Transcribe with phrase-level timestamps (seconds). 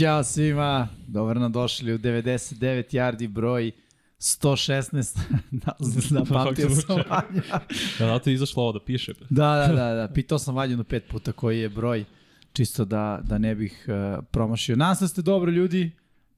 [0.00, 3.70] Ćao svima, dobro nam došli u 99 yardi broj
[4.18, 5.18] 116
[5.50, 5.72] na,
[6.10, 7.42] zapamtio sam Vanja.
[7.50, 7.60] Ja,
[7.98, 9.12] zato je izašlo ovo da piše.
[9.30, 12.04] Da, da, da, da, pitao sam Vanju pet puta koji je broj,
[12.52, 14.74] čisto da, da ne bih uh, promašio.
[14.74, 15.90] Se da ste dobro ljudi,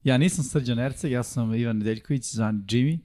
[0.03, 2.97] ja nisam Srđan Erceg, ja sam Ivan Nedeljković, zvan Jimmy,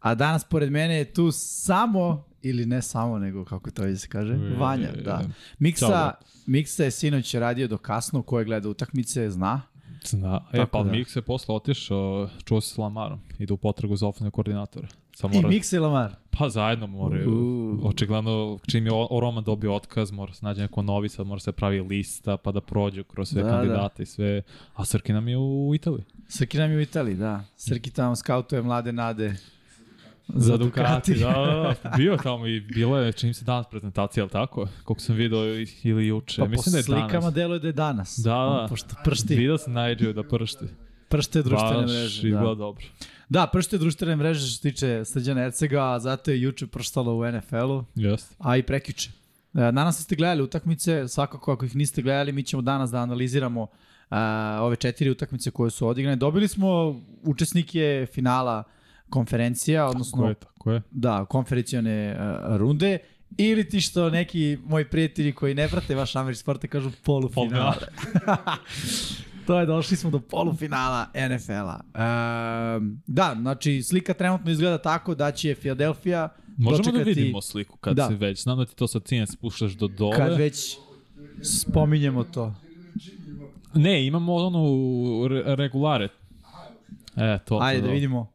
[0.00, 4.34] a danas pored mene je tu samo, ili ne samo, nego kako to se kaže,
[4.58, 5.22] Vanja, da.
[5.58, 6.14] Miksa,
[6.46, 9.71] Miksa je sinoć radio do kasno, ko je gleda utakmice, zna,
[10.06, 10.40] Zna.
[10.52, 10.90] E, Tako pa da.
[10.90, 14.88] Mix je posle otišao, čuo se s Lamarom, ide u potragu za ofne koordinatora.
[15.14, 15.48] Samo mora...
[15.48, 16.14] I Mix i Lamar?
[16.30, 17.30] Pa zajedno moraju.
[17.30, 17.84] Uh.
[17.84, 21.80] Očigledno, čim je Roman dobio otkaz, mora se nađe neko novi, sad mora se pravi
[21.80, 23.54] lista, pa da prođu kroz sve da, da.
[23.54, 24.02] kandidate da.
[24.02, 24.42] i sve.
[24.74, 26.04] A Srki nam je u Italiji.
[26.28, 27.44] Srki nam je u Italiji, da.
[27.56, 29.36] Srki tamo skautuje mlade nade
[30.28, 34.30] Za Ducati, da, da, da, bio tamo i bilo je, čini se danas prezentacija, ali
[34.30, 34.68] tako?
[34.84, 35.44] Koliko sam video
[35.82, 37.02] ili juče, pa mislim da je danas.
[37.02, 38.18] Po slikama deluje da je danas.
[38.24, 39.34] Da, da, pošto pršti.
[39.34, 40.64] Vidio sam najđeo da pršti.
[41.08, 42.30] Pršte društvene Baš mreže.
[42.30, 42.54] Baš da.
[42.54, 42.84] dobro.
[43.28, 47.32] Da, pršte društvene mreže što se tiče Srđana Ercega, a zato je juče prštalo u
[47.32, 48.34] NFL-u, Jeste.
[48.38, 49.10] a i prekjuče.
[49.52, 54.16] Danas ste gledali utakmice, svakako ako ih niste gledali, mi ćemo danas da analiziramo uh,
[54.60, 56.16] ove četiri utakmice koje su odigrane.
[56.16, 58.81] Dobili smo učesnike finala uh,
[59.12, 60.18] konferencija, odnosno...
[60.18, 60.82] Tako je, tako je.
[60.90, 62.98] Da, konferencijone uh, runde,
[63.38, 67.86] ili ti što neki moji prijatelji koji ne prate vaš američki sport kažu polufinale.
[69.46, 71.80] to je, došli smo do polufinala NFL-a.
[71.94, 77.14] Uh, da, znači slika trenutno izgleda tako da će Philadelphia Možemo da dočekati...
[77.14, 78.08] da vidimo sliku kad da.
[78.08, 80.16] se već, znam da ti to sa cijen spuštaš do dole.
[80.16, 80.76] Kad već
[81.42, 82.54] spominjemo to.
[83.74, 86.08] Ne, imamo ono regulare.
[87.16, 87.58] E, to.
[87.62, 88.32] Ajde to, da vidimo.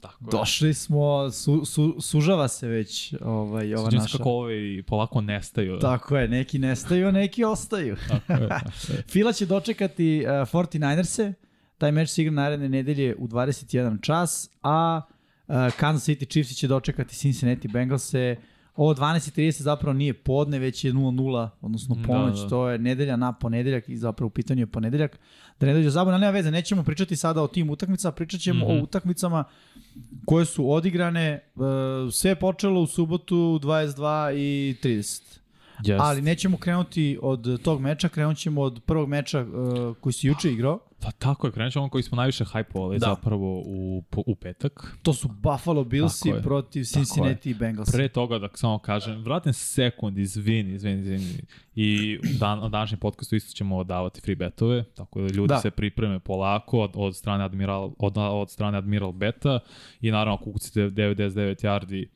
[0.00, 0.30] Tako je.
[0.30, 4.18] Došli smo, su, su, sužava se već ovaj, ova Suđim naša.
[4.18, 5.78] kako ovi polako nestaju.
[5.78, 7.96] Tako je, neki nestaju, a neki ostaju.
[8.08, 9.02] Tako je, tako je.
[9.08, 11.32] Fila će dočekati uh, 49ers-e,
[11.78, 15.00] taj meč se igra naredne nedelje u 21 čas, a
[15.48, 18.36] uh, Kansas City Chiefs će dočekati Cincinnati Bengals-e
[18.76, 22.48] Ovo 12.30 zapravo nije podne, već je 0.0, odnosno da, ponoć, da, da.
[22.48, 25.18] to je nedelja na ponedeljak i zapravo u pitanju je ponedeljak.
[25.60, 28.68] Da ne dođe zabavno, nema veze, nećemo pričati sada o tim utakmicama, pričat ćemo mm
[28.68, 28.72] -hmm.
[28.72, 28.84] o mhm.
[28.84, 29.44] utakmicama
[30.24, 31.40] koje su odigrane, e,
[32.12, 35.39] sve je počelo u subotu 22 i 30.
[35.82, 35.96] Yes.
[36.00, 40.52] Ali nećemo krenuti od tog meča, krenut ćemo od prvog meča uh, koji se juče
[40.52, 40.78] igrao.
[41.02, 43.06] Pa tako je, krenut ćemo koji smo najviše hajpovali da.
[43.06, 44.96] zapravo u, u petak.
[45.02, 47.92] To su Buffalo Billsi protiv Cincinnati Bengals.
[47.92, 51.42] Pre toga da samo kažem, vratim sekund, izvini, izvini, izvini.
[51.74, 55.60] I dan, na današnjem podcastu isto ćemo davati free betove, tako da ljudi da.
[55.60, 59.58] se pripreme polako od, od strane Admiral, od, od strane Admiral Beta
[60.00, 62.06] i naravno ako kucite 99 yardi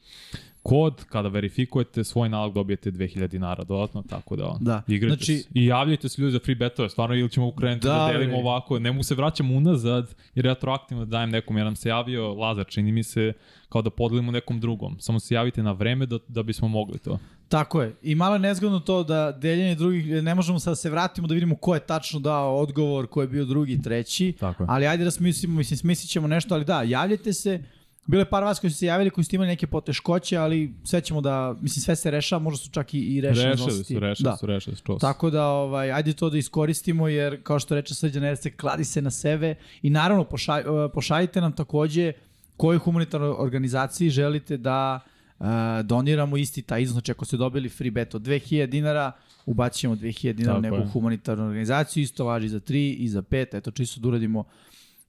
[0.66, 4.82] kod, kada verifikujete svoj nalog dobijete 2000 dinara dodatno, tako da, da.
[4.86, 5.48] igrajte znači, se.
[5.54, 8.78] I javljajte se ljudi za free betove, stvarno ili ćemo ukrenuti da, da delimo ovako,
[8.78, 12.92] ne mu se vraćam unazad, jer retroaktivno dajem nekom, jer nam se javio Lazar, čini
[12.92, 13.32] mi se,
[13.69, 15.00] kao da podelimo nekom drugom.
[15.00, 17.19] Samo se javite na vreme da, da bismo mogli to.
[17.48, 17.96] Tako je.
[18.02, 21.34] I malo je nezgodno to da deljenje drugih, ne možemo sad da se vratimo da
[21.34, 24.32] vidimo ko je tačno dao odgovor, ko je bio drugi, treći.
[24.41, 24.66] Tako je.
[24.70, 27.62] Ali ajde da smislimo, mislim, smislit ćemo nešto, ali da, javljajte se,
[28.06, 31.00] Bilo je par vas koji su se javili, koji su imali neke poteškoće, ali sve
[31.00, 33.44] ćemo da, mislim, sve se rešava, možda su čak i, i rešili.
[33.47, 34.37] Rešili su, rešili da.
[34.37, 34.98] su, rešili su.
[35.00, 39.03] Tako da, ovaj, ajde to da iskoristimo, jer kao što reče Srđan Erce, kladi se
[39.03, 42.12] na sebe i naravno pošalj, eh, pošaljite nam takođe
[42.56, 45.00] koju humanitarnoj organizaciji želite da
[45.38, 45.47] uh,
[45.84, 49.12] doniramo isti taj iznos, znači ako ste dobili free bet od 2000 dinara,
[49.47, 50.87] ubacit ćemo 2000 dinara u neku je.
[50.93, 54.44] humanitarnu organizaciju, isto važi za 3 i za 5, eto čisto da uradimo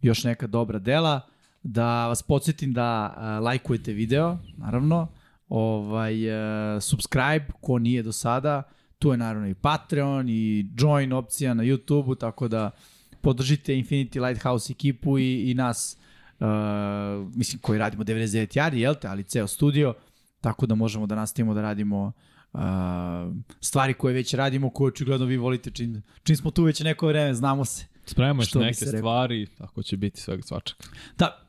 [0.02, 1.22] još neka dobra dela
[1.68, 5.08] da vas podsjetim da uh, lajkujete video, naravno,
[5.50, 8.64] ovaj, uh, subscribe, ko nije do sada,
[9.00, 12.72] tu je naravno i Patreon i join opcija na YouTube-u, tako da
[13.22, 15.98] podržite Infinity Lighthouse ekipu i, i nas,
[16.40, 16.48] uh,
[17.36, 19.94] mislim, koji radimo 99 jari, jel te, ali ceo studio,
[20.42, 22.12] tako da možemo da nastavimo da radimo
[22.54, 22.60] uh,
[23.62, 27.34] stvari koje već radimo, koje očigledno vi volite, čim, čim smo tu već neko vreme,
[27.34, 27.86] znamo se.
[28.06, 30.88] Spremamo još neke stvari, tako će biti svega svačaka.
[31.18, 31.45] Da,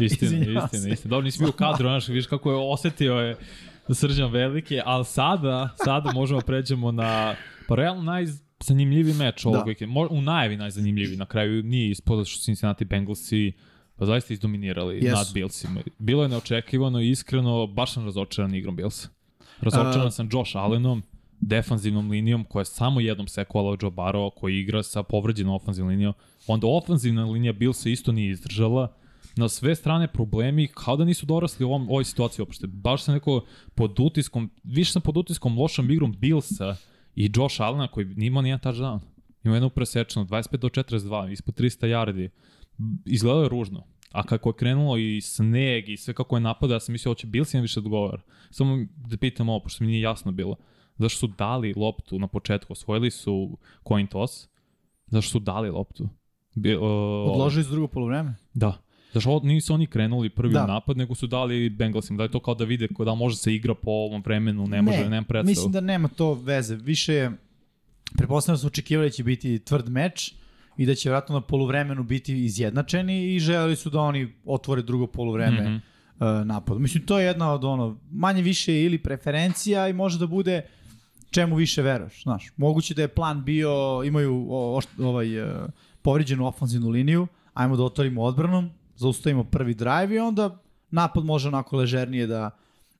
[0.00, 1.10] istina, istina, istina.
[1.10, 3.36] Dobro, nisi bio u kadru, znaš, viš kako je osetio je
[3.94, 7.34] Srđan veliki, ali sada, sada možemo pređemo na,
[7.68, 9.64] pa realno najzanimljiviji meč ovog da.
[9.64, 10.00] vikenda.
[10.10, 13.52] U najavi najzanimljiviji, na kraju nije ispod što Cincinnati Bengalsi
[13.96, 15.12] pa zaista izdominirali yes.
[15.12, 15.80] nad Billsima.
[15.98, 19.08] Bilo je neočekivano i iskreno, baš sam razočaran igrom Billsa.
[19.60, 21.02] Razočaran uh, sam Josh Allenom,
[21.40, 26.14] defanzivnom linijom koja je samo jednom sekovala Joe Barrow, koji igra sa povređenom ofanzivnom linijom.
[26.46, 28.94] Onda ofanzivna linija Billsa isto nije izdržala
[29.38, 32.66] na sve strane problemi, kao da nisu dorasli u ovom, ovoj situaciji uopšte.
[32.66, 33.44] Baš sam neko
[33.74, 36.76] pod utiskom, više sam pod utiskom lošom igrom Billsa
[37.14, 39.00] i Josh Allena koji nije imao nijedan touchdown.
[39.44, 42.28] imao jednu presečnu, 25 do 42, ispod 300 yardi.
[43.06, 43.84] Izgledalo je ružno.
[44.12, 47.26] A kako je krenulo i sneg i sve kako je napada, ja sam mislio, hoće
[47.26, 48.22] Bills im više odgovara.
[48.50, 50.56] Samo da pitam ovo, pošto mi nije jasno bilo.
[50.96, 52.72] Zašto su dali loptu na početku?
[52.72, 53.58] Osvojili su
[53.88, 54.48] coin toss.
[55.06, 56.08] Zašto su dali loptu?
[56.54, 56.82] Bi, uh,
[57.32, 58.34] Odložili su drugo polovreme?
[58.54, 58.87] Da.
[59.12, 60.66] Zašto nisu oni krenuli prvi da.
[60.66, 62.16] napad, nego su dali Bengalsim.
[62.16, 64.98] Da je to kao da vide da može se igra po ovom vremenu, ne može,
[64.98, 65.50] ne, nema predstavu.
[65.50, 66.76] Mislim da nema to veze.
[66.76, 67.32] Više je,
[68.16, 70.32] prepostavljam da su očekivali da će biti tvrd meč
[70.76, 75.06] i da će vratno na poluvremenu biti izjednačeni i želeli su da oni otvore drugo
[75.06, 76.40] poluvreme mm -hmm.
[76.40, 76.80] uh, napad.
[76.80, 80.62] Mislim, to je jedna od ono, manje više ili preferencija i može da bude
[81.30, 82.52] čemu više veruješ, znaš.
[82.56, 85.48] Moguće da je plan bio, imaju o, o, ovaj, uh,
[86.02, 90.58] povriđenu ofanzivnu liniju, ajmo da otvorimo odbranom, zaustavimo prvi drive i onda
[90.90, 92.50] napad može onako ležernije da,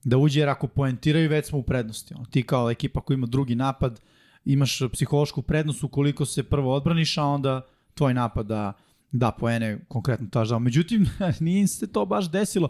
[0.04, 2.14] da uđe, jer ako poentiraju, već smo u prednosti.
[2.14, 4.00] Ono, ti kao ekipa koja ima drugi napad,
[4.44, 7.60] imaš psihološku prednost ukoliko se prvo odbraniš, a onda
[7.94, 8.72] tvoj napad da,
[9.12, 10.58] da poene konkretno taždao.
[10.58, 11.06] Međutim,
[11.40, 12.68] nije se to baš desilo.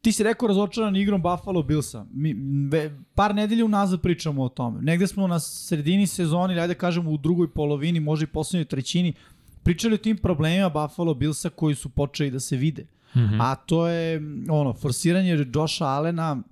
[0.00, 2.06] Ti si rekao razočaran igrom Buffalo Billsa.
[2.12, 2.34] Mi,
[2.70, 4.82] ve, par nedelja unazad pričamo o tome.
[4.82, 9.14] Negde smo na sredini sezoni, ajde kažemo u drugoj polovini, može i poslednjoj trećini,
[9.62, 12.86] pričali o tim problemima Buffalo Billsa koji su počeli da se vide.
[13.14, 13.38] Mm -hmm.
[13.40, 16.42] A to je ono, forsiranje Josha Allena,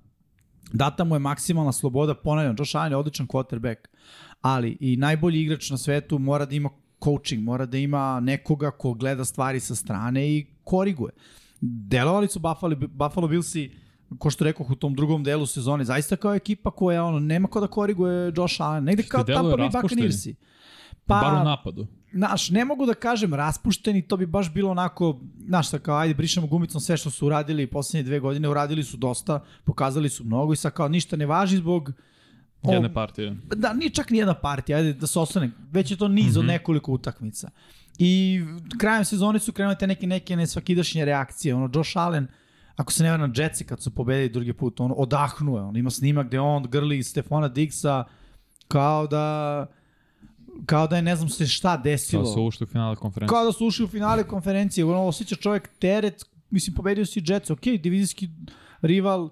[0.73, 3.75] data mu je maksimalna sloboda, ponavljam, Josh Allen je odličan quarterback,
[4.41, 6.69] ali i najbolji igrač na svetu mora da ima
[7.03, 11.11] coaching, mora da ima nekoga ko gleda stvari sa strane i koriguje.
[11.61, 13.71] Delovali su Buffalo, Buffalo Billsi,
[14.19, 17.59] ko što rekao u tom drugom delu sezone, zaista kao ekipa koja ono, nema ko
[17.59, 20.35] da koriguje Josh Allen, negde kao Tampa Bay Buccaneersi.
[21.05, 21.87] Pa, Bar u napadu.
[22.13, 26.13] Znaš, ne mogu da kažem raspušteni, to bi baš bilo onako, znaš, sa kao, ajde,
[26.13, 30.53] brišemo gumicom sve što su uradili poslednje dve godine, uradili su dosta, pokazali su mnogo
[30.53, 31.91] i sa kao ništa ne važi zbog
[32.61, 33.37] o, jedne partije.
[33.55, 36.29] Da, nije čak ni jedna partija, ajde da se ostane, već je to niz mm
[36.29, 36.39] -hmm.
[36.39, 36.51] od mhm.
[36.51, 37.49] nekoliko utakmica.
[37.97, 38.41] I
[38.79, 42.27] krajem sezone su krenule te neke, neke nesvakidašnje reakcije, ono, Josh Allen,
[42.75, 46.27] ako se ne na Jetsi kad su pobedili drugi put, on odahnuo, on ima snimak
[46.27, 48.03] gde on grli Stefana Dixa
[48.67, 49.67] kao da
[50.65, 52.23] kao da je ne znam se šta desilo.
[52.23, 53.35] Kao da su ušli u finale konferencije.
[53.35, 54.85] Kao da su ušli u finale konferencije.
[54.85, 58.29] Ono, osjeća čovjek teret, mislim, pobedio si Jets, ok, divizijski
[58.81, 59.29] rival,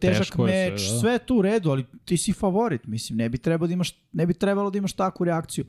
[0.00, 1.00] težak Teško meč, sve, da.
[1.00, 4.26] sve tu u redu, ali ti si favorit, mislim, ne bi trebalo da imaš, ne
[4.26, 5.64] bi trebalo da imaš takvu reakciju.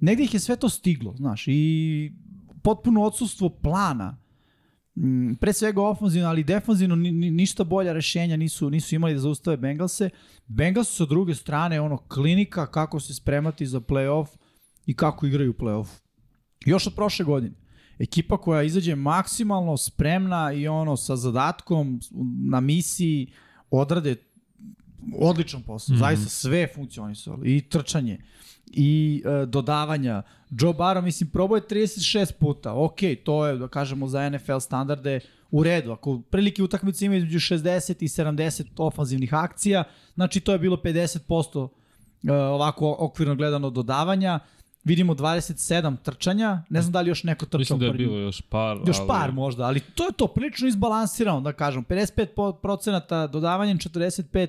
[0.00, 2.12] Negde ih je sve to stiglo, znaš, i
[2.62, 4.16] potpuno odsustvo plana,
[5.40, 10.10] pre svega ofanzivno, ali defanzivno ni, ništa bolja rešenja nisu nisu imali da zaustave Bengalse.
[10.46, 14.26] Bengalsi sa druge strane ono klinika kako se spremati za play-off
[14.86, 15.86] i kako igraju play-off.
[16.64, 17.54] Još od prošle godine.
[17.98, 22.00] Ekipa koja izađe maksimalno spremna i ono sa zadatkom
[22.50, 23.32] na misiji
[23.70, 24.16] odrade
[25.18, 25.94] odličan posao.
[25.94, 26.00] Mm -hmm.
[26.00, 27.38] Zaista sve funkcionisalo.
[27.44, 28.18] I trčanje,
[28.66, 30.22] i e, dodavanja.
[30.50, 32.72] Joe Barrow, mislim, probao je 36 puta.
[32.72, 35.20] Ok, to je, da kažemo, za NFL standarde
[35.50, 35.92] u redu.
[35.92, 39.84] Ako prilike utakmice ima između 60 i 70 ofanzivnih akcija,
[40.14, 41.68] znači to je bilo 50%
[42.28, 44.40] e, ovako okvirno gledano dodavanja.
[44.84, 47.58] Vidimo 27 trčanja, ne znam da li još neko trčao.
[47.58, 48.78] Mislim da je bilo još par.
[48.86, 49.08] Još ali...
[49.08, 51.84] par možda, ali to je to prilično izbalansirano, da kažem.
[51.84, 54.48] 55% dodavanjem, 45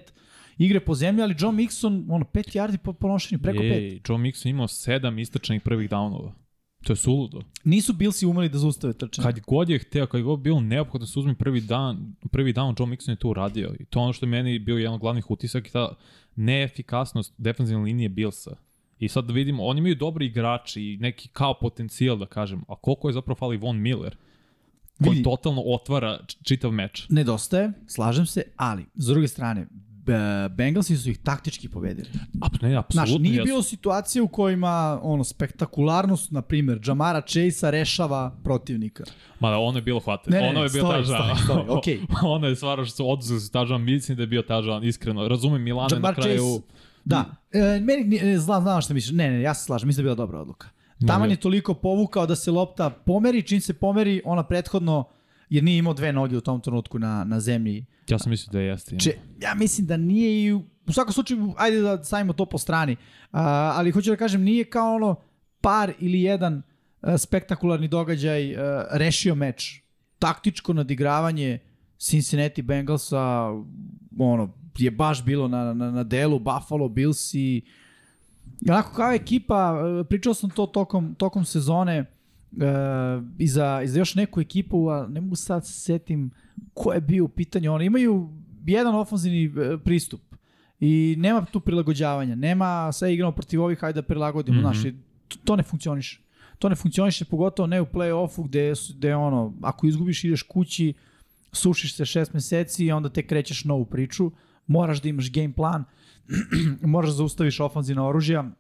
[0.58, 3.72] igre po zemlji, ali John Mixon, ono, 5 yardi po ponošenju, preko 5.
[3.74, 6.34] Ej, John Mixon imao 7 istračanih prvih downova.
[6.84, 7.42] To je suludo.
[7.64, 9.24] Nisu Billsi umeli da zaustave trčanje.
[9.24, 12.54] Kad god je hteo, kad je god bilo neophodno da se uzme prvi dan, prvi
[12.54, 13.76] down, John Mixon je to uradio.
[13.80, 15.96] I to ono što je meni bio jedan od glavnih utisak i ta
[16.36, 18.56] neefikasnost defensivne linije Billsa.
[19.00, 22.76] I sad da vidimo, oni imaju dobri igrači i neki kao potencijal da kažem, a
[22.76, 24.18] koliko je zapravo fali Von Miller?
[25.04, 27.06] koji Vidi, totalno otvara čitav meč.
[27.10, 29.68] Nedostaje, slažem se, ali s druge strane,
[30.50, 32.08] Bengalsi su ih taktički pobedili.
[32.42, 33.08] A, ne, apsolutno.
[33.08, 39.04] Znaš, nije bilo situacije u kojima ono, spektakularnost, na primjer, Jamara Chase-a rešava protivnika.
[39.40, 40.32] Ma da, ono je bilo hvate.
[40.32, 41.38] Ne, ne, ono je bio stoji, tažan.
[41.38, 42.00] Stoji, stoji, okay.
[42.24, 45.28] ono je stvarno što su oduzeli su tažan, mislim da je bio tažan, iskreno.
[45.28, 46.44] Razumem Milane Jamar na kraju...
[46.44, 49.16] Chase, da, e, meni, e, znam, znam šta misliš.
[49.16, 50.68] Ne, ne, ja se slažem, mislim da je bila dobra odluka.
[51.08, 55.04] Taman je toliko povukao da se lopta pomeri, čim se pomeri, ona prethodno,
[55.50, 58.60] jer nije imao dve noge u tom trenutku na, na zemlji, Ja sam mislio da
[58.60, 58.98] jeste.
[59.00, 59.12] Če,
[59.42, 62.94] ja mislim da nije i u, u svakom slučaju, ajde da stavimo to po strani,
[62.94, 62.98] uh,
[63.40, 65.16] ali hoću da kažem, nije kao ono
[65.62, 66.62] par ili jedan
[67.02, 68.60] uh, spektakularni događaj uh,
[68.92, 69.82] rešio meč.
[70.20, 71.60] Taktičko nadigravanje
[71.98, 73.50] Cincinnati Bengalsa
[74.20, 77.62] ono, je baš bilo na, na, na delu Buffalo Bills i
[78.70, 79.76] onako kao ekipa,
[80.10, 82.06] pričao sam to tokom, tokom sezone
[83.38, 86.32] i, za, i za još neku ekipu, a ne mogu sad se setim
[86.74, 87.74] ko je bio u pitanju.
[87.74, 88.30] Oni imaju
[88.66, 90.22] jedan ofenzivni e, pristup
[90.80, 92.36] i nema tu prilagođavanja.
[92.36, 94.62] Nema sve igramo protiv ovih, hajde da prilagodimo.
[94.62, 94.82] Mm -hmm.
[94.82, 94.94] Znaš,
[95.28, 96.22] to, to ne funkcioniše.
[96.60, 100.94] To ne funkcioniše, pogotovo ne u play-offu gde, gde ono, ako izgubiš ideš kući,
[101.52, 104.32] sušiš se šest meseci i onda te krećeš novu priču,
[104.68, 105.84] moraš da imaš game plan,
[106.82, 108.52] moraš da zaustaviš ofanzivna oružja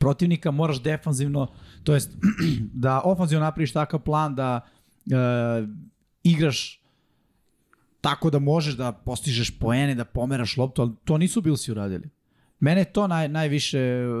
[0.00, 1.46] protivnika, moraš defanzivno,
[1.84, 2.10] to jest
[2.84, 5.14] da ofanzivno napraviš takav plan da e,
[6.22, 6.82] igraš
[8.00, 12.08] tako da možeš da postižeš poene, da pomeraš loptu, ali to nisu Billsi uradili.
[12.60, 13.78] Mene to naj, najviše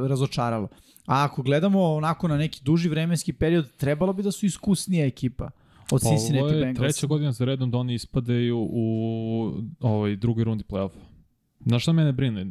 [0.08, 0.68] razočaralo.
[1.06, 5.50] A ako gledamo onako na neki duži vremenski period, trebalo bi da su iskusnija ekipa
[5.90, 6.78] od Cincinnati Bengals.
[6.78, 11.00] Ovo je treća godina za redom da oni ispadaju u ovoj drugoj rundi play-offa.
[11.66, 12.42] Znaš šta mene brine?
[12.42, 12.50] Uh,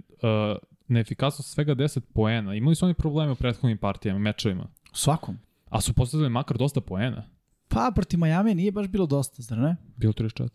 [0.87, 2.55] neefikasnost svega 10 poena.
[2.55, 4.67] Imali su oni probleme u prethodnim partijama, mečevima.
[4.93, 5.37] U svakom.
[5.69, 7.29] A su postavili makar dosta poena.
[7.67, 9.75] Pa, proti Miami nije baš bilo dosta, zar ne?
[9.97, 10.47] Bilo 34.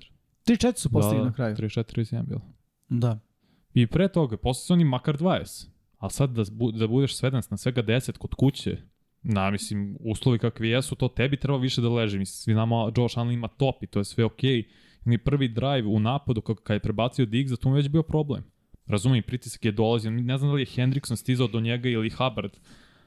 [0.46, 1.56] 34 su postigli da, na kraju.
[1.56, 2.40] 34, 31 bilo.
[2.88, 3.18] Da.
[3.74, 5.66] I pre toga, posle su oni makar 20.
[5.98, 6.42] A sad da,
[6.78, 8.78] da budeš sveden na svega 10 kod kuće,
[9.22, 12.18] na, mislim, uslovi kakvi jesu, to tebi treba više da leži.
[12.18, 14.62] Mislim, svi nama Josh Allen ima top i to je sve okej.
[14.62, 14.64] Okay.
[15.04, 18.44] Ni prvi drive u napadu kada je prebacio Diggs, to mu već bio problem.
[18.92, 20.11] Razumem, pritisak je dolazio.
[20.11, 22.52] Ne znam da li je Hendrickson stizao do njega ili Hubbard,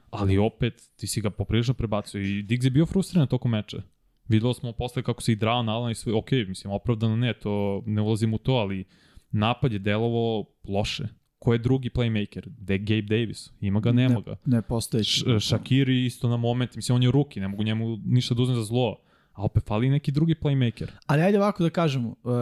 [0.10, 3.82] ali opet ti si ga poprilično prebacio i Diggs je bio frustriran tokom meča.
[4.27, 7.84] Videlo smo posle kako se idrao na Alan i sve, ok, mislim, opravdano ne, to
[7.86, 8.86] ne ulazim u to, ali
[9.32, 11.04] napad je delovo loše.
[11.39, 12.48] Ko je drugi playmaker?
[12.70, 13.51] Je Gabe Davis.
[13.62, 14.36] Ima ga, nema ga.
[14.46, 15.04] Ne, ne postoji.
[15.04, 18.56] Š, Shakiri isto na moment, mislim, on je ruki, ne mogu njemu ništa da uzme
[18.56, 18.98] za zlo.
[19.36, 20.88] A opet fali neki drugi playmaker.
[21.06, 22.34] Ali ajde ovako da kažemo, uh,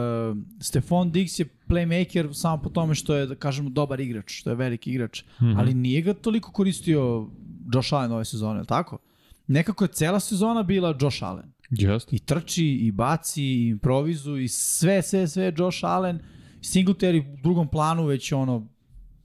[0.60, 4.56] Stefan Diggs je playmaker samo po tome što je, da kažemo, dobar igrač, što je
[4.56, 5.58] veliki igrač, mm -hmm.
[5.58, 7.26] ali nije ga toliko koristio
[7.74, 8.98] Josh Allen ove sezone, ali tako?
[9.46, 11.52] Nekako je cela sezona bila Josh Allen.
[11.70, 12.12] Just.
[12.12, 16.18] I trči, i baci, i improvizu, i sve, sve, sve Josh Allen.
[16.60, 18.68] Singletary u drugom planu već ono,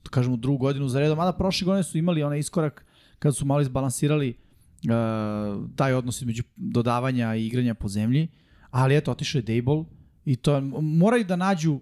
[0.03, 1.17] da kažemo, drugu godinu za redom.
[1.17, 2.85] Mada prošle godine su imali onaj iskorak
[3.19, 4.48] kad su malo izbalansirali uh,
[5.75, 8.27] taj odnos između dodavanja i igranja po zemlji.
[8.71, 9.83] Ali eto, otišao je Dable
[10.25, 11.79] i to moraju da nađu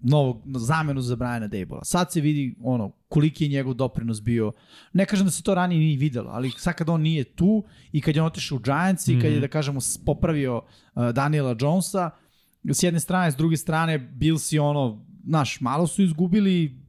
[0.00, 1.78] novog zamenu za Briana Dable.
[1.82, 4.52] Sad se vidi ono koliki je njegov doprinos bio.
[4.92, 8.00] Ne kažem da se to ranije nije videlo, ali sad kad on nije tu i
[8.00, 9.40] kad je on otišao u Giants i kad je, mhm.
[9.40, 12.10] da kažemo, popravio uh, Daniela Jonesa,
[12.64, 16.80] s jedne strane, s druge strane, Bills i ono, znaš, malo su izgubili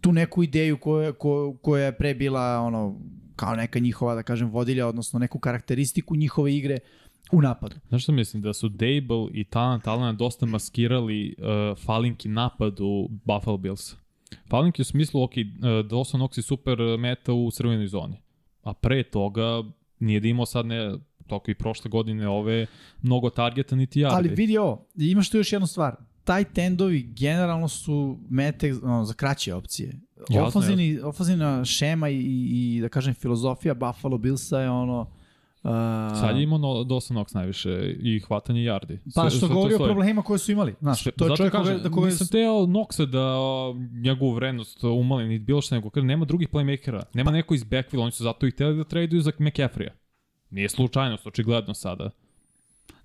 [0.00, 3.00] tu neku ideju koja, ko, koja je pre bila ono,
[3.36, 6.78] kao neka njihova, da kažem, vodilja, odnosno neku karakteristiku njihove igre
[7.32, 7.76] u napadu.
[7.88, 8.42] Znaš što mislim?
[8.42, 13.94] Da su Dable i Talent Alana dosta maskirali uh, falinki napadu Buffalo Bills.
[14.48, 18.16] Falinki u smislu, ok, uh, Dawson Knox je super meta u crvenoj zoni.
[18.62, 19.62] A pre toga
[19.98, 20.94] nije da imao sad ne,
[21.26, 22.66] toko i prošle godine ove
[23.02, 24.16] mnogo targeta niti jardi.
[24.16, 25.96] Ali vidi ovo, imaš tu još jednu stvar.
[26.26, 30.00] Taj tendovi generalno su mete ono, za kraće opcije.
[30.46, 35.06] Ofanzivni, ofanzivna šema i, i, da kažem filozofija Buffalo Billsa je ono
[35.66, 35.72] Uh,
[36.20, 38.98] Sad je imao no, dosta Knox najviše i hvatanje yardi.
[39.14, 40.74] Pa što govori o problemima koje su imali.
[40.80, 42.06] Znaš, to je čovjek kaže, da koga...
[42.06, 43.34] Nisam teo Knoxa da
[44.00, 45.90] njegovu vrednost umali, ni bilo što nego.
[45.90, 47.36] Kaže, nema drugih playmakera, nema pa.
[47.36, 49.92] neko iz backfield, oni su zato i hteli da traduju za McCaffrey-a.
[50.50, 52.10] Nije slučajnost, očigledno sada.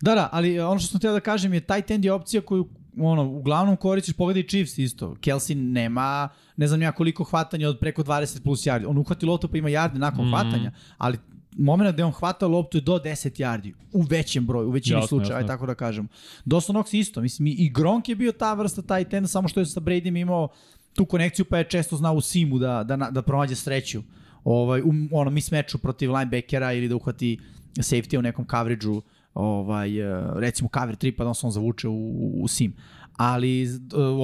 [0.02, 2.68] Da, da, ali ono što sam htio da kažem je taj tend je opcija koju
[2.98, 5.16] ono, uglavnom koristiš, pogledaj Chiefs isto.
[5.22, 8.86] Kelsey nema, ne znam ja koliko hvatanja od preko 20 plus yardi.
[8.88, 11.18] On uhvati loptu pa ima yardi nakon mm hvatanja, ali
[11.58, 15.38] moment gde on hvata loptu je do 10 yardi, u većem broju, u većini slučaja,
[15.38, 16.08] aj tako da kažem.
[16.46, 19.66] Dawson Knox isto, mislim, i Gronk je bio ta vrsta taj ten, samo što je
[19.66, 20.48] sa Bradym imao
[20.94, 24.02] tu konekciju, pa je često znao u simu da, da, da pronađe sreću
[24.44, 27.40] ovaj, u ono, mismeču protiv linebackera ili da uhvati
[27.78, 29.02] safety u nekom coverage-u,
[29.34, 32.76] ovaj, eh, recimo cover 3 pa da se on zavuče u, u, sim.
[33.18, 33.70] Ali uh,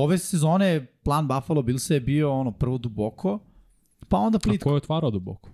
[0.04, 3.40] ove sezone plan Buffalo Bills je bio ono prvo duboko,
[4.08, 4.70] pa onda plitko.
[4.70, 5.50] A ko je otvarao duboko?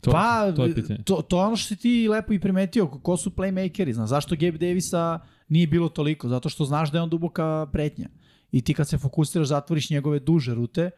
[0.00, 3.30] To, pa, to, je to, to ono što si ti lepo i primetio, ko su
[3.30, 7.66] playmakeri, znaš, zašto Gabe Davisa nije bilo toliko, zato što znaš da je on duboka
[7.72, 8.08] pretnja.
[8.52, 10.90] I ti kad se fokusiraš, zatvoriš njegove duže rute,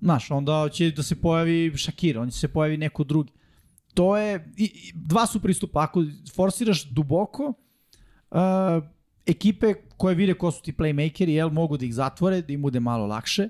[0.00, 3.32] znaš, onda će da se pojavi Shakir, on će se pojavi neko drugi.
[3.94, 6.04] To je, i, i, dva su pristupa, ako
[6.34, 7.52] forsiraš duboko,
[8.30, 8.38] uh,
[9.26, 12.80] ekipe koje vide ko su ti playmakeri, jel, mogu da ih zatvore, da im bude
[12.80, 13.48] malo lakše,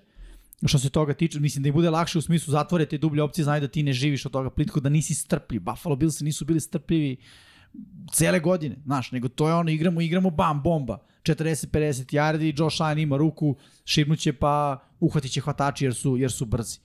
[0.66, 3.44] Što se toga tiče, mislim da im bude lakše u smislu zatvore te dublje opcije,
[3.44, 5.62] znaju da ti ne živiš od toga plitko, da nisi strpljiv.
[5.62, 7.16] Buffalo Bills nisu bili strpljivi
[8.12, 10.98] cele godine, znaš, nego to je ono, igramo, igramo, bam, bomba.
[11.22, 16.46] 40-50 yardi, Josh Allen ima ruku, širnuće pa uhvatit će hvatači jer su, jer su
[16.46, 16.78] brzi.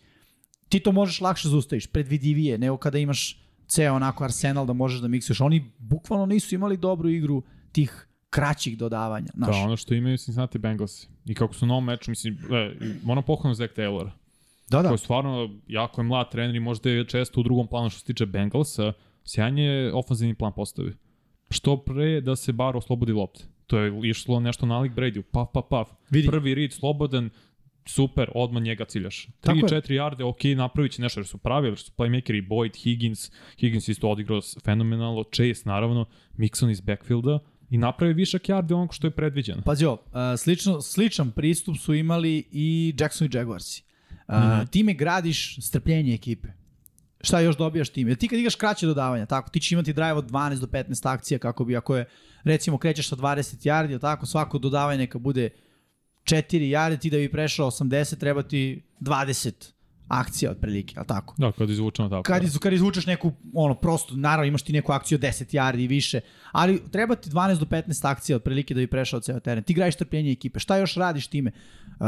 [0.69, 5.07] Ti to možeš lakše zaustaviš, predvidivije, nego kada imaš ceo onako arsenal da možeš da
[5.07, 5.41] miksuješ.
[5.41, 9.27] Oni bukvalno nisu imali dobru igru tih kraćih dodavanja.
[9.35, 9.55] Znaš.
[9.55, 11.07] Da, ono što imaju Cincinnati Bengals.
[11.25, 14.09] I kako su na ovom meču, mislim, e, moram pohvalno Zach Taylor.
[14.69, 14.89] Da, da.
[14.89, 17.99] Koji je stvarno jako je mlad trener i možda je često u drugom planu što
[17.99, 18.93] se tiče Bengalsa.
[19.23, 20.93] Sjajan je ofenzivni plan postavi.
[21.49, 23.43] Što pre da se bar oslobodi lopte.
[23.67, 25.89] To je išlo nešto nalik Brady, paf, paf, paf.
[26.09, 26.27] Vidi.
[26.27, 27.29] Prvi rid, slobodan,
[27.85, 29.27] super, odmah njega ciljaš.
[29.41, 33.87] 3-4 yarde, ok, napravit će nešto jer su pravi, jer su playmakeri Boyd, Higgins, Higgins
[33.87, 36.05] isto odigrao fenomenalno, Chase naravno,
[36.37, 37.39] Mixon iz backfielda
[37.69, 39.61] i napravi višak yarde onog što je predviđeno.
[39.61, 40.03] Pazi ovo,
[40.37, 43.83] slično, sličan pristup su imali i Jackson i Jaguarsi.
[44.11, 44.33] Mm.
[44.33, 44.69] -hmm.
[44.69, 46.47] Time gradiš strpljenje ekipe.
[47.21, 48.11] Šta još dobijaš time?
[48.11, 51.09] Jer ti kad igraš kraće dodavanja, tako, ti ćeš imati drive od 12 do 15
[51.13, 52.05] akcija kako bi, ako je,
[52.43, 55.49] recimo, krećeš sa 20 yardi, tako, svako dodavanje neka bude
[56.25, 59.75] 4 yardi, ti da bi prešao 80, treba ti 20
[60.07, 61.35] akcija otprilike, jel tako?
[61.37, 62.23] Da, kad izvučemo tako.
[62.23, 65.83] Kad, iz, kad izvučeš neku, ono, prosto, naravno imaš ti neku akciju od 10 yardi
[65.83, 69.63] i više, ali treba ti 12 do 15 akcija otprilike da bi prešao ceo teren.
[69.63, 70.59] Ti graješ trpljenje ekipe.
[70.59, 71.51] Šta još radiš time?
[71.87, 72.05] Uh,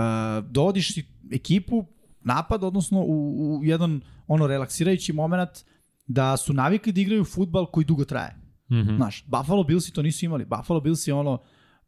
[0.50, 1.86] dovodiš si ekipu,
[2.22, 5.50] napad, odnosno u, u jedan ono relaksirajući moment
[6.08, 8.36] da su navikli da igraju futbal koji dugo traje.
[8.70, 8.96] Mm -hmm.
[8.96, 10.46] Znaš, Buffalo Billsi to nisu imali.
[10.46, 11.42] Buffalo Billsi ono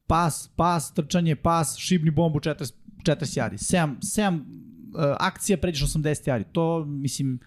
[0.10, 2.74] pas, pas, trčanje, pas, šibni bombu 40,
[3.04, 3.58] 40 yardi.
[3.58, 6.44] 7, 7 uh, akcija pređeš 80 yardi.
[6.52, 7.40] To, mislim,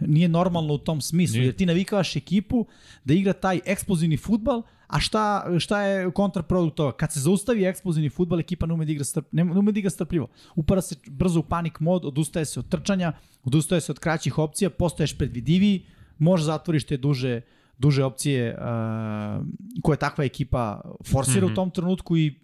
[0.00, 1.46] nije normalno u tom smislu, Nije.
[1.46, 2.66] jer ti navikavaš ekipu
[3.04, 6.96] da igra taj eksplozivni futbal, a šta, šta je kontraprodukt toga?
[6.96, 9.78] Kad se zaustavi eksplozivni futbal, ekipa ne ume da igra, strp, ne, ne ume da
[9.78, 10.28] igra strpljivo.
[10.56, 13.12] Upara se brzo u panik mod, odustaje se od trčanja,
[13.44, 15.84] odustaje se od kraćih opcija, postaješ predvidiviji,
[16.18, 17.40] možeš zatvoriš te duže,
[17.78, 19.46] duže opcije uh,
[19.82, 21.52] koje takva ekipa forsira mm -hmm.
[21.52, 22.40] u tom trenutku i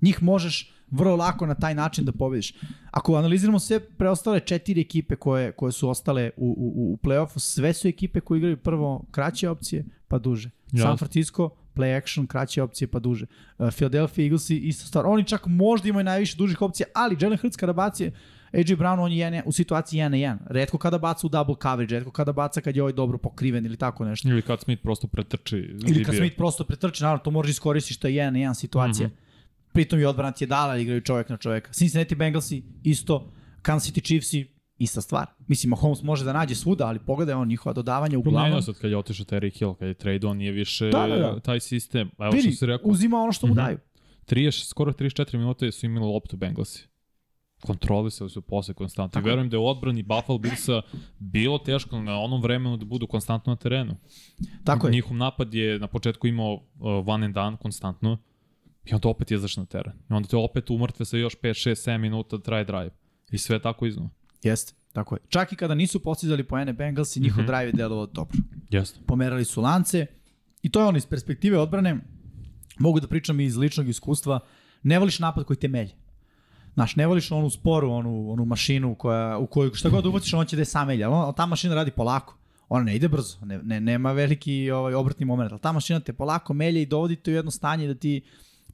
[0.00, 2.54] njih možeš vrlo lako na taj način da pobediš.
[2.90, 7.72] Ako analiziramo sve preostale četiri ekipe koje, koje su ostale u, u, u play-offu, sve
[7.72, 10.50] su ekipe koje igraju prvo kraće opcije, pa duže.
[10.72, 10.88] Jasno.
[10.88, 13.26] San Francisco, play action, kraće opcije, pa duže.
[13.58, 15.06] Uh, Philadelphia Eaglesi, ista stvar.
[15.06, 18.10] Oni čak možda imaju najviše dužih opcija, ali Jalen Hurts kada baci
[18.52, 20.36] AJ Brown, on je u situaciji 1 na 1.
[20.46, 23.76] Redko kada baca u double coverage, redko kada baca kad je ovaj dobro pokriven ili
[23.76, 24.28] tako nešto.
[24.28, 25.56] Ili kad Smith prosto pretrči.
[25.88, 29.08] Ili kad Smith prosto pretrči, naravno to možeš iskoristiti što je 1 na 1 situacija.
[29.08, 29.72] Mm -hmm.
[29.72, 31.72] Pritom i odbrana ti je dala, igraju čovjek na čovjeka.
[31.72, 33.32] Cincinnati Bengalsi isto,
[33.62, 34.46] Kansas City Chiefsi
[34.78, 35.26] ista stvar.
[35.46, 38.42] Mislim, Mahomes može da nađe svuda, ali pogledaj on njihova dodavanja uglavnom.
[38.42, 41.16] Promenio sad kad je otišao Terry Hill, kad je trade on nije više Da, da,
[41.16, 41.40] da.
[41.40, 42.10] taj sistem.
[42.18, 43.62] Evo Vidi, što se rekao, uzima ono što mu Mhm.
[43.62, 43.78] daju.
[44.26, 46.86] 30, skoro 34 minuta su imali loptu Bengalsi.
[47.60, 49.18] Kontrolisali su posle konstantno.
[49.18, 49.30] I Tako je.
[49.30, 50.82] verujem da je u odbrani Buffalo Billsa
[51.18, 53.96] bilo teško na onom vremenu da budu konstantno na terenu.
[54.64, 54.92] Tako je.
[54.92, 56.60] Njihov napad je na početku imao uh,
[57.06, 58.18] one and done konstantno
[58.84, 59.92] i onda opet izašao na teren.
[60.10, 62.90] I onda te opet umrtve sa još 5, 6, 7 minuta da traje drive.
[63.30, 64.10] I sve tako iznova.
[64.42, 65.20] Jeste, tako je.
[65.28, 67.46] Čak i kada nisu postizali poene Bengalsi, njihov mm.
[67.46, 67.46] -hmm.
[67.46, 68.38] drive je delovao dobro.
[68.70, 69.00] Jeste.
[69.06, 70.06] Pomerali su lance
[70.62, 71.98] i to je ono iz perspektive odbrane,
[72.78, 74.40] mogu da pričam i iz ličnog iskustva,
[74.82, 75.92] ne voliš napad koji te melje.
[76.74, 80.46] Znaš, ne voliš onu sporu, onu, onu mašinu koja, u koju šta god ubaciš, on
[80.46, 81.04] će da je sam melje.
[81.04, 82.36] Ali on- ta mašina radi polako.
[82.68, 86.12] Ona ne ide brzo, ne, ne, nema veliki ovaj, obrtni moment, ali ta mašina te
[86.12, 88.20] polako melje i dovodi te u jedno stanje da ti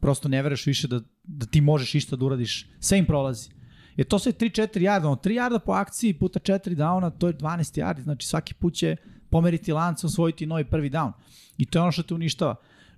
[0.00, 2.66] prosto ne veruješ više da, da ti možeš išta da uradiš.
[2.80, 3.50] Sve im prolazi.
[3.96, 7.32] Jer to sve 3-4 jarda, ono 3 jarda po akciji puta 4 downa, to je
[7.34, 8.96] 12 jardi, znači svaki put će
[9.30, 11.12] pomeriti lance, osvojiti novi prvi down.
[11.58, 12.54] I to je ono što te uništava.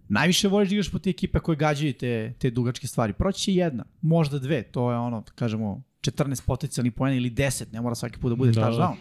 [0.08, 3.12] Najviše voliš da igraš po ti ekipe koje gađaju te, te dugačke stvari.
[3.12, 7.72] Proći će jedna, možda dve, to je ono, da kažemo, 14 potencijalnih poena ili 10,
[7.72, 8.72] ne mora svaki put da bude Da, da, da.
[8.72, 8.96] touchdown.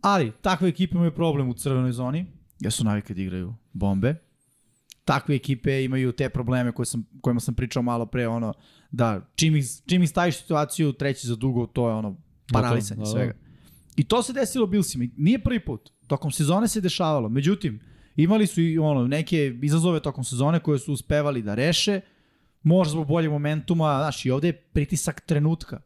[0.00, 2.26] Ali, takve ekipe imaju problem u crvenoj zoni,
[2.60, 4.14] jer su navikli da igraju bombe.
[5.04, 8.54] Takve ekipe imaju te probleme koje sam, kojima sam pričao malo pre, ono,
[8.90, 12.16] da čim ih, čim ih staviš situaciju treći za dugo, to je ono,
[12.52, 13.10] paralisanje da, da.
[13.10, 13.34] svega.
[13.96, 15.04] I to se desilo Billsima.
[15.16, 15.90] Nije prvi put.
[16.06, 17.28] Tokom sezone se dešavalo.
[17.28, 17.80] Međutim,
[18.16, 22.00] imali su i ono, neke izazove tokom sezone koje su uspevali da reše.
[22.62, 23.98] Možda zbog bolje momentuma.
[23.98, 25.80] Znaš, i ovde je pritisak trenutka.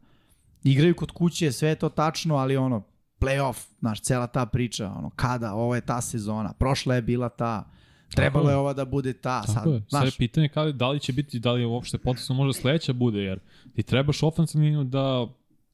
[0.63, 2.83] Igraju kod kuće, sve je to tačno, ali ono,
[3.19, 7.71] playoff, znaš, cela ta priča, ono, kada, ovo je ta sezona, prošla je bila ta,
[8.15, 9.83] trebalo je ova da bude ta, Tako sad, je.
[9.87, 12.61] Sve je znaš, pitanje kada, da li će biti, da li je uopšte potencijalno možda
[12.61, 13.39] sledeća bude, jer
[13.75, 15.27] ti trebaš ofensivnu da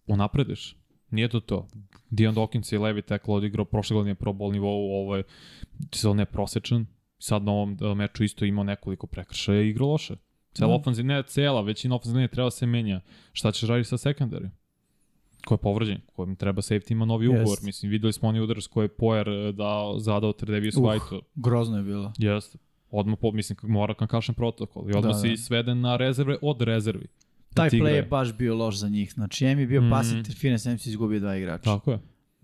[0.07, 0.75] unaprediš.
[1.11, 1.67] Nije to to.
[2.09, 5.23] Dion Dawkins je levi tackle odigrao prošle godine pro bol nivou, ovo je
[5.91, 6.85] sezon je prosečan.
[7.17, 10.15] Sad na ovom e, meču isto imao nekoliko prekršaja i igrao loše.
[10.53, 10.73] Cela Da.
[10.73, 10.81] mm.
[10.81, 13.01] ofenzivna, ne cela, većina ofenzivne linije treba da se menja.
[13.33, 14.49] Šta ćeš raditi sa secondary?
[15.45, 17.47] Ko je povređen, kojem treba safety ima novi ugovor.
[17.47, 17.63] Jest.
[17.63, 20.83] Mislim, videli smo oni udar s koje je Poer e, dao, zadao Tredavious Uh.
[20.83, 21.21] White-u.
[21.35, 22.13] grozno je bilo.
[22.17, 22.57] Jeste.
[22.89, 24.83] Odmah, po, mislim, mora concussion protokol.
[24.83, 25.37] I odmah Da, da, si da.
[25.37, 27.07] sveden na rezerve od rezervi.
[27.51, 29.13] Da Taj play je baš bio loš za njih.
[29.13, 29.87] Znači, M je bio Mhm.
[29.87, 29.91] mm.
[29.91, 31.63] pass interference, M si izgubio dva igrača.
[31.63, 31.99] Tako je.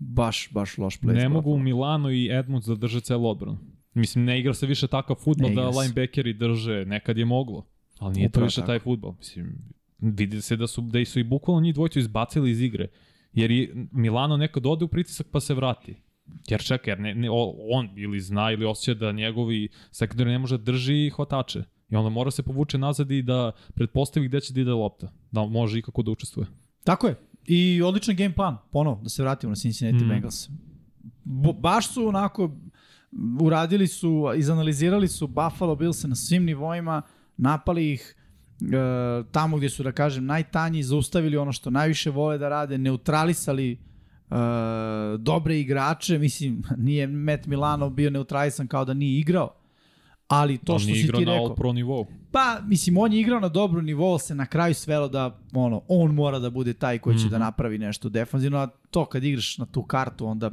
[0.08, 1.14] Baš, baš loš play.
[1.14, 1.62] Ne mogu Buffalo.
[1.62, 3.58] Milano i Edmunds da drže celu odbranu.
[3.94, 6.84] Mislim, ne igra se više takav futbol Ne da linebackeri drže.
[6.84, 7.66] Nekad je moglo.
[7.98, 8.66] Ali nije Upravo to više tako.
[8.66, 9.14] taj futbol.
[9.18, 9.58] Mislim,
[9.98, 12.88] vidi se da su, da su i bukvalno njih dvojicu izbacili iz igre.
[13.32, 15.96] Jer i Milano nekad ode u pritisak pa se vrati.
[16.48, 17.28] Jer čekaj, jer ne, ne,
[17.70, 21.62] on ili zna ili osjeća da njegovi sekundari ne može da drži hvatače.
[21.90, 25.12] I onda mora se povuče nazad i da pretpostavi gde će da ide lopta.
[25.30, 26.46] Da može ikako da učestvuje.
[26.84, 27.16] Tako je.
[27.46, 30.08] I odličan game plan, ponovo, da se vratimo na Cincinnati mm.
[30.08, 30.48] Bengals.
[31.24, 32.50] Bo, baš su onako,
[33.40, 37.02] uradili su, izanalizirali su Buffalo Bills na svim nivoima,
[37.36, 38.16] napali ih
[38.60, 43.72] e, tamo gdje su, da kažem, najtanji, zaustavili ono što najviše vole da rade, neutralisali
[43.72, 43.78] e,
[45.18, 49.61] dobre igrače, mislim, nije Matt Milano bio neutralisan kao da nije igrao,
[50.32, 51.48] ali to što si ti rekao...
[51.48, 52.06] na pro nivou.
[52.30, 56.14] Pa, mislim, on je igrao na dobro nivou, se na kraju svelo da ono, on
[56.14, 57.30] mora da bude taj koji će mm -hmm.
[57.30, 57.44] da mhm.
[57.44, 60.50] napravi nešto defanzivno, a to kad igraš na tu kartu, onda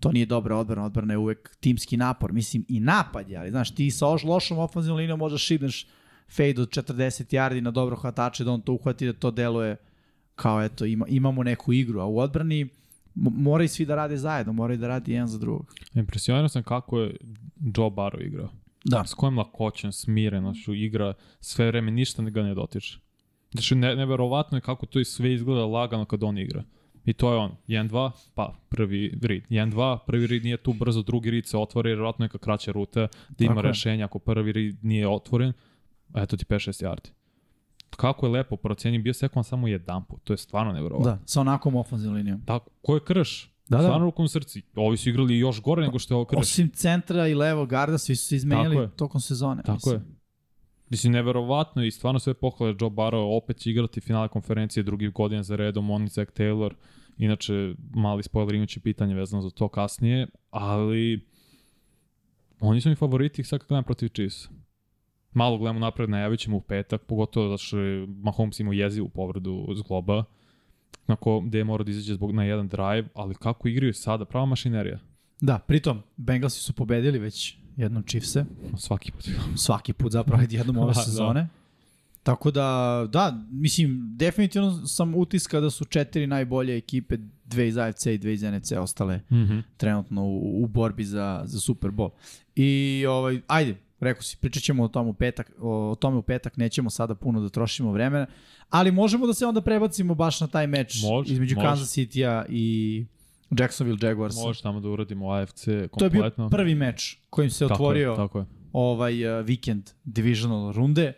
[0.00, 3.74] to nije dobra odbrana, odbrana je uvek timski napor, mislim i napad je, ali znaš,
[3.74, 5.86] ti sa lošom ofenzivnom linijom možeš šibneš
[6.36, 9.76] fade od 40 yardi na dobro hvatače da on to uhvati, da to deluje
[10.34, 12.68] kao eto, ima, imamo neku igru, a u odbrani
[13.14, 15.74] moraju svi da rade zajedno, moraju da radi jedan za drugog.
[15.94, 17.16] Impresioniran sam kako je
[17.76, 18.48] Joe Barrow igrao.
[18.84, 19.04] Da.
[19.06, 22.98] S kojim lakoćem, smireno što igra sve vreme, ništa ga ne dotiče.
[23.52, 26.64] Znači, ne, neverovatno je kako to i sve izgleda lagano kad on igra.
[27.04, 27.56] I to je on.
[27.68, 29.42] 1-2, pa prvi read.
[29.48, 33.08] 1-2, prvi read nije tu brzo, drugi read se otvori, jer vjerojatno neka kraća ruta,
[33.28, 34.04] da ima Tako rešenja.
[34.04, 35.52] Ako prvi read nije otvoren,
[36.14, 37.10] eto ti 5-6 yardi.
[37.96, 40.24] Kako je lepo procenjen, bio sekund samo jedan put.
[40.24, 41.10] To je stvarno nevjerovatno.
[41.10, 42.42] Da, sa onakom ofenzivnom linijom.
[42.44, 43.51] Tako, ko je krš?
[43.68, 43.82] Da, da.
[43.82, 44.62] Stvarno rukom srci.
[44.76, 46.38] Ovi su igrali još gore nego što je ovo krš.
[46.38, 49.62] Osim centra i levo garda, svi su se izmenili tokom sezone.
[49.62, 49.94] Tako mislim.
[49.94, 50.22] je.
[50.90, 55.42] Mislim, neverovatno i stvarno sve pohvale Joe Barrow, opet će igrati finale konferencije drugi godin
[55.42, 56.72] za redom, on i Zach Taylor.
[57.18, 61.26] Inače, mali spoiler imaće pitanje vezano za to kasnije, ali
[62.60, 64.48] oni su mi favoriti sad kad gledam protiv Chiefs.
[65.32, 69.68] Malo gledamo napred, najavit ćemo u petak, pogotovo zato što je Mahomes imao jezivu povredu
[69.74, 70.24] zgloba
[71.20, 74.46] ko, gde je morao da izađe zbog na jedan drive, ali kako igraju sada, prava
[74.46, 74.98] mašinerija.
[75.40, 78.44] Da, pritom, Bengalsi su pobedili već jednom Chiefse.
[78.76, 79.28] Svaki put.
[79.56, 81.40] Svaki put zapravo jednom ove da, sezone.
[81.40, 81.48] Da.
[82.22, 88.06] Tako da, da, mislim, definitivno sam utiska da su četiri najbolje ekipe, dve iz AFC
[88.06, 89.62] i dve iz NFC ostale mm -hmm.
[89.76, 92.10] trenutno u, u borbi za, za Super Bowl.
[92.56, 96.56] I, ovaj, ajde, rekao si, pričat ćemo o tom u petak, o, tome u petak,
[96.56, 98.26] nećemo sada puno da trošimo vremena,
[98.70, 101.68] ali možemo da se onda prebacimo baš na taj meč može, između može.
[101.68, 103.06] Kansas City-a i
[103.58, 104.36] Jacksonville Jaguars.
[104.36, 105.90] Može tamo da uradimo AFC kompletno.
[105.90, 108.44] To je bio prvi meč kojim se tako otvorio je, tako je.
[108.72, 111.12] ovaj uh, vikend divisional runde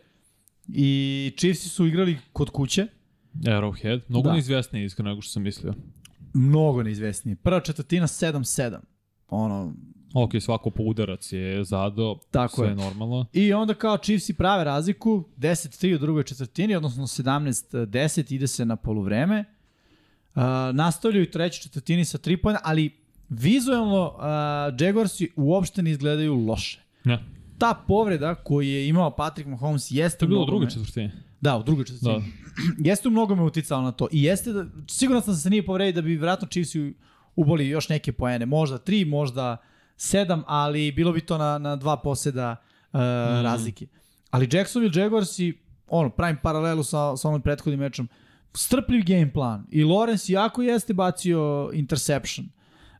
[0.68, 2.86] i Chiefs su igrali kod kuće.
[3.34, 4.32] Arrowhead, mnogo da.
[4.32, 5.74] neizvesnije iskreno nego što sam mislio.
[6.34, 7.36] Mnogo neizvesnije.
[7.36, 8.78] Prva četvrtina 7-7.
[9.28, 9.74] Ono,
[10.16, 13.26] Ok, svako po udarac je zado, Tako sve je normalno.
[13.32, 18.76] I onda kao Chiefs prave razliku, 10-3 u drugoj četvrtini, odnosno 17-10, ide se na
[18.76, 19.44] poluvreme.
[20.34, 22.90] Uh, nastavljaju treću četvrtini sa 3 pojena, ali
[23.28, 26.80] vizualno uh, Jaguarsi uopšte ne izgledaju loše.
[27.04, 27.24] Ne.
[27.58, 30.18] Ta povreda koju je imao Patrick Mahomes jeste...
[30.18, 31.10] To je bilo u drugoj četvrtini.
[31.40, 32.14] Da, u drugoj četvrtini.
[32.14, 32.88] Da.
[32.90, 34.08] jeste u mnogome uticalo na to.
[34.12, 36.72] I jeste da, sigurno sam da se nije povredio da bi vratno Chiefs
[37.36, 38.46] uboli još neke poene.
[38.46, 39.56] Možda tri, možda
[39.96, 42.56] sedam, ali bilo bi to na, na dva poseda
[42.92, 43.42] uh, mm.
[43.42, 43.86] razlike.
[44.30, 48.08] Ali Jacksonville Jaguars i ono, pravim paralelu sa, sa onom prethodnim mečom,
[48.54, 52.46] strpljiv game plan i Lawrence jako jeste bacio interception.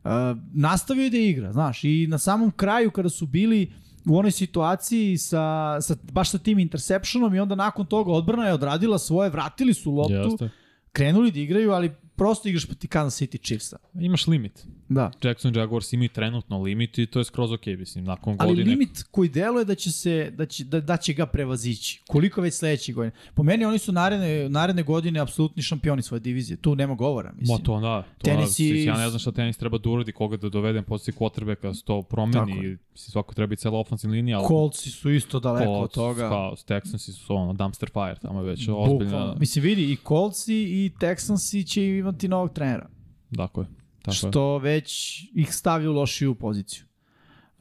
[0.03, 0.11] Uh,
[0.53, 3.73] nastavio je da igra, znaš, i na samom kraju kada su bili
[4.05, 8.53] u onoj situaciji sa, sa, baš sa tim interceptionom i onda nakon toga odbrana je
[8.53, 10.49] odradila svoje, vratili su loptu, Jeste.
[10.91, 13.77] krenuli da igraju, ali prosto igraš poti Kansas City Chiefsa.
[13.93, 14.65] Imaš limit.
[14.89, 15.11] Da.
[15.23, 18.63] Jackson Jaguars imaju trenutno limit i to je skroz ok, mislim, nakon Ali godine...
[18.63, 22.01] Ali limit koji deluje da će, se, da, će, da, da će ga prevazići.
[22.07, 23.11] Koliko već sledeće godine?
[23.33, 26.57] Po meni oni su naredne, naredne godine apsolutni šampioni svoje divizije.
[26.57, 27.57] Tu nema govora, mislim.
[27.57, 28.01] Ma to da.
[28.17, 31.13] To tenis da, Ja ne znam šta tenis treba da uradi, koga da dovedem posle
[31.13, 32.55] quarterbacka, se to promeni.
[32.55, 32.77] Mislim,
[33.11, 34.37] svako treba i cela ofensivna linija.
[34.37, 34.47] Ali...
[34.47, 36.29] Coltsi su isto daleko Colts, od toga.
[36.29, 39.35] Kao, Texansi su ono, dumpster fire, tamo je već ozbiljna...
[39.39, 42.89] Mislim, vidi, i Coltsi i Texansi će imati novog trenera.
[43.37, 43.67] Tako je.
[44.05, 44.61] Tako što je.
[44.61, 46.85] već ih stavlja u lošiju poziciju.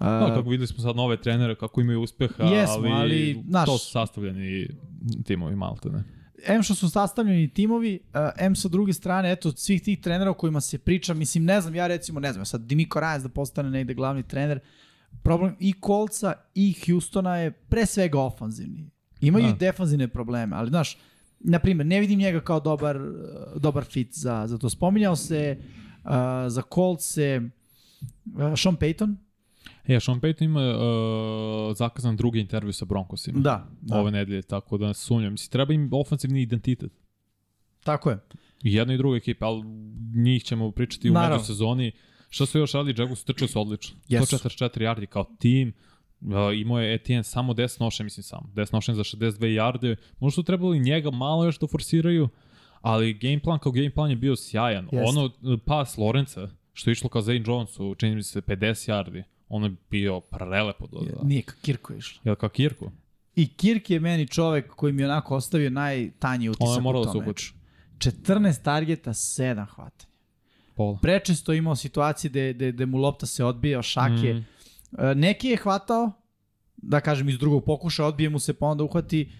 [0.00, 3.78] No, kako videli smo sad nove trenere kako imaju uspeha, jesmo, ali, ali naš, to
[3.78, 4.68] su sastavljeni
[5.24, 6.04] timovi malte, ne?
[6.46, 8.00] M što su sastavljeni timovi,
[8.38, 11.74] M sa druge strane, eto, svih tih trenera o kojima se priča, mislim, ne znam,
[11.74, 14.60] ja recimo, ne znam, sad Dimiko Rajans da postane negde glavni trener,
[15.22, 18.90] problem i Kolca i Houstona je pre svega ofanzivni.
[19.20, 19.50] Imaju da.
[19.50, 20.98] i defanzivne probleme, ali znaš,
[21.40, 23.00] na primjer, ne vidim njega kao dobar,
[23.56, 24.70] dobar fit za, za to.
[24.70, 25.83] Spominjao se uh,
[26.48, 27.40] za Colts se
[28.26, 29.16] uh, Sean Payton.
[29.86, 33.40] Ja, e, Sean Payton ima uh, zakazan drugi intervju sa Broncosima.
[33.40, 33.68] Da.
[33.80, 34.00] da.
[34.00, 35.32] Ove nedelje, tako da sumnjam.
[35.32, 36.92] Mislim, treba im ofensivni identitet.
[37.84, 38.18] Tako je.
[38.62, 39.62] Jedna i druga ekipa, ali
[40.14, 41.36] njih ćemo pričati u Naravno.
[41.36, 41.92] međusezoni.
[42.28, 42.94] Šta su još radili?
[42.98, 43.96] Jaguars trčali su odlično.
[44.08, 44.36] Jesu.
[44.36, 45.72] 144 yardi kao tim.
[46.20, 48.50] Uh, imao je Etienne samo 10 nošenja, mislim samo.
[48.54, 49.96] 10 nošenja za 62 yarde.
[50.18, 52.28] Možda su trebali njega malo još da forsiraju,
[52.84, 54.88] ali game plan kao game plan je bio sjajan.
[54.92, 55.08] Jeste.
[55.08, 55.30] Ono,
[55.66, 59.74] pas Lorenza, što je išlo kao Zane Jonesu, čini mi se 50 yardi, ono je
[59.90, 61.24] bio prelepo do da.
[61.28, 62.20] Nije ka Kirko je išlo.
[62.24, 62.90] Jel kao Kirku?
[63.36, 67.02] I Kirk je meni čovek koji mi je onako ostavio najtanji utisak Ono je moralo
[67.02, 67.54] u da se tom meču.
[67.98, 70.12] 14 targeta, 7 hvatanja.
[70.74, 70.98] Pola.
[71.02, 74.34] Prečesto je imao situacije gde, gde, gde mu lopta se odbija, šake.
[74.34, 74.36] Mm.
[74.36, 75.18] Mm.
[75.18, 76.12] Neki je hvatao,
[76.76, 79.32] da kažem iz drugog pokuša, odbije mu se pa onda uhvati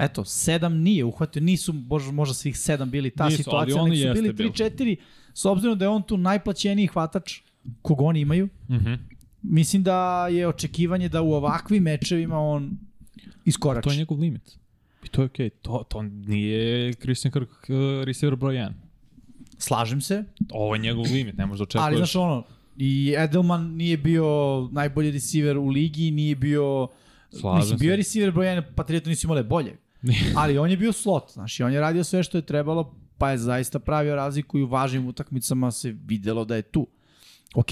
[0.00, 3.98] Eto, sedam nije uhvatio, nisu možda, možda svih sedam bili ta Nisu, situacija, ali nek
[3.98, 4.50] su bili bili.
[4.50, 4.96] 3-4,
[5.34, 7.40] s obzirom da je on tu najplaćeniji hvatač
[7.82, 8.48] kog oni imaju.
[8.70, 8.94] Mhm.
[9.42, 12.78] Mislim da je očekivanje da u ovakvim mečevima on
[13.44, 13.84] iskorači.
[13.84, 14.58] To je njegov limit.
[15.04, 15.50] I to je okej.
[15.50, 15.52] Okay.
[15.62, 18.70] To, to nije Christian Kirk uh, receiver broj 1.
[19.58, 21.86] Slažem se, Ovo je njegov limit, ne možeš da očekuješ.
[21.86, 22.44] ali znaš ono,
[22.76, 26.88] i Edelman nije bio najbolji receiver u ligi, nije bio...
[27.30, 27.96] Slažem mislim, bio je se.
[27.96, 29.76] receiver broj 1, Patriota nisu imale bolje.
[30.40, 33.30] ali on je bio slot, znaš, i on je radio sve što je trebalo, pa
[33.30, 36.86] je zaista pravio razliku i u važnim utakmicama se videlo da je tu.
[37.54, 37.68] Ok,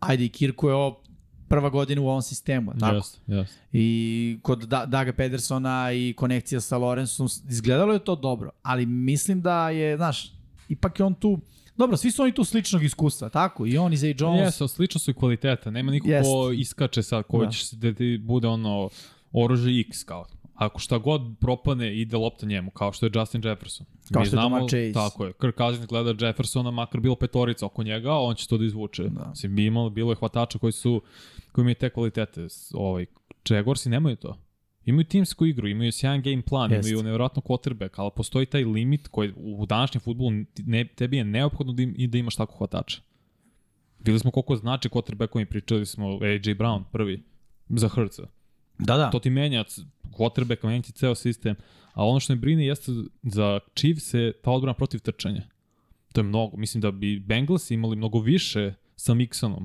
[0.00, 1.02] ajde i Kirku je ovo
[1.48, 2.96] prva godina u ovom sistemu, tako?
[2.96, 3.56] Jeste, jeste.
[3.72, 9.40] I kod da Daga Pedersona i konekcija sa Lorenzom, izgledalo je to dobro, ali mislim
[9.40, 10.32] da je, znaš,
[10.68, 11.40] ipak je on tu,
[11.76, 13.66] dobro, svi su oni tu sličnog iskustva, tako?
[13.66, 14.40] I on i Zay Jones.
[14.40, 15.70] Jeste, slično su i kvaliteta.
[15.70, 16.26] Nema niko Jest.
[16.26, 17.50] ko iskače sad, ko da.
[17.50, 18.88] će da ti bude ono
[19.32, 20.26] oružje X kao.
[20.60, 23.86] Ako šta god propane, ide lopta njemu, kao što je Justin Jefferson.
[24.12, 24.92] Kao Mi što je znamo, Jamar Chase.
[24.92, 25.32] Tako je.
[25.40, 29.02] Kirk Cousins gleda Jeffersona, makar bilo petorica oko njega, on će to da izvuče.
[29.02, 29.26] Da.
[29.30, 31.02] Mislim, bi imalo, bilo je hvatača koji su,
[31.52, 32.46] koji imaju te kvalitete.
[32.74, 33.06] Ovaj,
[33.50, 34.38] Jaguarsi nemaju to.
[34.84, 36.88] Imaju timsku igru, imaju sjajan game plan, Jest.
[36.88, 41.72] imaju nevjerojatno quarterback, ali postoji taj limit koji u današnjem futbolu ne, tebi je neophodno
[41.72, 43.00] da, im, da imaš tako hvatača.
[43.98, 47.22] Videli smo koliko znači quarterbackovi, pričali smo AJ Brown prvi
[47.68, 48.22] za Hrca.
[48.78, 49.10] Da, da.
[49.10, 49.64] To ti menja
[50.10, 51.56] quarterback, menja ti ceo sistem.
[51.92, 52.92] A ono što me brine jeste
[53.22, 55.42] za Chiefs je ta odbrana protiv trčanja.
[56.12, 56.56] To je mnogo.
[56.56, 59.64] Mislim da bi Bengals imali mnogo više sa Mixonom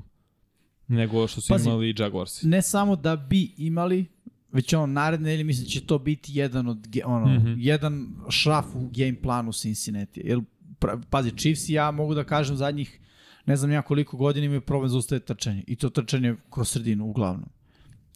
[0.88, 1.68] nego što su Pazi.
[1.68, 2.48] imali Jaguarsi.
[2.48, 4.06] Ne samo da bi imali,
[4.52, 7.44] već ono, naredne ili mislim da će to biti jedan od, ono, mm.
[7.44, 7.54] -hmm.
[7.58, 10.36] jedan šraf u game planu Cincinnati.
[10.80, 13.00] Pra- pazi, Chiefs i ja mogu da kažem zadnjih,
[13.46, 15.64] ne znam ja koliko godina imaju problem za ustaje trčanje.
[15.66, 17.48] I to trčanje kroz sredinu, uglavnom.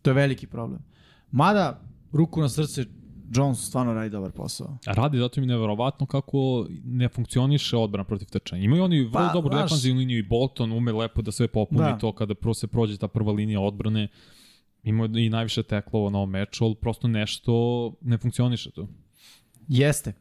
[0.03, 0.83] To je veliki problem.
[1.31, 2.85] Mada, ruku na srce,
[3.35, 4.79] Jones stvarno radi dobar posao.
[4.87, 8.63] A radi zato mi je neverovatno kako ne funkcioniše odbrana protiv trčanja.
[8.63, 11.99] Imaju oni vrlo Pa, dobru defanzivnu liniju i Bolton ume lepo da sve popuni Da.
[11.99, 14.09] to kada prvo se prođe ta prva linija odbrane.
[14.83, 17.53] Imaju i najviše teklova na ovom meču, ali prosto nešto
[18.01, 18.89] ne funkcioniše tu.
[19.69, 20.11] Jeste.
[20.11, 20.15] E,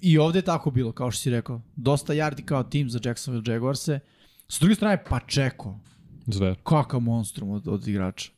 [0.00, 1.60] I ovde je tako bilo, kao što si rekao.
[1.76, 4.00] Dosta yardi kao tim za Jacksonville Jaguarse.
[4.48, 5.78] S druge strane, Pačeko.
[6.26, 6.56] Zver.
[6.62, 8.30] Kakav monstrum od, od igrača.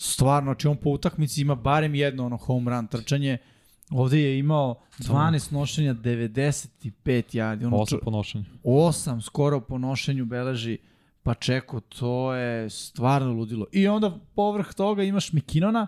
[0.00, 3.38] Stvarno, znači on po utakmici ima barem jedno ono home run trčanje.
[3.90, 7.66] Ovde je imao 12 nošenja, 95 yardi.
[7.66, 8.44] Ono, Osam ponošenja.
[8.64, 10.78] 8 skoro po nošenju beleži
[11.22, 13.66] Pačeko, to je stvarno ludilo.
[13.72, 15.86] I onda povrh toga imaš Mikinona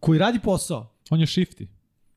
[0.00, 0.92] koji radi posao.
[1.10, 1.66] On je shifty.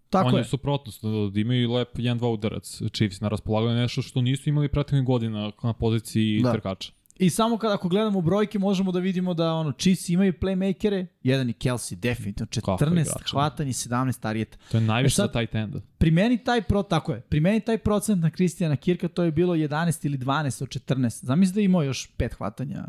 [0.10, 0.39] Tako on je.
[0.39, 5.06] je suprotnost, da imaju lep 1-2 udarac Chiefs na raspolaganju, nešto što nisu imali prethodnih
[5.06, 6.47] godina na poziciji Da.
[6.47, 6.54] da.
[6.54, 6.91] trkača.
[7.22, 11.50] I samo kada ako gledamo brojke možemo da vidimo da ono Chiefs imaju playmakere, jedan
[11.50, 14.58] i Kelsey definitivno Kako 14 igrač, hvatanja i 17 targeta.
[14.72, 15.80] To je najviše E sad- za tight enda.
[15.98, 17.22] Primeni taj pro tako je.
[17.22, 21.26] Primeni taj procent na Kristijana Kirka, to je bilo 11 ili 12 od 14.
[21.26, 22.84] Zamisli da je imao još pet hvatanja.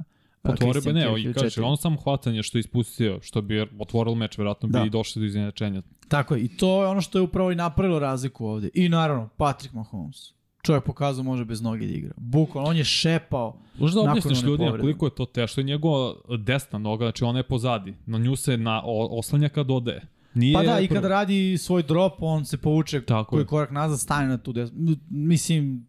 [0.57, 3.67] Christian bi, ne, Kirk o, ili kaže, ono samo hvatanje što je ispustio, što bi
[3.79, 4.83] otvorilo meč, verovatno Da.
[4.83, 5.83] bi došli do iznenačenja.
[6.09, 6.43] Tako je.
[6.43, 8.69] I to je ono što je upravo i napravilo razliku ovde.
[8.75, 10.33] I naravno, Patrick Mahomes.
[10.63, 12.15] Čovjek pokazao može bez noge da igra.
[12.17, 13.59] Bukvalno, on je šepao.
[13.79, 15.61] Možda objasniš ljudima koliko je to teško.
[15.61, 17.95] je njegova desna noga, znači ona je pozadi.
[18.07, 20.01] Na nju se na, oslanja kad ode.
[20.35, 20.97] Nije Pa da, i prvo.
[20.97, 23.47] kada radi svoj drop, on se povuče Tako koji je.
[23.47, 24.77] korak nazad, stane na tu desnu.
[25.11, 25.87] Mislim,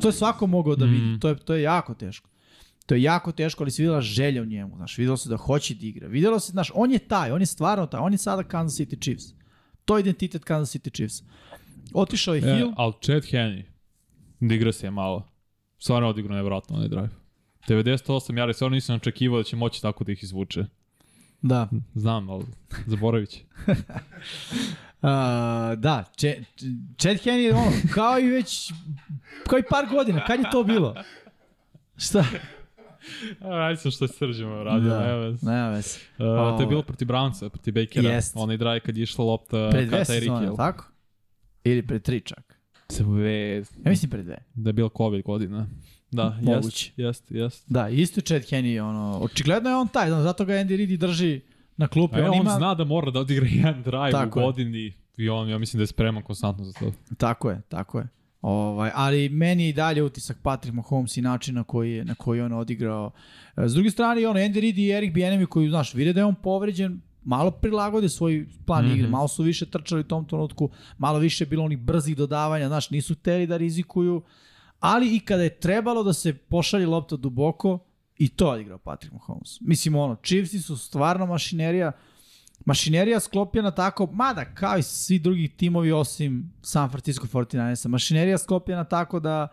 [0.00, 1.04] to je svako mogao da vidi.
[1.06, 1.20] Mm.
[1.20, 2.28] To, je, to je jako teško.
[2.86, 4.76] To je jako teško, ali se videla želja u njemu.
[4.76, 6.08] Znaš, videlo se da hoće da igra.
[6.08, 8.00] Videlo se, znaš, on je taj, on je stvarno taj.
[8.00, 9.24] On je sada Kansas City Chiefs.
[9.84, 11.22] To je identitet Kansas City Chiefs.
[11.94, 12.72] Otišao je E, Hill.
[12.76, 13.62] ali Chad Henney,
[14.82, 15.28] je malo.
[15.78, 17.08] Stvarno odigrao nevjerojatno onaj drive.
[17.68, 20.64] 98 jari, stvarno nisam očekivao da će moći tako da ih izvuče.
[21.42, 21.68] Da.
[21.94, 22.44] Znam, ali
[22.86, 23.40] zaboravit će.
[25.02, 25.08] Uh,
[25.78, 26.44] da, Če,
[26.98, 28.72] Chad je ono, kao i već,
[29.48, 30.94] kao i par godina, kad je to bilo?
[31.96, 32.24] Šta?
[33.40, 35.00] Ajde sam što je srđemo radio, da.
[35.00, 35.46] nema veze.
[35.46, 35.98] nema veze.
[36.18, 38.10] Uh, to je bilo protiv Brownsa, protiv Bakera.
[38.10, 38.32] Jest.
[38.36, 40.84] Onaj drive kad je išla lopta Pre dve ka Tyreek sezone, tako?
[41.64, 42.51] Ili pre tri čak.
[42.96, 43.56] Sve.
[43.56, 44.38] Ja mislim pre dve.
[44.54, 45.66] Da je bila COVID godina.
[46.10, 46.92] Da, Moguće.
[46.96, 47.64] jest, jest, jest.
[47.68, 51.40] Da, isto je Chad Henney, ono, očigledno je on taj, zato ga Andy Reid drži
[51.76, 52.20] na klupi.
[52.20, 52.50] A on, on ima...
[52.50, 54.46] zna da mora da odigra jedan drive Tako u je.
[54.46, 56.92] godini i on, ja mislim da je spreman konstantno za to.
[57.16, 58.08] Tako je, tako je.
[58.42, 62.14] Ovaj, ali meni je i dalje utisak Patrick Mahomes i način na koji je, na
[62.14, 63.10] koji je on odigrao.
[63.56, 66.24] E, S druge strane, ono, Andy Reid i Eric Bienemi koji, znaš, vide da je
[66.24, 68.94] on povređen, malo prilagode svoj plan mm -hmm.
[68.94, 72.90] igre, malo su više trčali u tom trenutku, malo više bilo onih brzih dodavanja, znaš,
[72.90, 74.22] nisu hteli da rizikuju,
[74.80, 77.78] ali i kada je trebalo da se pošalje lopta duboko,
[78.18, 79.60] i to je odigrao Patrick Mahomes.
[79.60, 81.92] Mislim, ono, Chiefsi su stvarno mašinerija,
[82.64, 88.84] mašinerija sklopljena tako, mada kao i svi drugi timovi osim San Francisco 49ersa, mašinerija sklopljena
[88.84, 89.48] tako da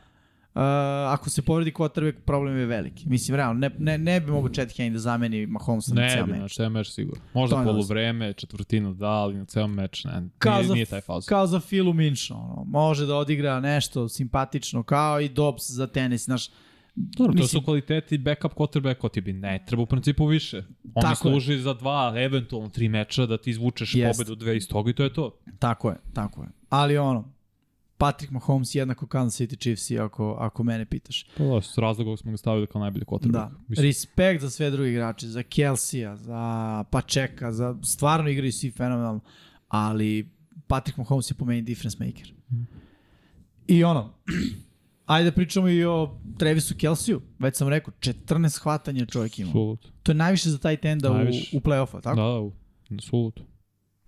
[1.08, 3.10] ako se povredi quarterback, problem je veliki.
[3.10, 6.26] Mislim, realno, ne, ne, ne bi mogo Chad Henne da zameni Mahomesa na Ne ceo
[6.26, 6.40] bi, meč.
[6.42, 7.22] na ceo meč sigurno.
[7.24, 10.86] To Možda je poluvreme, četvrtinu da, ali na ceo meč ne, Kao nije, za- nije
[10.86, 11.26] taj fauz.
[11.26, 16.26] Kao za Filu Minša, ono, može da odigra nešto simpatično, kao i Dobbs za tenis,
[16.26, 16.50] znaš,
[16.96, 20.58] Dobro, to mislim- su kvaliteti backup quarterback, ti bi ne treba u principu više.
[20.86, 21.42] On Tako mi je.
[21.42, 24.18] služi za dva, eventualno tri meča da ti izvučeš Jest.
[24.18, 25.38] pobedu dve iz toga i to je to.
[25.60, 26.48] Tako je, tako je.
[26.70, 27.34] Ali ono,
[28.00, 31.26] Patrick Mahomes jednako Kansas City Chiefs ako, ako mene pitaš.
[31.38, 33.32] Pa da, s razlogom smo ga stavili kao najbolji quarterback.
[33.32, 33.52] Da.
[33.68, 36.40] Mislim, Respekt za sve druge igrače, za Kelsija, za
[36.92, 39.20] Pačeka, za stvarno igraju svi fenomenalno,
[39.68, 40.30] ali
[40.68, 42.34] Patrick Mahomes je po meni difference maker.
[43.68, 44.14] I ono,
[45.06, 47.22] ajde da pričamo i o Trevisu Kelsiju.
[47.40, 49.52] Već sam rekao, 14 hvatanja čovjek ima.
[49.52, 49.88] Sulut.
[50.04, 51.58] To je najviše za taj tenda u, Najviše.
[51.58, 52.16] u play-offa, tako?
[52.16, 52.54] Da, da, u-
[53.02, 53.40] sulut.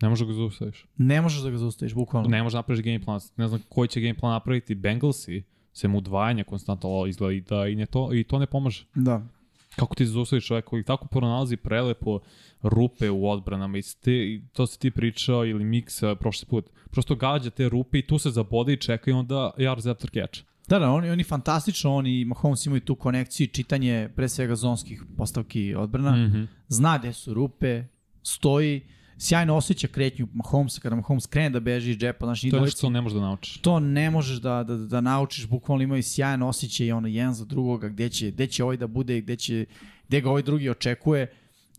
[0.02, 0.86] Ne možeš ga zaustaviš.
[0.98, 2.30] Ne možeš da ga zaustaviš, bukvalno.
[2.30, 3.20] Ne možeš napraviš game plan.
[3.38, 4.76] Ne znam koji će game plan napraviti.
[4.76, 8.86] Bengalsi se mu udvajanje konstantno izgleda i da i, ne to, i to ne pomaže.
[8.96, 9.28] Da.
[9.76, 12.20] Kako ti zaustaviš čovjek koji tako pronalazi prelepo
[12.62, 16.66] rupe u odbranama i, ste, i to si ti pričao ili Miksa prošli put.
[16.92, 20.52] Prosto gađa te rupe i tu se zabode i čeka i onda yards after catch.
[20.68, 25.04] Da, da, oni, oni fantastično, oni Mahomes imaju tu konekciju, i čitanje pre svega zonskih
[25.18, 26.12] postavki odbrana.
[26.12, 26.48] Mm -hmm.
[26.68, 27.84] zna gde su rupe,
[28.24, 28.82] stoji,
[29.22, 32.78] sjajno osjeća kretnju Mahomesa kada Mahomes krene da beži iz džepa, znaš, To je nešto
[32.78, 33.58] što ne možeš da naučiš.
[33.58, 37.46] to ne možeš da, da, da naučiš, bukvalno imaju sjajan osjećaj i ono jedan za
[37.46, 39.66] drugoga, gde će, gde će ovaj da bude, gde, će,
[40.08, 41.34] gde ga ovaj drugi očekuje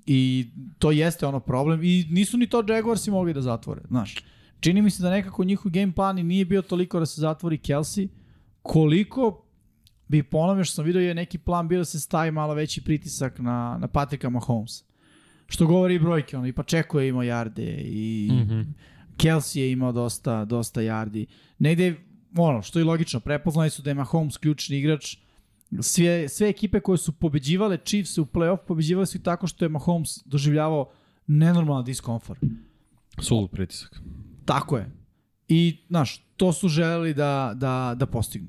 [0.07, 4.15] i to jeste ono problem i nisu ni to Jaguarsi mogli da zatvore, znaš.
[4.61, 7.59] Čini mi se da nekako njihov game plan i nije bio toliko da se zatvori
[7.59, 8.09] Kelsey,
[8.63, 9.45] koliko
[10.09, 12.85] bi po onome što sam vidio je neki plan bio da se stavi malo veći
[12.85, 14.92] pritisak na, na Patricka Mahomes.
[15.53, 18.65] Što govori i brojke, ono, i Pacheco je imao jarde i mm Mm -hmm.
[19.17, 21.27] Kelsey je imao dosta, dosta yardi.
[21.59, 21.95] Negde,
[22.37, 25.17] ono, što je logično, prepoznali su da je Mahomes ključni igrač.
[25.81, 29.69] Sve, sve ekipe koje su pobeđivale Chiefs u playoff, pobeđivale su i tako što je
[29.69, 30.91] Mahomes doživljavao
[31.27, 32.41] nenormalan diskomfort.
[33.19, 34.01] Sulut pritisak.
[34.45, 34.91] Tako je.
[35.49, 38.49] I, znaš, to su želeli da, da, da postignu.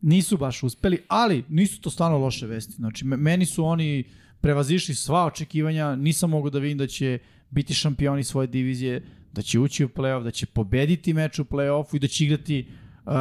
[0.00, 2.72] Nisu baš uspeli, ali nisu to stvarno loše vesti.
[2.72, 4.04] Znači, me- meni su oni
[4.40, 7.18] prevazišli sva očekivanja, nisam mogao da vidim da će
[7.50, 11.96] biti šampioni svoje divizije, da će ući u play-off, da će pobediti meč u play-offu
[11.96, 12.66] i da će igrati
[13.04, 13.12] uh,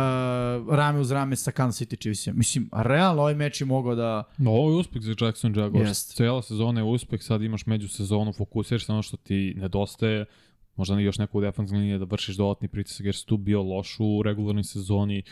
[0.76, 2.38] rame uz rame sa Kansas City Chiefsima.
[2.38, 4.24] Mislim, realno ovaj meč je mogao da...
[4.38, 5.90] No, ovo je uspeh za Jackson Jaguars.
[5.90, 6.16] Jest.
[6.16, 10.26] Cijela sezona je uspeh, sad imaš međusezonu, fokusiraš se na ono što ti nedostaje,
[10.76, 13.96] možda ne još neku defensivnu liniju da vršiš dodatni pritisak jer si tu bio loš
[14.00, 15.24] u regularnoj sezoni,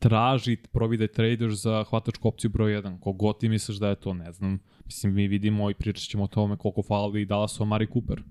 [0.00, 3.00] traži, provide traders za hvatačku opciju broj 1.
[3.00, 4.58] Kogod ti misliš da je to, ne znam.
[4.84, 8.22] Mislim, mi vidimo i pričat ćemo o tome koliko fali dala su Amari Cooper.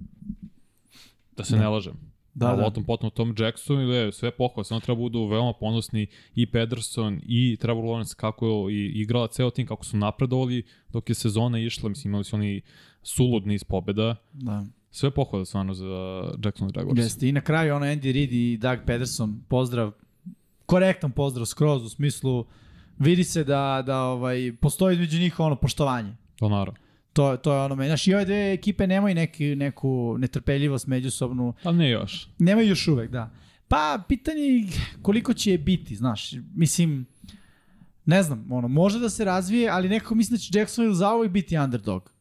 [1.38, 1.62] Da se Da.
[1.62, 1.93] ne lažem.
[2.34, 2.58] Da, Da, da.
[2.58, 2.63] da.
[2.63, 7.58] Potom, potom Tom Jackson ili sve pohvala, samo treba budu veoma ponosni i Pederson i
[7.60, 11.89] Trevor Lawrence kako je i igrala ceo tim, kako su napredovali dok je sezona išla,
[11.89, 12.62] mislim imali su oni
[13.03, 14.15] sulud niz pobeda.
[14.34, 14.65] da.
[14.91, 17.00] Sve pohvale stvarno za Jackson Jaguars.
[17.00, 17.29] Jeste.
[17.29, 19.91] I na kraju ono Andy Reid i Doug Pederson, pozdrav,
[20.70, 22.46] korektan pozdrav skroz u smislu
[23.00, 26.15] vidi se da, da ovaj, postoji između njih ono poštovanje.
[26.36, 26.80] To naravno.
[27.13, 27.90] To, to je ono meni.
[27.90, 31.54] Znaš, i ove dve ekipe nemaju neki, neku netrpeljivost međusobnu.
[31.63, 32.30] Ali ne još.
[32.40, 33.30] Nemaju još uvek, da.
[33.67, 34.67] Pa, pitanje je
[35.02, 36.32] koliko će je biti, znaš.
[36.56, 37.06] Mislim,
[38.06, 41.58] ne znam, ono, može da se razvije, ali nekako mislim da će Jacksonville zauvek biti
[41.58, 42.13] underdog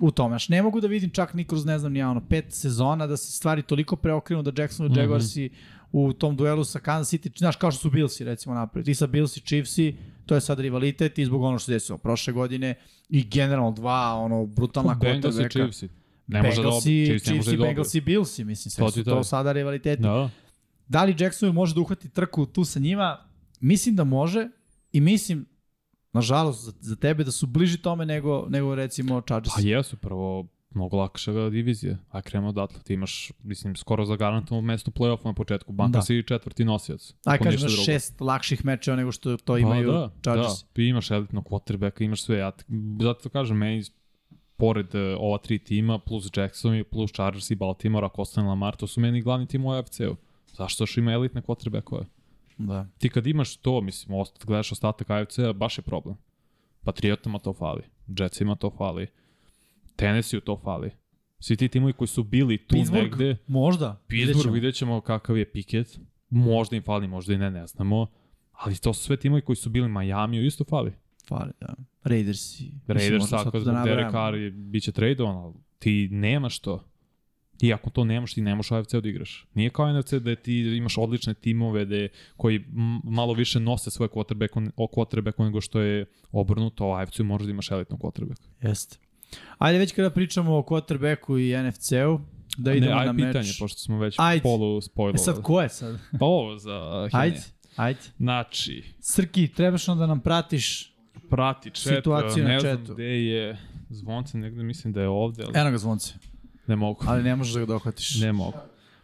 [0.00, 0.32] u tome.
[0.32, 3.06] Znaš, ne mogu da vidim čak ni kroz, ne znam, ni ja, ono, pet sezona
[3.06, 5.00] da se stvari toliko preokrenu da Jacksonville Mhm.
[5.00, 5.50] Jaguarsi
[6.04, 8.84] u tom duelu sa Kansas City, znaš, kao što su Billsi, recimo, napravili.
[8.84, 12.32] Ti sa Billsi, Chiefsi, to je sad rivalitet i zbog ono što se desilo prošle
[12.32, 12.74] godine
[13.08, 15.72] i generalno dva, ono, brutalna Bengals i quarterbacka.
[15.72, 15.82] Chiefs.
[16.26, 17.68] Ne može da Bengalsi, Chiefs ne može da i dobije.
[17.68, 20.02] Bengals i Billsi, mislim, sve To su to sada rivaliteti.
[20.02, 20.30] Da.
[20.88, 23.28] Da li Jacksonville može da uhvati trku tu sa njima?
[23.60, 24.48] Mislim da može
[24.92, 25.46] i mislim,
[26.12, 29.54] nažalost, za, za tebe da su bliži tome nego, nego recimo Pa Chargers.
[29.58, 31.96] jesu, prvo mnogo lakša divizija.
[32.10, 32.82] A krenemo odatle.
[32.82, 35.72] Ti imaš, mislim, skoro zagarantovano mesto play-offa na početku.
[35.72, 36.02] Banka da.
[36.02, 37.14] si četvrti nosioc.
[37.24, 40.62] Aj, kažem, imaš šest lakših mečeva nego što to pa, imaju da, Chargers.
[40.62, 42.38] Da, ti imaš elitnog quarterbacka, imaš sve.
[42.38, 42.52] Ja,
[43.00, 43.82] zato kažem, meni
[44.56, 48.86] pored uh, ova tri tima, plus Jackson, plus Chargers i Baltimore, ako ostane Lamar, to
[48.86, 50.16] su meni glavni tim u AFC-u.
[50.56, 52.04] Zašto što ima elitne quarterbackove?
[52.58, 52.86] Da.
[52.98, 56.16] Ti kad imaš to, mislim, ostat, gledaš ostatak AFC-a, baš je problem.
[56.84, 59.06] Patriotama to fali, Jetsima to fali,
[59.96, 60.90] Tennessee to fali.
[61.38, 63.36] Svi ti timovi koji su bili tu Pittsburgh, negde.
[63.46, 64.02] Možda.
[64.08, 65.98] Pittsburgh, vidjet ćemo kakav je Pickett.
[66.30, 68.06] Možda im fali, možda i ne, ne znamo.
[68.52, 70.92] Ali to su sve timovi koji su bili Miami, isto fali.
[71.28, 71.74] Fali, da.
[72.02, 72.60] Raiders.
[72.86, 76.84] Raiders, ako da Derek Carr bit će tradovan, ali ti nemaš to.
[77.60, 79.46] I ako to nemaš, ti ne možeš AFC da igraš.
[79.54, 82.64] Nije kao NFC da ti imaš odlične timove da koji
[83.04, 87.50] malo više nose svoje quarterback, o quarterback nego što je obrnuto, a AFC možeš da
[87.50, 88.40] imaš elitnog quarterback.
[88.62, 88.98] Jeste.
[89.58, 92.20] Ajde već kada pričamo o quarterbacku i NFC-u,
[92.56, 93.26] da idemo ne, ajde na meč.
[93.26, 94.42] pitanje, pošto smo već ajde.
[94.42, 95.20] polu spojlovali.
[95.20, 95.98] E sad, ko je sad?
[96.18, 97.22] Pa ovo za Hine.
[97.22, 97.42] Ajde,
[97.76, 98.00] ajde.
[98.16, 98.84] Znači...
[99.00, 100.92] Srki, trebaš onda da nam pratiš
[101.30, 102.94] prati čet, situaciju ne na znam četu.
[102.94, 103.58] gde je
[103.90, 105.42] zvonce, negde mislim da je ovde.
[105.46, 105.52] Ali...
[105.54, 106.14] Eno ga zvonce.
[106.66, 107.04] Ne mogu.
[107.06, 108.20] Ali ne možeš da ga dohvatiš.
[108.20, 108.58] Ne mogu.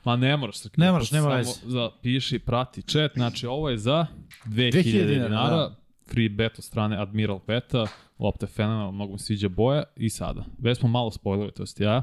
[0.05, 0.81] Ma ne moraš Srki.
[0.81, 1.53] Ne moraš, nema veze.
[1.65, 4.07] Za, piši, prati chat, znači ovo je za
[4.47, 5.29] 2000, 2000 dinara.
[5.29, 5.77] dinara da.
[6.13, 7.87] Free bet od strane Admiral Beta,
[8.23, 10.45] lopte fenomenal, mnogo mi sviđa boja i sada.
[10.59, 12.03] Već smo malo spojili, to jest ja.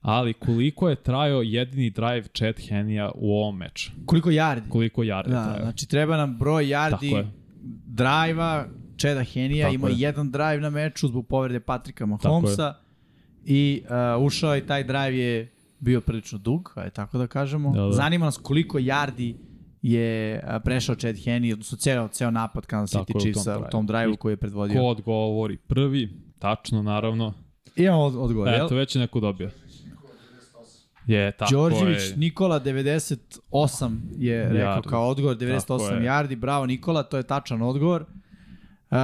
[0.00, 3.92] Ali koliko je trajao jedini drive Chet Henija u ovom meču?
[4.06, 4.68] Koliko yardi?
[4.68, 5.62] Koliko yardi da, trajao.
[5.62, 7.26] Znači treba nam broj yardi
[7.86, 8.66] drive-a
[8.98, 9.94] Cheda Henija, imao je.
[9.98, 12.74] jedan drive na meču zbog povrede Patrika Mahomesa
[13.44, 13.82] i
[14.16, 17.72] uh, ušao i taj drive je bio prilično dug, aj tako da kažemo.
[17.72, 17.92] Da, da.
[17.92, 19.34] Zanima nas koliko yardi
[19.82, 24.32] je prešao Chad Henney, odnosno ceo, ceo napad Kansas City Chiefsa u tom drive-u koji
[24.32, 24.80] je predvodio.
[24.80, 27.34] Ko odgovori prvi, tačno naravno.
[27.76, 28.78] Imamo od, odgovor, Eto, jel?
[28.78, 29.50] već je neko dobio.
[31.06, 32.16] Je, tako Đorđević je.
[32.16, 34.88] Nikola 98 je rekao yardi.
[34.88, 38.04] kao odgovor, 98 yardi, bravo Nikola, to je tačan odgovor.
[38.92, 38.98] Uh,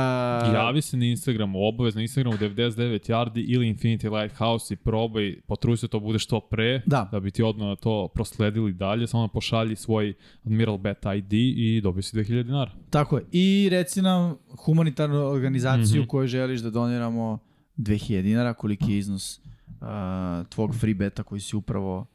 [0.55, 5.76] Javi se na Instagramu, obavezno na Instagramu 99 yardi ili Infinity Lighthouse i probaj, potruj
[5.76, 9.76] se to bude što pre, da, da bi ti odmah to prosledili dalje, samo pošalji
[9.76, 10.14] svoj
[10.45, 12.70] Admiral Bet ID i dobio si 2000 dinara.
[12.91, 13.24] Tako je.
[13.32, 16.09] I reci nam humanitarnu organizaciju mm -hmm.
[16.09, 17.39] koju želiš da doniramo
[17.76, 22.07] 2000 dinara, koliki je iznos uh, tvog free beta koji si upravo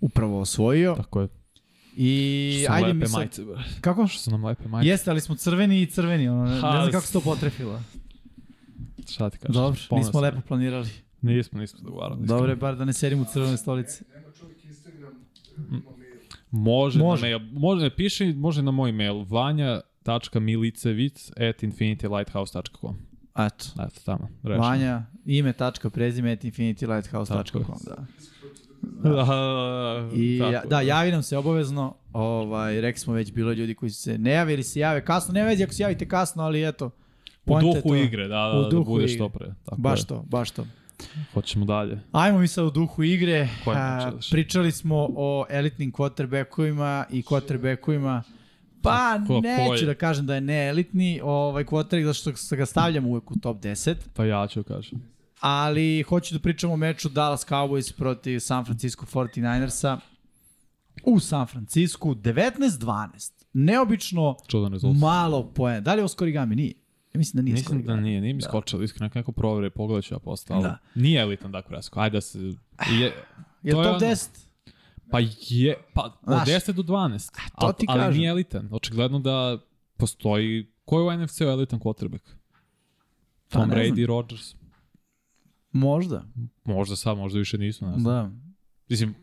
[0.00, 0.94] upravo osvojio.
[0.94, 1.28] Tako je.
[2.00, 3.18] I što ajde mi sad...
[3.18, 3.58] majice, bro.
[3.80, 4.06] Kako?
[4.06, 4.88] Što su nam lepe majice.
[4.88, 7.82] Jeste, ali smo crveni i crveni, ono, ne, Ha, ne znam kako se to potrefilo.
[9.10, 9.54] Šta ti kažeš?
[9.54, 9.96] Dobro, Ponosno.
[9.96, 10.88] nismo lepo planirali.
[11.22, 12.26] Nismo, nismo dogovarali.
[12.26, 14.04] Dobro je, bar da ne sedimo u crvenoj stolici.
[14.14, 15.12] Nema čovjek Instagram.
[16.50, 17.22] Može, Može.
[17.22, 17.50] na mail.
[17.52, 19.24] Može, ne piše, može na moj mail.
[19.28, 22.96] vanja.milicevic at infinitylighthouse.com
[23.38, 23.64] Eto.
[23.82, 24.28] Eto, tamo.
[24.42, 24.62] Rešeno.
[24.62, 28.06] Vanja, ime, tačka, prezime, at infinitylighthouse.com, da.
[28.82, 30.62] Da, I tako je.
[30.70, 31.94] da, javi nam se obavezno.
[32.12, 35.32] Ovaj, rekli smo već, bilo ljudi koji se ne javili, se jave kasno.
[35.34, 36.90] Ne vezi ako se javite kasno, ali eto.
[37.46, 37.96] U duhu to.
[37.96, 39.54] igre, da, da, U da, bude što pre.
[39.64, 40.06] Tako Baš je.
[40.06, 40.66] to, baš to.
[41.34, 42.00] Hoćemo dalje.
[42.12, 43.48] Ajmo mi sad u duhu igre.
[43.64, 48.22] Koji A, pričali smo o elitnim quarterbackovima i quarterbackovima.
[48.82, 49.86] Pa Ko- neću je?
[49.86, 53.94] da kažem da je neelitni ovaj quarterback, zato što ga stavljam uvek u top 10.
[54.14, 55.02] Pa ja ću kažem.
[55.40, 59.98] Ali hoću da pričam o meču Dallas Cowboys protiv San Francisco 49ersa
[61.04, 63.32] u San Francisco 19-12.
[63.52, 64.36] Neobično
[64.94, 65.80] malo poena.
[65.80, 66.56] Da li je ovo skorigami?
[66.56, 66.74] Nije.
[67.14, 70.14] Ja mislim da nije Mislim da nije, nije mi skočilo, iskreno neko provere, pogledat ću
[70.14, 70.78] ja posle, ali Da.
[70.94, 71.96] nije elitan Dak Prescott.
[71.98, 72.38] Ajde da se...
[72.90, 73.12] Je,
[73.62, 74.28] Je to top ono- 10?
[75.10, 75.18] Pa
[75.48, 77.30] je, pa od Znaš, 10 do 12.
[77.60, 78.18] to Al- ti ali kažem.
[78.18, 78.68] nije elitan.
[78.72, 79.58] Očigledno da
[79.96, 80.66] postoji...
[80.84, 82.22] Ko je u NFC-u elitan quarterback?
[83.50, 84.06] Pa Tom ne Brady.
[84.06, 84.54] Rodgers.
[85.72, 86.24] Možda.
[86.64, 87.86] Možda sad, možda više nisu.
[87.86, 88.04] Ne znam.
[88.04, 88.30] Da.
[88.88, 89.14] Mislim,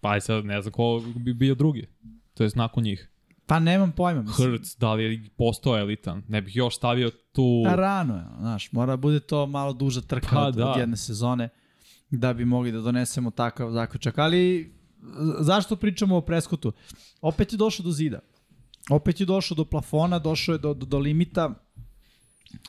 [0.00, 1.86] pa aj sad ne znam ko bi bio drugi.
[2.34, 3.10] To je nakon njih.
[3.46, 4.22] Pa nemam pojma.
[4.22, 4.50] Mislim.
[4.50, 6.22] Hurts, da li je postao elitan?
[6.28, 7.62] Ne bih još stavio tu...
[7.66, 10.70] Pa rano je, znaš, mora da bude to malo duža trka Pa od, da.
[10.70, 11.48] od jedne sezone
[12.10, 14.18] da bi mogli da donesemo takav zaključak.
[14.18, 14.72] Ali
[15.40, 16.72] zašto pričamo o Preskotu?
[17.20, 18.18] Opet je došao do zida.
[18.90, 21.54] Opet je došao do plafona, došao je do, do, do limita.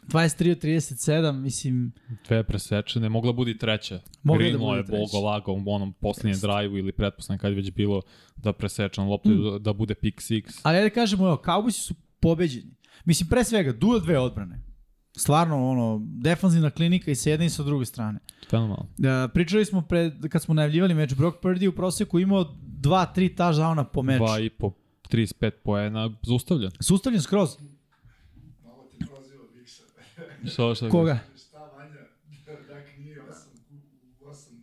[0.07, 1.91] 23 od 37, mislim,
[2.27, 3.99] Dve presečene, mogla budi treća.
[4.23, 4.97] Mogla je da bude je treća.
[4.97, 8.01] bogo lagao u onom posljednjem drive-u ili pretposlednjem kad je već bilo
[8.35, 9.63] da presečan loptu mm.
[9.63, 10.59] da bude pick six.
[10.63, 12.75] ali da kažemo, evo, Cowboysi su pobeđeni.
[13.05, 14.59] Mislim, pre svega, duel dve odbrane.
[15.17, 18.19] Stvarno, ono, defanzivna klinika i sa jedne i sa druge strane.
[18.49, 18.89] Fenomenalno.
[18.97, 23.83] Uh, pričali smo pred, kad smo najavljivali meč, Brock Purdy u proseku imao 2-3 touchdowna
[23.83, 24.17] po meču.
[24.17, 24.71] Dva i po
[25.09, 26.71] 35 poena, zaustavljen.
[26.79, 27.57] Sustavljen skroz.
[30.45, 30.89] Što, što?
[30.89, 31.19] Koga?
[31.37, 31.95] Šta Vanja,
[32.67, 33.25] Dak nije 8
[34.21, 34.57] u 8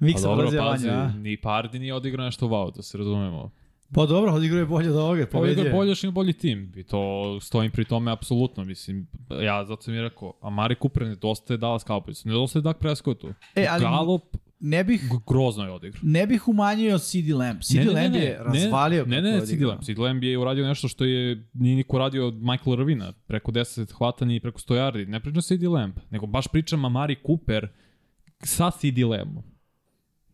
[0.00, 1.08] Miksa Pa dobro, pazi, a?
[1.08, 3.50] ni Pardi nije odigrao nešto wow, da se razumemo.
[3.94, 5.72] Pa dobro, odigrao je bolje od ovoga, Pa odigrao pobeđuje.
[5.72, 6.72] bolje, još ima bolji tim.
[6.76, 8.64] I to stojim pri tome apsolutno.
[8.64, 9.06] Mislim,
[9.42, 12.26] ja zato sam mi rekao, Amari Cooper nedostaje Dallas Cowboys.
[12.26, 13.34] Nedostaje Dak Prescottu.
[13.54, 16.00] E, ali Gallup ne bih, grozno je odigrao.
[16.04, 17.60] ne bih umanjio CD Lamb.
[17.60, 19.62] CD Lamb je razvalio Ne, ne, ne, CD.
[19.62, 19.82] Lamb.
[19.82, 23.92] CD Lamb je uradio nešto što je nije niko radio od Michael Irvina, preko 10
[23.92, 25.08] hvatanja i preko 100 yardi.
[25.08, 27.68] Ne pričam CD Lamb, nego baš pričam Amari Cooper
[28.42, 29.42] sa CD Lambom.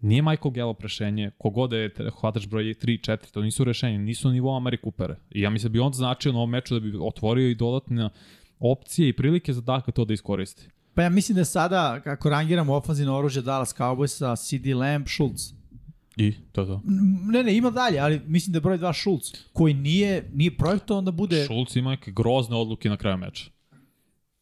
[0.00, 4.28] Nije Michael Gallup rešenje, kogod je hvatač broj 3 i 4, to nisu rešenje, nisu
[4.28, 5.16] na nivou Amari Coopera.
[5.30, 8.10] I ja mislim da bi on značio na ovom meču da bi otvorio i dodatne
[8.58, 10.68] opcije i prilike za Daka to da iskoristi.
[10.94, 15.42] Pa ja mislim da je sada, kako rangiramo ofenzivno oružje Dallas Cowboysa, CD Lamb, Schultz.
[16.16, 16.80] I to to.
[17.32, 21.04] Ne, ne, ima dalje, ali mislim da je broj 2 Schultz, koji nije, nije projektovan
[21.04, 21.44] da bude...
[21.46, 23.50] Šulc ima neke grozne odluke na kraju meča.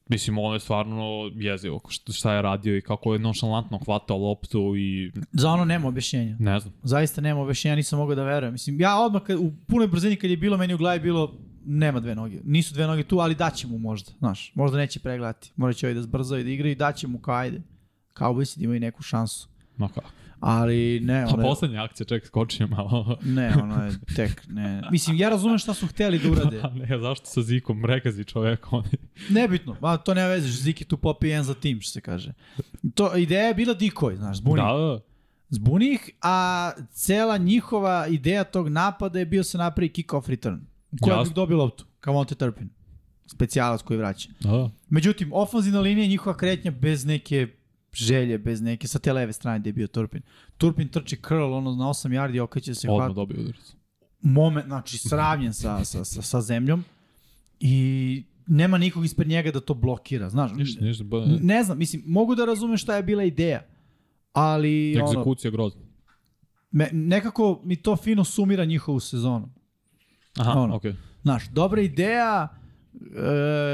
[0.09, 1.81] Mislim, ono je stvarno jezivo
[2.13, 6.37] šta je radio i kako je nonšalantno hvatao loptu i Za ono nema objašnjenja.
[6.39, 6.75] ne znam.
[6.83, 8.53] Zaista nema objašnjenja, nisam mogao da verujem.
[8.53, 11.35] Mislim, ja odmah kad, u punoj brzini kad je bilo, meni u glavi bilo
[11.69, 12.41] nema dve noge.
[12.45, 14.13] Nisu dve noge tu, ali daće mu možda.
[14.19, 15.53] Znaš, možda neće pregledati.
[15.57, 17.63] Morat će ovaj da zbrza i da igra i daće mu kao ajde.
[18.15, 19.49] Cowboysi da imaju neku šansu.
[19.77, 20.11] Ma kako.
[20.41, 23.19] Ali ne, Pa ono je, poslednja akcija, ček, skoči je malo.
[23.37, 24.83] ne, ono je tek, ne.
[24.91, 26.61] Mislim, ja razumem šta su hteli da urade.
[26.65, 28.91] A ne, zašto sa Zikom rekazi čovek, oni.
[29.31, 32.33] Nebitno, ma to ne vezeš, Ziki tu popi jedan za tim, što se kaže.
[32.95, 34.63] To, ideja je bila decoy, znaš, zbuni.
[34.63, 35.01] Da, da.
[35.51, 40.61] Zbuni ih, a cela njihova ideja tog napada je bio se napravi kick-off return.
[41.01, 41.25] Koja Jasno.
[41.25, 41.85] bih dobio loptu?
[42.01, 42.69] Kao Monte Turpin.
[43.27, 44.29] Specijalac koji vraća.
[44.41, 44.71] da.
[44.89, 47.49] Međutim, ofanzivna linija je njihova kretnja bez neke
[47.93, 50.23] želje, bez neke, sa te leve strane gde je bio Turpin.
[50.59, 53.75] Turpin trči curl, ono na 8 yardi, okreće se Odmah hvat, dobio udarac.
[54.23, 56.85] moment, znači sravnjen sa, sa, sa, sa zemljom
[57.61, 60.53] i nema nikog ispred njega da to blokira, znaš.
[60.55, 61.05] Ništa, ništa.
[61.05, 63.63] Ba, Ne znam, mislim, mogu da razumem šta je bila ideja,
[64.33, 65.83] ali ono, egzekucija grozna.
[66.71, 69.51] me, nekako mi to fino sumira njihovu sezonu.
[70.39, 70.77] Aha, ono.
[70.77, 70.95] okej.
[71.23, 72.49] Znaš, dobra ideja,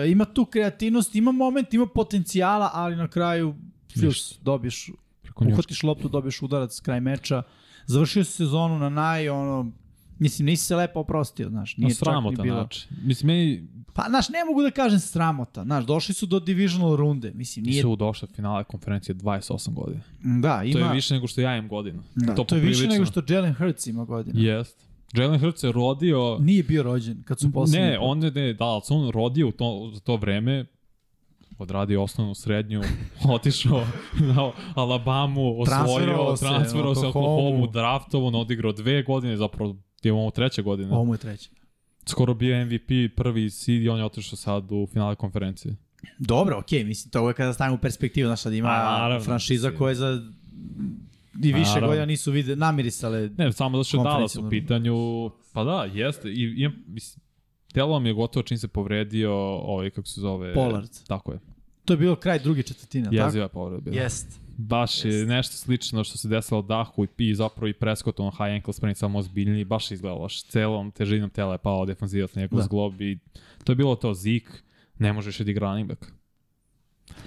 [0.04, 3.54] e, ima tu kreativnost, ima moment, ima potencijala, ali na kraju
[3.92, 4.90] Fils, dobiješ,
[5.36, 7.42] uhvatiš loptu, dobiješ udarac kraj meča.
[7.86, 9.72] Završio si sezonu na naj, ono,
[10.18, 12.56] mislim, nisi se lepo oprostio, znaš, nije Na čak ni bilo.
[12.56, 12.88] način.
[13.04, 17.32] Mislim, meni Pa, znaš, ne mogu da kažem sramota, znaš, došli su do divisional runde,
[17.34, 20.00] mislim, nije, nisu došle finale konferencije 28 godina.
[20.42, 22.02] da, ima, To je više nego što ja imam godina.
[22.14, 24.40] da, to, to je više nego što Jalen Hurts ima godina.
[24.40, 24.86] Jest.
[25.14, 26.38] Jalen Hurts je rodio...
[26.40, 27.86] Nije bio rođen kad su poslednji.
[27.86, 30.64] Ne, on ne, ne, da, ali se on rodio u to, za to vreme,
[31.58, 32.82] odradio osnovnu srednju,
[33.34, 37.66] otišao na Alabamu, osvojio, Transferovao se, se Oklahomu.
[37.66, 40.94] Draftovo, odigrao dve godine, zapravo imamo treće godine.
[40.94, 41.50] Ovo mu je treće.
[42.06, 45.76] Skoro bio MVP, prvi seed i on je otišao sad u finale konferencije.
[46.18, 49.68] Dobro, okej, mislim, to uvek kada stavimo u perspektivu, znaš, sad ima A, naravno, franšiza
[49.68, 49.78] mislim.
[49.78, 50.22] koje za
[51.42, 51.86] i više Naravno.
[51.86, 53.30] godina nisu vide, namirisale.
[53.38, 54.94] Ne, samo da što je Dallas u pitanju,
[55.52, 56.28] pa da, jeste.
[56.28, 57.22] I, i, mislim,
[57.72, 60.54] telo mi je gotovo čim se povredio, ovaj, kako se zove...
[60.54, 60.90] Pollard.
[61.08, 61.38] Tako je.
[61.84, 63.16] To je bilo kraj druge četvrtine, tako?
[63.16, 64.02] Jeziva povreda bila.
[64.02, 64.40] Jest.
[64.56, 68.54] Baš je nešto slično što se desilo Dahu i Pi, zapravo i Prescott, on high
[68.54, 72.58] ankle sprain samo ozbiljniji, baš izgledalo, baš celom težinom tela je pao defanzivac na njegov
[72.58, 72.64] Da.
[72.64, 73.18] zglob i
[73.64, 74.62] to je bilo to Zik,
[74.98, 76.04] ne možeš da igra running back.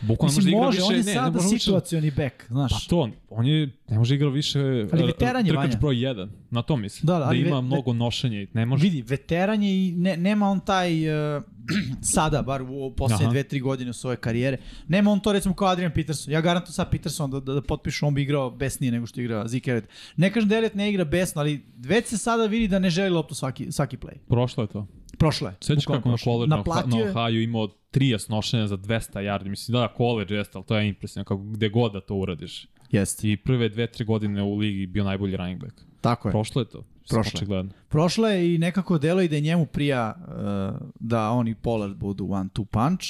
[0.01, 2.71] Bukvalno Mislim, ne može, igra on je više, ne, ne sada više- situacioni bek, znaš.
[2.71, 6.27] Pa to, on je, ne može igra više Ali e, veteran je, trkač broj 1,
[6.51, 7.07] na to mislim.
[7.07, 8.83] Da, da, Da, ve- ima ve- mnogo nošenja i ne može.
[8.83, 11.43] Vidi, veteran je i ne, nema on taj, uh,
[12.13, 13.31] sada, bar u posljednje Aha.
[13.31, 14.57] dve, tri godine u svoje karijere,
[14.87, 16.33] nema on to recimo kao Adrian Peterson.
[16.33, 19.45] Ja garantujem sad Peterson da, da, da potpišu, on bi igrao besnije nego što igra
[19.65, 19.87] Elliott.
[20.17, 23.09] Ne kažem da Elliott ne igra besno, ali već se sada vidi da ne želi
[23.09, 24.17] loptu svaki, svaki play.
[24.29, 24.87] Prošlo je to.
[25.17, 25.55] Prošlo je.
[25.61, 29.49] Sećaš kako na college na, na Ohio imao 30 nošenja za 200 yardi.
[29.49, 32.67] Mislim, da, da, college jeste, ali to je impresivno, kako gde god da to uradiš.
[32.91, 33.31] Jeste.
[33.31, 35.73] I prve dve, tri godine u ligi bio najbolji running back.
[36.01, 36.31] Tako je.
[36.31, 36.83] Prošlo je to.
[37.09, 37.37] Prošlo je.
[37.37, 37.71] Očigledno.
[37.89, 42.27] Prošlo je i nekako delo i da je njemu prija uh, da oni Pollard budu
[42.31, 43.05] one two punch.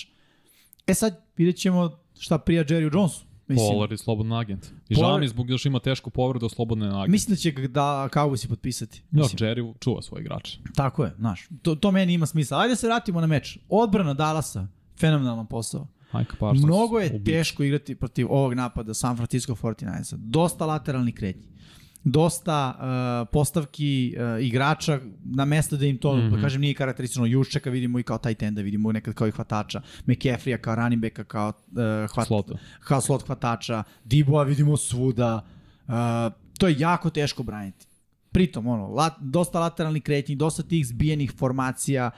[0.88, 3.26] E sad vidjet ćemo šta prija Jerry Jonesu.
[3.48, 4.66] Mislim, Pollard je slobodan agent.
[4.90, 7.08] I Pollard- žao mi zbog još ima tešku povredu slobodne agent.
[7.08, 9.02] mislim da će da Cowboysi potpisati.
[9.12, 10.58] Mislim, Jerry čuva svoj igrač.
[10.76, 11.48] Tako je, znaš.
[11.62, 12.60] To, to meni ima smisla.
[12.60, 13.58] Ajde da se vratimo na meč.
[13.70, 14.68] Odbrana Dallasa,
[15.00, 15.88] fenomenalan posao.
[16.14, 16.66] Mike Parsons.
[16.66, 17.32] Mnogo je ubica.
[17.32, 20.16] teško igrati protiv ovog napada San Francisco 49ersa.
[20.16, 21.48] Dosta lateralnih kretnji.
[22.04, 26.36] Dosta uh, postavki uh, igrača na mesto da im to, mm -hmm.
[26.36, 27.26] da kažem, nije karakteristično.
[27.26, 29.82] Juščeka vidimo i kao tight enda, vidimo nekad kao i hvatača.
[30.06, 32.58] McCaffrey-a kao running backa, kao, uh, hvat, Slota.
[32.80, 33.84] kao slot hvatača.
[34.04, 35.46] Diboa vidimo svuda.
[35.88, 35.94] Uh,
[36.58, 37.86] to je jako teško braniti.
[38.32, 42.12] Pritom, ono, lat, dosta lateralnih kretnji, dosta tih zbijenih formacija,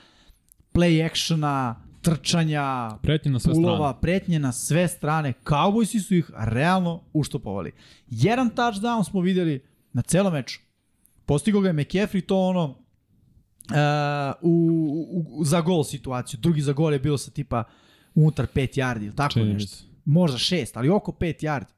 [0.72, 4.00] play actiona, trčanja, Pretnje na sve pulova, strane.
[4.00, 5.32] pretnje na sve strane.
[5.44, 7.72] Cowboysi su ih realno uštopovali.
[8.10, 10.60] Jedan touchdown smo videli na celom meču.
[11.26, 12.76] Postigo ga je McCaffrey, to ono uh,
[14.40, 16.40] u, u, za gol situaciju.
[16.40, 17.64] Drugi za gol je bilo sa tipa
[18.14, 19.84] unutar 5 yardi ili tako mi nešto.
[20.04, 21.72] Možda 6, ali oko 5 yardi.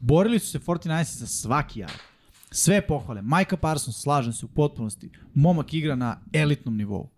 [0.00, 1.98] Borili su se 49 za svaki yard.
[2.50, 3.22] Sve pohvale.
[3.22, 5.10] Micah Parsons, slažem se u potpunosti.
[5.34, 7.10] Momak igra na elitnom nivou.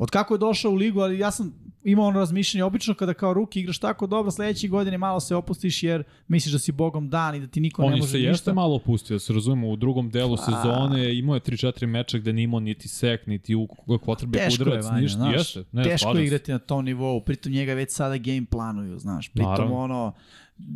[0.00, 3.34] Od kako je došao u ligu, ali ja sam imao ono razmišljanje, obično kada kao
[3.34, 7.34] ruki igraš tako dobro, sledeće godine malo se opustiš jer misliš da si bogom dan
[7.34, 8.30] i da ti niko ne On može se ništa.
[8.30, 12.32] jeste malo opustio, da se razumemo, u drugom delu sezone imao je 3-4 meča gde
[12.32, 13.68] nije imao niti sek, niti u
[14.02, 15.18] kvotrbe Teško je, Vanja, ništa.
[15.18, 16.24] znaš, jeste, ne, teško je se.
[16.24, 19.76] igrati na tom nivou, pritom njega već sada game planuju, znaš, pritom Naravno.
[19.78, 20.12] ono,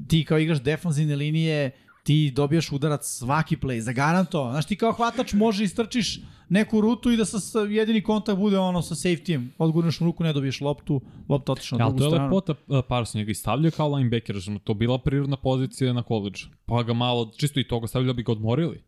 [0.09, 1.71] ti kao igraš defanzivne linije,
[2.05, 7.17] ti dobijaš udarac svaki play, zagaranto, znaš ti kao hvatač može istrčiš neku rutu i
[7.17, 10.99] da sa, jedini kontakt bude ono sa safety-em, odgurneš mu ruku, ne dobiješ loptu,
[11.29, 12.25] lopta otišla na Ja, drugu to je stranu.
[12.27, 16.47] lepota uh, Parson, njega i stavljaju kao linebacker, mu to bila prirodna pozicija na koleđu.
[16.67, 18.83] Pa ga malo, čisto i toga stavljali da bi ga odmorili.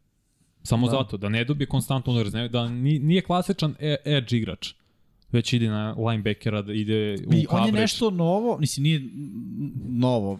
[0.62, 0.90] Samo Da.
[0.92, 4.74] zato, da ne dobije konstantno udarac, ne- da ni- nije klasičan e- edge igrač
[5.32, 9.10] već ide na linebackera, da ide u I on je nešto novo, mislim nije
[9.88, 10.38] novo,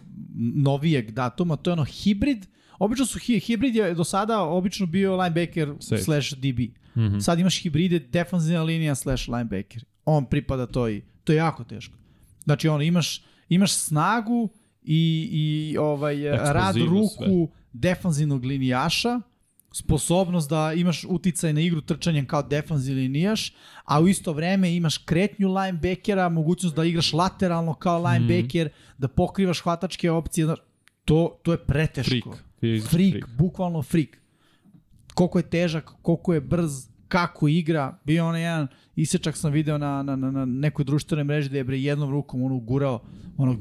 [0.55, 2.45] novijeg datuma, to je ono hibrid.
[2.79, 6.01] Obično su hi, hibrid je do sada obično bio linebacker Safe.
[6.01, 6.59] slash DB.
[6.95, 7.21] Mm -hmm.
[7.21, 9.83] Sad imaš hibride defanzivna linija slash linebacker.
[10.05, 11.97] On pripada toj, to je jako teško.
[12.43, 14.49] Znači ono, imaš, imaš snagu
[14.83, 19.21] i, i ovaj, rad Eksplozivnost, ruku defanzivnog linijaša,
[19.73, 23.53] sposobnost da imaš uticaj na igru trčanjem kao defanzivni linijaš,
[23.83, 28.97] a u isto vreme imaš kretnju linebackera, mogućnost da igraš lateralno kao linebacker, mm -hmm.
[28.97, 30.47] da pokrivaš hvatačke opcije.
[31.05, 32.09] To, to je preteško.
[32.31, 32.46] Freak.
[32.59, 33.29] Fizički Freak, freak.
[33.37, 34.17] bukvalno freak.
[35.13, 36.71] Koliko je težak, koliko je brz,
[37.07, 37.97] kako igra.
[38.05, 41.63] Bio onaj jedan isečak sam video na, na, na, na nekoj društvenoj mreži da je
[41.63, 43.01] bre jednom rukom ono ugurao
[43.37, 43.59] onog e,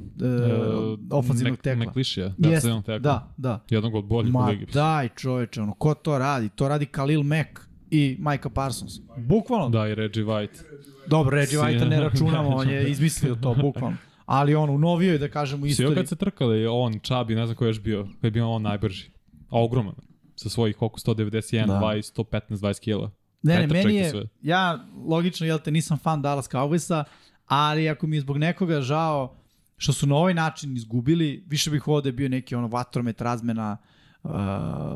[1.11, 1.84] ofanzivnog Mek- tekla.
[1.84, 2.99] Meklišija, Jeste, da, tekla.
[2.99, 3.64] da, da.
[3.70, 4.66] Jednog od boljih u Ma ligi.
[4.66, 6.49] daj čoveče, ono, ko to radi?
[6.49, 7.49] To radi Khalil Mack
[7.90, 8.92] i Micah Parsons.
[9.18, 9.68] Bukvalno.
[9.68, 10.62] Da, i Reggie White.
[11.07, 13.97] Dobro, Reggie White ne računamo, on je izmislio to, bukvalno.
[14.26, 15.94] Ali on u novijoj, da kažemo, istoriji.
[15.94, 18.62] kad se trkali, on, Čabi, ne znam ko je još bio, koji je bio on
[18.62, 19.10] najbrži.
[19.48, 19.94] A ogroman.
[20.34, 21.72] Sa svojih koliko, 191, Da.
[21.72, 21.80] da.
[21.80, 23.10] 20, 115, 20 kila.
[23.42, 24.28] Ne, ne, meni je, sve.
[24.42, 27.04] ja logično, jel te, nisam fan Dallas Cowboysa,
[27.46, 29.36] ali ako mi je zbog nekoga žao
[29.76, 33.76] što su na ovaj način izgubili, više bih ovde bio neki ono vatromet razmena,
[34.22, 34.30] uh,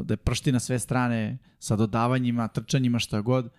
[0.02, 3.50] da je pršti na sve strane sa dodavanjima, trčanjima, šta god.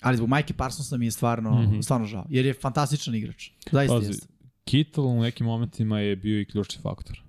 [0.00, 1.66] Ali zbog Majke Parsonsa mi je stvarno, mm.
[1.66, 1.82] -hmm.
[1.82, 3.50] stvarno žao, jer je fantastičan igrač.
[3.72, 4.26] Zaista Pazi, jeste.
[4.64, 7.22] Kittle u nekim momentima je bio i ključni faktor.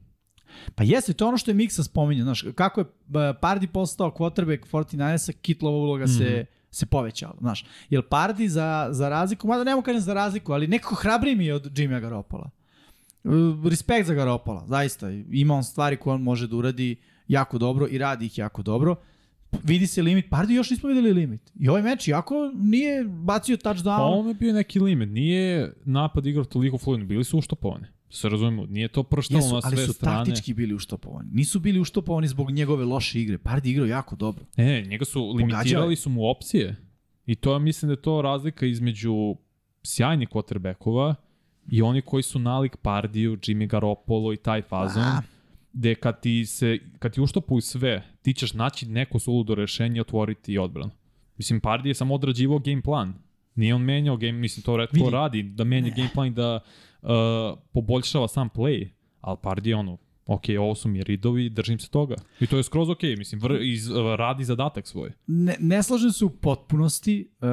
[0.75, 2.85] Pa jeste, to je ono što je Miksa spominje, znaš, kako je
[3.41, 6.17] Pardi postao quarterback 49ersa, Kitlova uloga mm -hmm.
[6.17, 7.65] se, se povećala, znaš.
[7.89, 11.53] Jer Pardi za, za razliku, mada nemo kažem za razliku, ali nekako hrabriji mi je
[11.53, 12.49] od Jimmya Garoppola.
[13.23, 13.29] E,
[13.69, 15.09] Respekt za Garoppola, zaista.
[15.31, 16.95] Ima on stvari koje on može da uradi
[17.27, 18.95] jako dobro i radi ih jako dobro.
[19.63, 21.41] Vidi se limit, Pardi još nismo videli limit.
[21.59, 23.99] I ovaj meč jako nije bacio Pa touchdown.
[23.99, 25.09] ovo je bio neki limit.
[25.09, 27.05] Nije napad igrao toliko fluidno.
[27.05, 27.85] Bili su uštopovani.
[28.09, 30.25] Se razumemo, nije to prštalo Jesu, na sve ali su strane.
[30.25, 31.29] taktički bili uštopovani.
[31.33, 33.37] Nisu bili uštopovani zbog njegove loše igre.
[33.37, 34.45] Pardi igrao jako dobro.
[34.57, 36.75] Ne, ne, njega su limitirali su mu opcije.
[37.25, 39.35] I to ja mislim da je to razlika između
[39.83, 41.15] sjajnih quarterbackova
[41.71, 45.03] i oni koji su nalik Pardiju, Jimmy Garoppolo i taj fazon.
[45.03, 45.21] A.
[45.75, 50.01] Gde kad ti, se, kad ti uštopuju sve, ti ćeš naći neko suludo rešenje i
[50.01, 50.91] otvoriti odbranu.
[51.37, 53.13] Mislim, Pardi je samo odrađivao game plan.
[53.55, 55.09] Nije on menjao game, mislim, to redko Vidi.
[55.09, 56.59] radi, da menja game plan i da
[57.01, 57.09] uh,
[57.73, 58.89] poboljšava sam play.
[59.21, 62.15] Ali Pardi je ono, ok, ovo su mi ridovi, držim se toga.
[62.39, 65.11] I to je skroz ok, mislim, vr, iz, uh, radi zadatak svoj.
[65.27, 67.47] Ne, ne slažem se u potpunosti, uh,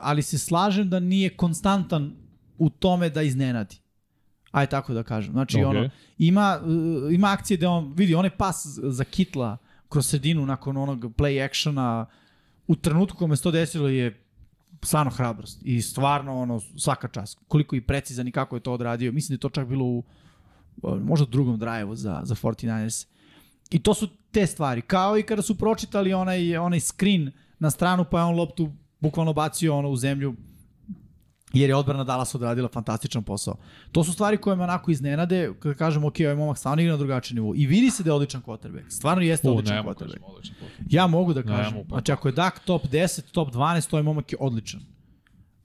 [0.00, 2.16] ali se slažem da nije konstantan
[2.58, 3.76] u tome da iznenadi.
[4.52, 5.32] Aj tako da kažem.
[5.32, 5.62] Znači Ok.
[5.62, 5.68] okay.
[5.68, 9.56] ono ima uh, ima akcije da on vidi onaj pas za Kitla
[9.88, 12.06] kroz sredinu nakon onog play actiona
[12.66, 14.22] u trenutku kome se to desilo je
[14.82, 17.38] stvarno hrabrost i stvarno ono svaka čast.
[17.48, 19.12] Koliko i precizan i kako je to odradio.
[19.12, 20.04] Mislim da je to čak bilo u
[20.82, 23.06] uh, možda drugom drive-u za za 49ers.
[23.70, 24.82] I to su te stvari.
[24.82, 29.32] Kao i kada su pročitali onaj, onaj screen na stranu, pa je on loptu bukvalno
[29.32, 30.34] bacio ono u zemlju,
[31.52, 33.54] jer je odbrana Dallas odradila fantastičan posao.
[33.92, 36.98] To su stvari koje me onako iznenade, kada kažem, ok, ovaj momak stvarno igra na
[36.98, 37.54] drugačiji nivou.
[37.56, 38.84] I vidi se da je odličan quarterback.
[38.88, 40.22] Stvarno jeste U, odličan ne mogu quarterback.
[40.24, 40.54] odličan.
[40.90, 41.74] Ja mogu da Ne kažem.
[41.74, 41.88] mogu.
[41.88, 44.80] Znači, ako je Dak top 10, top 12, to je momak je odličan.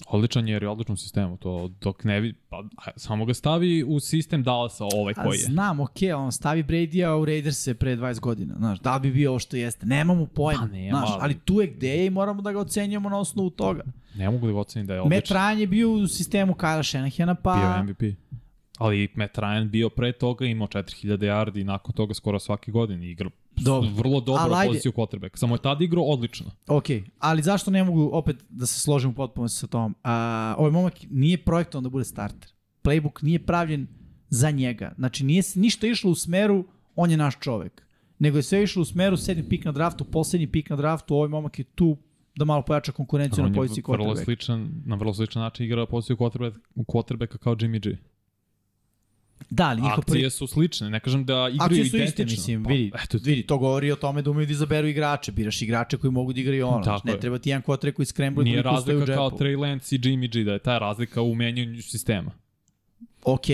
[0.07, 1.37] Odličan je jer je u odličnom sistemu.
[1.37, 2.63] To dok ne vidi, pa
[2.95, 5.43] samo ga stavi u sistem Dallasa ovaj A koji je.
[5.43, 9.39] znam, okej, on stavi Brady-a u Raiders-e pre 20 godina, znaš, da bi bio ovo
[9.39, 12.51] što jeste, nemamo pojma, Pa nema, znaš, ali- tu je gde je i moramo da
[12.51, 13.83] ga ocenjujemo na osnovu toga.
[14.15, 15.37] Ne mogu da ga ocenim da je Matt odličan.
[15.37, 17.55] Ryan je bio u sistemu Kyle Shanahana, pa...
[17.55, 18.17] Bio MVP.
[18.77, 23.03] Ali Matt Ryan bio pre toga, imao 4000 yardi i nakon toga skoro svaki godin
[23.03, 23.89] i igra Dobro.
[23.95, 24.69] vrlo dobro ajde.
[24.69, 25.37] poziciju quarterback.
[25.37, 26.51] Samo je tada igrao odlično.
[26.67, 26.85] Ok,
[27.19, 29.95] ali zašto ne mogu opet da se složim u potpunosti sa tom?
[30.03, 32.51] A, ovaj momak nije projektovan da bude starter.
[32.83, 33.87] Playbook nije pravljen
[34.29, 34.93] za njega.
[34.97, 36.65] Znači nije ništa išlo u smeru
[36.95, 37.85] on je naš čovek.
[38.19, 41.29] Nego je sve išlo u smeru sedmi pik na draftu, poslednji pik na draftu, ovaj
[41.29, 41.97] momak je tu
[42.35, 44.23] da malo pojača konkurenciju On na poziciji vrlo quarterbacka.
[44.23, 47.97] sličan, na vrlo sličan način igra poziciju quarterback, quarterbacka kao Jimmy G.
[49.49, 50.29] Da, ali njihov Akcije prvi...
[50.29, 52.23] su slične, ne kažem da igraju Akcije su identično.
[52.23, 55.31] iste, mislim, Pa, vidi, eto, vidi, to govori o tome da umeju da izaberu igrače,
[55.31, 57.19] biraš igrače koji mogu da igraju ono, Tako ne je.
[57.19, 59.29] treba ti jedan quarterback koji skrembli Nije toliko stoji u razlika kao.
[59.29, 62.31] Trey Lance i Jimmy G, da je ta razlika u menjanju sistema.
[63.23, 63.45] ok,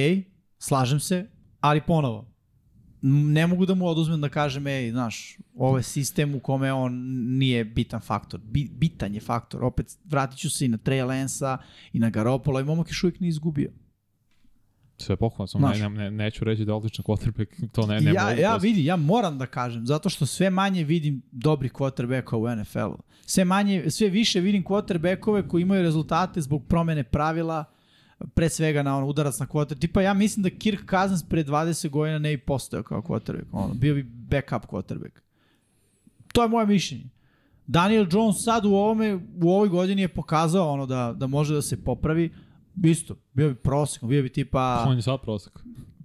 [0.60, 1.28] slažem se,
[1.60, 2.32] ali ponovo,
[3.04, 6.94] ne mogu da mu oduzmem da kažem, ej, znaš, ovo je sistem u kome on
[7.38, 8.40] nije bitan faktor.
[8.44, 9.64] Bi, bitan je faktor.
[9.64, 11.58] Opet vratit ću se i na Trey Lance-a
[11.94, 13.72] i na Garoppolo i momak još uvijek nije izgubio.
[15.02, 15.80] Sve pohvalno, Znaš.
[15.80, 18.42] ne, ne, ne, neću reći da je odličan quarterback, to ne, ne ja, mogu.
[18.42, 18.64] ja prosto.
[18.64, 22.98] vidi, ja moram da kažem, zato što sve manje vidim dobrih quarterbacka u NFL-u.
[23.26, 27.66] Sve manje, sve više vidim quarterbackove koji imaju rezultate zbog promene pravila,
[28.34, 29.80] pre svega na ono udarac na quarter.
[29.80, 33.46] Tipa ja mislim da Kirk Cousins pre 20 godina ne bi postojao kao quarterback.
[33.52, 35.20] Ono, bio bi backup quarterback.
[36.34, 37.06] To je moje mišljenje.
[37.68, 41.62] Daniel Jones sad u ovome u ovoj godini je pokazao ono da da može da
[41.62, 42.34] se popravi.
[42.76, 45.60] Isto, bio bi prosek, bio bi tipa On je sad prosek.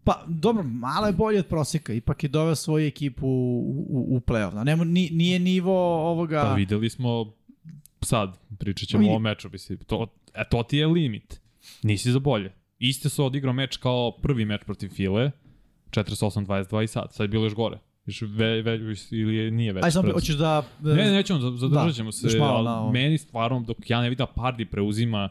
[0.04, 1.92] Pa, dobro, malo je bolje od proseka.
[1.92, 4.54] Ipak je doveo svoju ekipu u, u, u play-off.
[4.54, 6.42] Da, Nemo, ni, nije nivo ovoga...
[6.42, 7.32] Pa videli smo
[8.00, 9.08] sad, pričat ćemo Vidi.
[9.08, 11.40] o ovom meču, mislim, to, e, to ti je limit.
[11.82, 12.52] Nisi za bolje.
[12.78, 15.30] Iste su odigrao meč kao prvi meč protiv File,
[15.90, 17.12] 48-22 i sad.
[17.12, 17.78] Sad je bilo još gore.
[18.06, 18.78] Još ve, ve,
[19.10, 19.84] ili je, nije već.
[19.84, 20.62] Aj, samo, pred- hoćeš da...
[20.82, 22.26] Ne, ne, nećemo, za- zadržat Da, ćemo se.
[22.26, 22.92] još malo ali na ovo.
[22.92, 25.28] meni stvarno, dok ja ne vidim da Pardi preuzima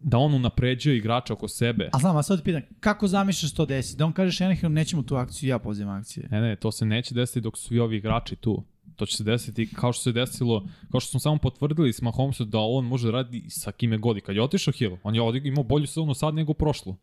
[0.00, 1.90] da on unapređuje igrača oko sebe.
[1.92, 3.96] A znam, a sad pitan, kako zamišljaš to desi?
[3.96, 6.28] Da on kaže Shanahan, nećemo tu akciju, ja pozivam akcije.
[6.30, 8.64] Ne, ne, to se neće desiti dok su svi ovi igrači tu.
[8.96, 12.44] To će se desiti kao što se desilo, kao što smo samo potvrdili s Mahomesu
[12.44, 14.16] da on može da radi sa kime god.
[14.16, 16.96] I kad je otišao Hill, on je imao bolju sezonu sad nego prošlu.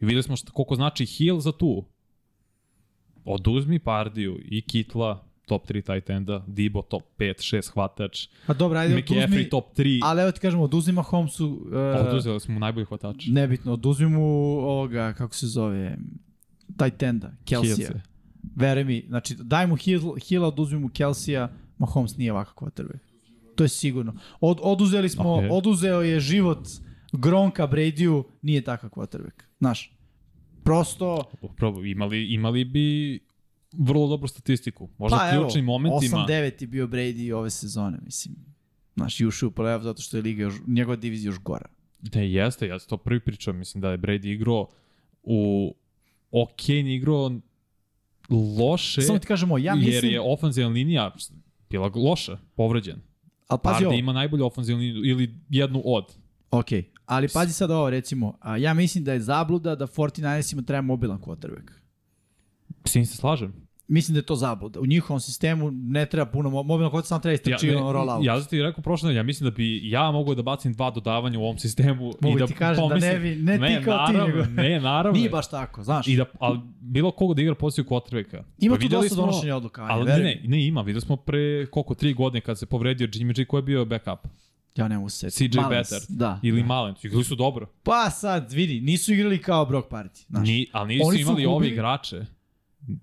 [0.00, 1.84] I videli smo šta, koliko znači Hill za tu.
[3.24, 8.78] Oduzmi Pardiju i Kitla, top 3 tight enda, Dibo top 5, 6 hvatač, Pa dobro,
[8.78, 9.48] ajde, oduzmi...
[9.50, 10.00] top 3.
[10.02, 11.46] Ali evo ti kažemo, oduzmi Mahomesu...
[11.66, 13.26] Uh, Oduzeli smo najbolji hvatač.
[13.26, 14.22] nebitno, oduzmi mu
[14.60, 15.96] ovoga, kako se zove,
[16.78, 17.90] tight enda, Kelsija.
[18.56, 23.02] Veruj mi, znači daj mu Hill, Hilla, oduzmi mu Kelsija, Mahomes nije ovakav quarterback.
[23.56, 24.14] To je sigurno.
[24.40, 25.40] Od, oduzeli smo, Ok.
[25.42, 25.48] okay.
[25.50, 26.68] oduzeo je život
[27.12, 29.42] Gronka Bradyu, nije takav quarterback.
[29.58, 29.92] Znaš,
[30.64, 33.20] prosto, Upravo, imali, imali bi
[33.72, 34.88] vrlo dobru statistiku.
[34.98, 36.26] Možda pa evo, ključnim momentima.
[36.28, 38.34] 8-9 je bio Brady ove sezone, mislim.
[38.96, 41.66] Znaš, i ušao u playoff zato što je liga još, njegova divizija još gora.
[42.14, 44.68] Ne, jeste, ja to prvi pričao, mislim da je Brady igrao
[45.22, 45.74] u
[46.30, 47.32] ok, igrao
[48.58, 51.14] loše, Samo ti kažemo, ja jer mislim, je ofanzivna linija
[51.70, 52.96] bila loša, povređen.
[53.48, 56.04] ali pazi ovo, ima najbolju ofanzivnu liniju ili jednu od.
[56.50, 56.66] ok,
[57.06, 61.18] ali pazi sad ovo, recimo, a, ja mislim da je zabluda da 49ersima treba mobilan
[61.18, 61.79] quarterback.
[62.84, 63.52] S tim se slažem.
[63.88, 64.80] Mislim da je to zabluda.
[64.80, 68.24] U njihovom sistemu ne treba puno, mo- mobilno quarterback samo treba istrači ja, ne, rollout.
[68.24, 71.38] ja sam ti rekao prošle ja mislim da bi ja mogao da bacim dva dodavanja
[71.38, 74.12] u ovom sistemu Mogu i da ti kažem da ne bi- ne ti kao ti,
[74.12, 75.18] naravno, nego- Ne, naravno.
[75.18, 76.06] Nije baš tako, znaš.
[76.08, 78.42] I da, ali bilo koga da igra poziciju quarterbacka.
[78.58, 79.82] Ima Pa tu dosta smo- donošenja odluka.
[79.82, 80.48] Ali ne, mi.
[80.48, 80.80] ne, ima.
[80.80, 84.18] Videli smo pre koliko, tri godine kad se povredio Jimmy G, ko je bio backup?
[84.76, 85.30] Ja ne mogu se.
[85.30, 86.06] CJ Malens, Better.
[86.08, 86.40] Da.
[86.42, 86.66] Ili da.
[86.66, 86.94] Malen.
[87.02, 87.66] Igrali su dobro.
[87.82, 90.26] Pa sad, vidi, nisu igrali kao Brock Party.
[90.26, 90.48] Znaš.
[90.48, 92.26] Ni, ali nisu Oni imali gubili- igrače.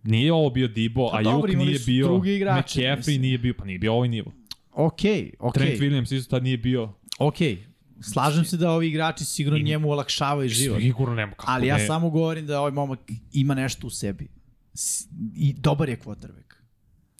[0.03, 3.79] Nije ovo bio Dibo, Pa a Juk nije bio, igrače, McCaffrey nije bio, pa nije
[3.79, 4.31] bio ovaj nivo.
[4.71, 5.63] Okej, okej.
[5.63, 6.93] Trent Williams isto tad nije bio.
[7.19, 7.65] Okej.
[8.01, 10.81] Slažem se da ovi igrači sigurno njemu olakšavaju život.
[10.81, 11.85] Sigurno nema kako Ali ja ne.
[11.85, 12.99] samo govorim da ovaj momak
[13.31, 14.27] ima nešto u sebi.
[15.35, 16.53] I dobar je quarterback.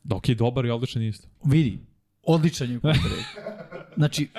[0.10, 1.28] Ok, dobar i odličan isto.
[1.46, 1.80] Vidi,
[2.28, 3.58] odličan je quarterback.
[3.98, 4.30] Znači,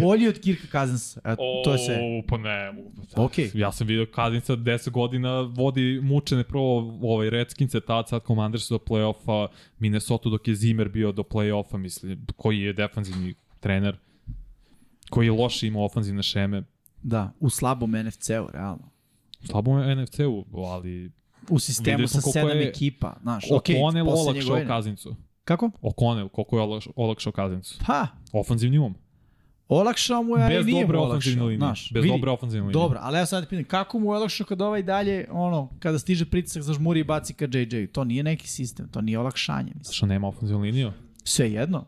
[0.00, 1.20] bolji od Kirka Cousinsa.
[1.24, 1.96] Eto, to je sve.
[1.96, 2.74] O, Pa ne.
[3.16, 3.50] Okej.
[3.54, 8.78] Ja sam vidio Kazinca 10 godina vodi mučene prvo ovaj Redskince, tad sad Commanders do
[8.78, 9.48] play-offa,
[9.78, 13.96] Minnesota dok je Zimmer bio do play-offa, mislim, koji je defanzivni trener,
[15.10, 16.62] koji je loše imao ofanzivne šeme.
[17.02, 18.90] Da, u slabom NFC-u, realno.
[19.44, 21.10] Slabo je NFC-u, ali
[21.48, 23.16] U sistemu sa sedam je ekipa.
[23.22, 24.66] Znaš, okej, poslednje olakšao godine.
[24.66, 25.16] Kazincu.
[25.48, 25.70] Kako?
[25.82, 27.78] O'Connell, koliko je olakš- olakšao Kazincu.
[27.86, 28.94] Pa, Ofanzivni um.
[29.68, 31.46] Olakšao mu je, ali Bez nije dobre ofenzivne olakšao.
[31.46, 31.58] linije.
[31.58, 32.72] Znaš, Bez vidi, dobre ofenzivne linije.
[32.74, 36.24] Dobro, ali ja sad pitam, kako mu je olakšao kada ovaj dalje, ono, kada stiže
[36.26, 37.86] pritisak za žmuri i baci ka JJ?
[37.86, 39.92] To nije neki sistem, to nije olakšanje, mislim.
[39.92, 40.92] Što nema ofenzivnu liniju?
[41.24, 41.84] Sve jedno,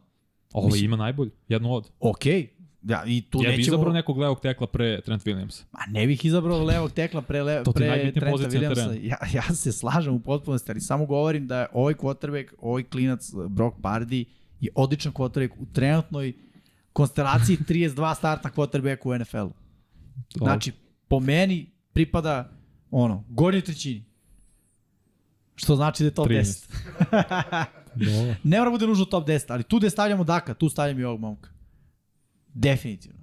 [0.53, 1.91] Ovo Mislim- ima najbolj, jednu od.
[2.01, 2.49] okej.
[2.83, 3.75] Ja, i tu Ja bi nećemo...
[3.75, 5.65] izabrao nekog levog tekla pre Trent Williamsa.
[5.73, 8.99] Ma ne bih izabrao levog tekla pre, le, pre Trenta Williamsa.
[9.03, 13.31] Ja, ja se slažem u potpunosti, ali samo govorim da je ovaj quarterback, ovaj klinac
[13.49, 14.25] Brock Pardy
[14.61, 16.33] je odličan quarterback u trenutnoj
[16.93, 19.53] konstelaciji 32 startna quarterbacka u NFL-u.
[20.37, 20.73] Znači,
[21.09, 22.51] po meni pripada
[22.91, 24.05] ono, gornjoj trećini.
[25.57, 26.71] Što znači da je top 13.
[27.13, 27.65] 10.
[27.95, 28.35] Dobro.
[28.45, 31.21] Ne mora bude nužno top 10, ali tu gde stavljamo Daka, tu stavljam i ovog
[31.21, 31.51] momka.
[32.55, 33.21] Definitivno.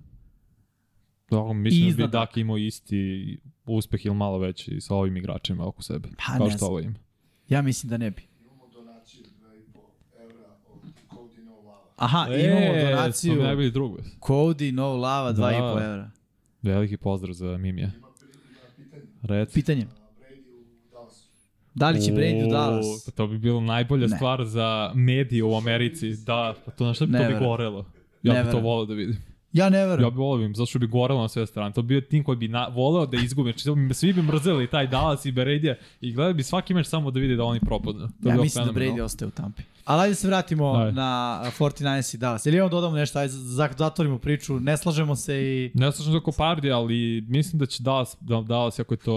[1.30, 5.68] Dobro, mislim da iznad bi Dak imao isti uspeh ili malo veći sa ovim igračima
[5.68, 6.10] oko sebe.
[6.18, 6.70] Pa, kao ne što znam.
[6.70, 6.96] ovo ima.
[7.50, 8.22] Ja mislim da ne bi.
[8.42, 9.80] Imamo donaciju 2,5
[10.24, 10.80] evra od
[11.12, 11.82] Cody No Lava.
[11.96, 13.34] Aha, E, imamo donaciju.
[13.34, 13.98] Smo najbolji drug.
[14.20, 15.44] Cody, no lava, Da.
[15.44, 16.12] 2,5 evra.
[16.62, 17.92] Veliki pozdrav za Mimija.
[19.22, 19.54] Reci.
[19.54, 19.88] Pitanje,
[21.76, 22.86] da li će Brady u Dallas?
[23.06, 24.16] pa To bi bilo najbolja Ne.
[24.16, 26.16] stvar za medije u Americi.
[26.18, 27.86] Da, pa to na što bi Ne to bi gorelo.
[28.28, 29.18] Ja Ne bih to volao da vidim.
[29.54, 30.10] Ja ne Ja verujem.
[30.10, 31.74] bih volao da vidim, zato što bi gorelo na sve strane.
[31.74, 33.54] To bi bio tim koji bi na, voleo da izgubi.
[33.54, 37.20] Znači, svi bi mrzeli taj Dallas i Beredija i gledali bi svaki meč samo da
[37.20, 38.08] vidi da oni propadnu.
[38.24, 38.72] To Ja mislim da.
[38.72, 39.62] Brady ostaje u Tampi.
[39.86, 40.92] Ali ajde se vratimo Ajde.
[40.92, 42.46] na 49ers i Dallas.
[42.46, 45.72] Ili imamo dodamo nešto, ajde za- zatvorimo priču, ne slažemo se i...
[45.74, 49.14] Ne slažem se oko Pardi, ali mislim da će Dallas, da Dallas, ako je to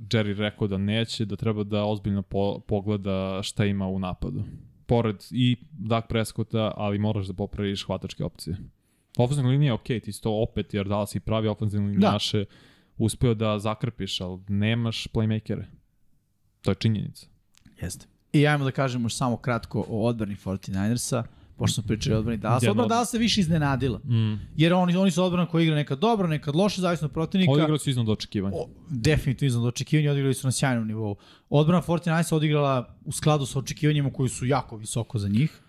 [0.00, 4.42] Jerry rekao da neće, da treba da ozbiljno po, pogleda šta ima u napadu.
[4.86, 8.56] Pored i Dak Prescotta, ali moraš da popraviš hvatačke opcije.
[9.18, 12.12] Ofenzivna linija je okej, ti si to opet, jer Dallas i pravi ofenzivne linije Da.
[12.12, 12.44] naše
[12.98, 15.64] uspeo da zakrpiš, ali nemaš playmakere.
[16.62, 17.26] To je činjenica.
[17.82, 18.06] Jeste.
[18.32, 21.22] I ajmo da kažemo samo kratko o odbrani 49ersa,
[21.56, 22.70] pošto smo pričali o odbrani Dallasa.
[22.70, 23.98] Odbrana od- Dallasa je više iznenadila.
[23.98, 24.40] Mm.
[24.56, 27.52] Jer oni, oni su odbrana koja igra nekad dobro, nekad loše, zavisno od protivnika.
[27.52, 28.56] Odigrali su iznad očekivanja.
[28.56, 31.16] O, definitivno iznad očekivanja, odigrali su na sjajnom nivou.
[31.50, 35.60] Odbrana 49 odigrala u skladu sa očekivanjima koji su jako visoko za njih.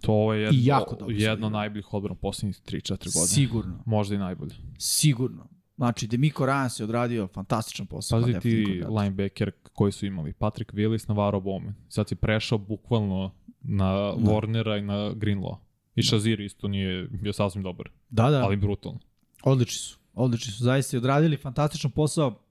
[0.00, 3.26] To je I jedno, jako dobro jedno najboljih odbrana poslednjih 3-4 godine.
[3.26, 4.54] Sigurno, Možda i najbolje.
[4.78, 5.48] sigurno.
[5.76, 8.20] Znači, Demiko Ryan je odradio fantastičan posao.
[8.20, 10.32] Pazi ti linebacker koji su imali.
[10.32, 11.72] Patrick Willis, Navarro Bowman.
[11.88, 15.56] Sad si prešao bukvalno na Warnera i na Greenlaw.
[15.94, 18.98] I Shazir isto nije bio sasvim dobar, Da, da, ali brutalno.
[19.42, 19.98] odlični su.
[20.14, 22.42] Odlični su, zaista i odradili fantastičan posao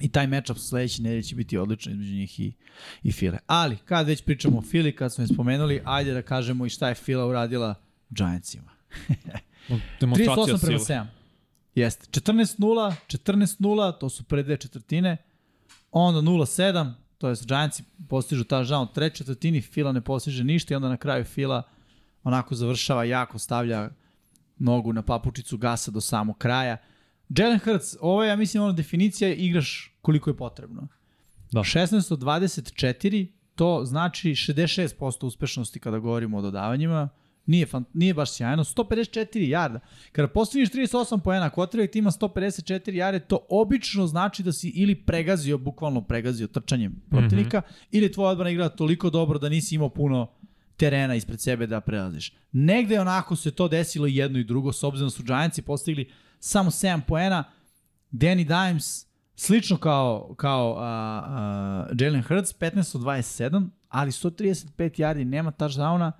[0.00, 2.52] i taj matchup sledeće nedelje će biti odličan između njih i,
[3.02, 3.38] i File.
[3.46, 6.88] Ali, kad već pričamo o Fili, kad smo je spomenuli, ajde da kažemo i šta
[6.88, 7.74] je Fila uradila
[8.10, 8.70] Giantsima.
[10.00, 10.98] Demonstracija 38 prema sile.
[10.98, 11.06] 7.
[11.74, 12.20] Jeste.
[12.20, 15.16] 14-0, 14-0, to su pre dve četvrtine.
[15.90, 20.76] Onda 0-7, to je Giantsi postižu touchdown u trećoj četvrtini, Fila ne postiže ništa i
[20.76, 21.62] onda na kraju Fila
[22.22, 23.90] onako završava jako, stavlja
[24.58, 26.76] nogu na papučicu gasa do samog kraja.
[27.28, 30.88] Jalen Hurts, ovo je, ja mislim, ono definicija igraš koliko je potrebno.
[31.52, 31.60] Da.
[31.60, 37.08] 16 od 24, to znači 66% uspešnosti kada govorimo o dodavanjima.
[37.48, 38.64] Nije, fan, nije baš sjajno.
[38.64, 39.80] 154 jarda.
[40.12, 45.58] Kada postaviš 38 poena, Kotrbek ima 154 jarde, to obično znači da si ili pregazio,
[45.58, 47.86] bukvalno pregazio trčanjem protivnika, mm -hmm.
[47.90, 50.30] ili tvoja odbrana igra toliko dobro da nisi imao puno
[50.76, 52.32] terena ispred sebe da prelaziš.
[52.52, 56.70] Negde onako se to desilo jedno i drugo, s obzirom da su Giantsi postigli samo
[56.70, 57.44] 7 poena,
[58.12, 65.24] Danny Dimes, slično kao, kao uh, uh, Jalen Hurts, 15 od 27, ali 135 yardi,
[65.24, 66.12] nema touchdowna,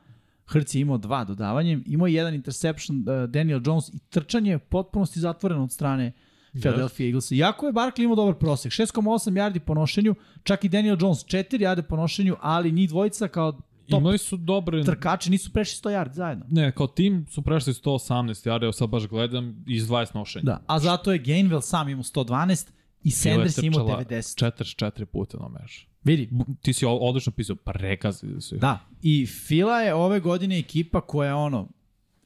[0.53, 4.59] Hurts je imao dva dodavanjem, imao je jedan interception uh, Daniel Jones i trčanje je
[4.59, 6.13] potpunosti zatvoreno od strane
[6.53, 7.35] Philadelphia Eaglesa.
[7.35, 11.59] Iako je Barkley imao dobar prosek, 6,8 yardi po nošenju, čak i Daniel Jones 4
[11.59, 13.53] yarde po nošenju, ali njih dvojica kao
[13.89, 14.85] top Imali su dobre...
[14.85, 16.47] trkači nisu prešli 100 yardi zajedno.
[16.51, 20.45] Ne, kao tim su prešli 118 yardi, evo sad baš gledam, iz 20 nošenja.
[20.45, 22.69] Da, a zato je Gainwell sam imao 112
[23.03, 24.45] i Sanders imao 90.
[24.45, 25.88] 44 puta na mežu.
[26.05, 26.31] Vidi,
[26.63, 28.61] Ti si odlično pisao, pregazili su ih.
[28.61, 31.69] Da, i Fila je ove godine ekipa koja je ono,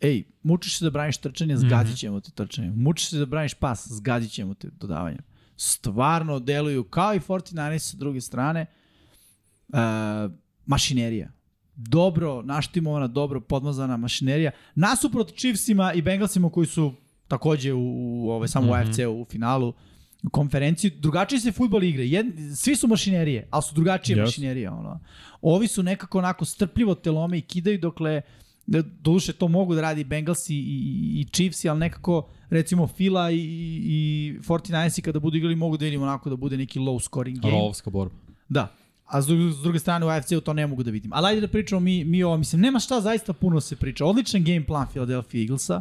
[0.00, 2.70] ej, mučiš se da braniš trčanje, zgadit ćemo te trčanje.
[2.70, 5.20] Mučiš se da braniš pas, zgadit ćemo te dodavanjem.
[5.56, 8.66] Stvarno deluju kao i 49 sa druge strane.
[9.68, 9.78] Uh,
[10.66, 11.32] mašinerija.
[11.76, 14.50] Dobro naštimovana, dobro podmazana mašinerija.
[14.74, 16.92] Nasuprot Chiefsima i Bengalsima koji su
[17.28, 17.80] takođe u,
[18.24, 19.74] u ovaj, samo u AFC-u u finalu u
[20.30, 22.06] konferenciji, drugačije se futbol igre.
[22.06, 24.20] Jed, svi su mašinerije, ali su drugačije Yes.
[24.20, 24.70] mašinerije.
[24.70, 25.00] Ono.
[25.42, 28.22] Ovi su nekako onako strpljivo telome i kidaju dokle
[28.66, 33.30] da duše to mogu da radi Bengalsi i, i, i Chiefsi, ali nekako recimo Fila
[33.30, 33.38] i,
[33.84, 37.52] i 49ersi kada budu igrali mogu da vidimo onako da bude neki low scoring game.
[37.54, 38.14] Rolovska borba.
[38.48, 38.72] Da.
[39.06, 41.10] A s druge, s druge strane u AFC-u to ne mogu da vidim.
[41.14, 42.36] Ali ajde da pričamo mi, mi ovo.
[42.36, 44.04] Mislim, nema šta zaista puno se priča.
[44.06, 45.80] Odličan game plan Philadelphia Eaglesa.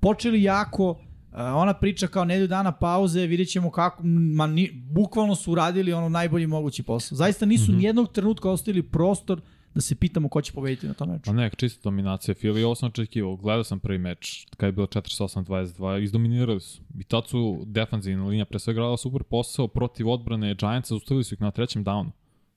[0.00, 1.00] počeli jako,
[1.36, 6.08] ona priča kao nedelju dana pauze, vidjet ćemo kako, ma ni, bukvalno su uradili ono
[6.08, 7.16] najbolji mogući posao.
[7.16, 7.78] Zaista nisu mm -hmm.
[7.78, 9.40] nijednog trenutka ostavili prostor
[9.74, 11.22] da se pitamo ko će pobediti na tom meču.
[11.24, 13.36] Pa ne, čista dominacija Fili, ovo sam očekivao.
[13.36, 16.82] Gledao sam prvi meč, kada je bilo 48-22, izdominirali su.
[16.98, 21.34] I tad su defanzivna linija pre svega gradala super posao protiv odbrane Giantsa, ustavili su
[21.34, 22.10] ih na trećem downu.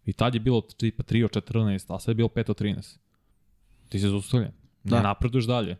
[0.05, 2.97] I tad je bilo tipa 3 od 14, a sad je bilo 5 od 13.
[3.89, 4.51] Ti se zaustavljen.
[4.83, 5.01] Ne da.
[5.01, 5.77] napreduješ dalje.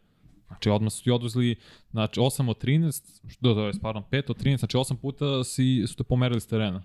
[0.50, 1.56] Znači, odmah su ti odvezli,
[1.92, 5.84] znači, 8 od 13, što da je, pardon, 5 od 13, znači 8 puta si,
[5.88, 6.84] su te pomerili s terena.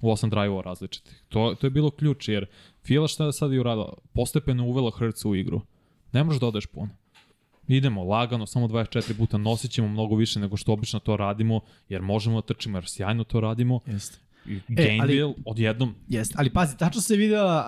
[0.00, 1.22] U 8 drive-ova različitih.
[1.28, 2.46] To, to je bilo ključ, jer
[2.86, 3.94] Fila šta je sad i uradila?
[4.12, 5.60] Postepeno uvela Hrca u igru.
[6.12, 6.90] Ne možeš da odeš puno.
[7.68, 12.02] Idemo lagano, samo 24 puta nosit ćemo mnogo više nego što obično to radimo, jer
[12.02, 13.80] možemo da trčimo, jer sjajno to radimo.
[13.86, 14.18] Jeste.
[14.68, 15.94] Gainville e, odjednom.
[16.08, 17.66] Jeste, ali pazi, tačno se videla,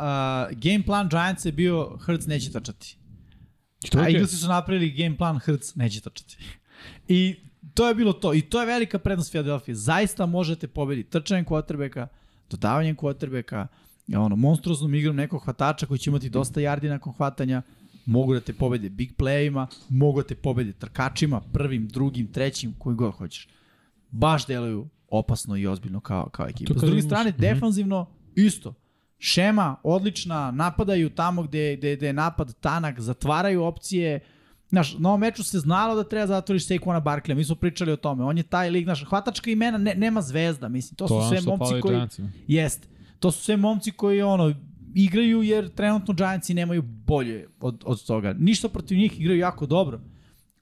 [0.50, 2.96] uh, game plan Giants je bio Hrc neće trčati.
[3.86, 4.08] I to A.
[4.08, 6.36] Eaglesi su napravili game plan Hrc neće trčati.
[7.08, 7.36] I
[7.74, 8.34] to je bilo to.
[8.34, 9.74] I to je velika prednost Philadelphia.
[9.74, 12.06] Zaista možete pobediti trčanjem quarterbacka,
[12.50, 13.66] dodavanjem quarterbacka,
[14.16, 17.62] ono, monstruoznom igrom nekog hvatača koji će imati dosta jardi nakon hvatanja,
[18.06, 22.96] mogu da te pobede big playima, mogu da te pobede trkačima, prvim, drugim, trećim, koji
[22.96, 23.48] god hoćeš.
[24.10, 26.74] Baš deluju opasno i ozbiljno kao, kao ekipa.
[26.76, 27.40] S druge strane, -hmm.
[27.40, 28.74] defanzivno, isto.
[29.18, 34.20] Šema, odlična, napadaju tamo gde, gde, gde je napad tanak, zatvaraju opcije,
[34.68, 37.96] Znaš, na ovom meču se znalo da treba zatvoriš Saquona Barkley, mi smo pričali o
[37.96, 38.24] tome.
[38.24, 40.96] On je taj lig, znaš, hvatačka imena, ne, nema zvezda, mislim.
[40.96, 42.00] To, to su sve momci koji...
[42.46, 42.88] Jest.
[43.18, 44.54] To su sve momci koji, ono,
[44.94, 48.34] igraju jer trenutno Giantsi nemaju bolje od, od toga.
[48.38, 50.00] Ništa protiv njih, igraju jako dobro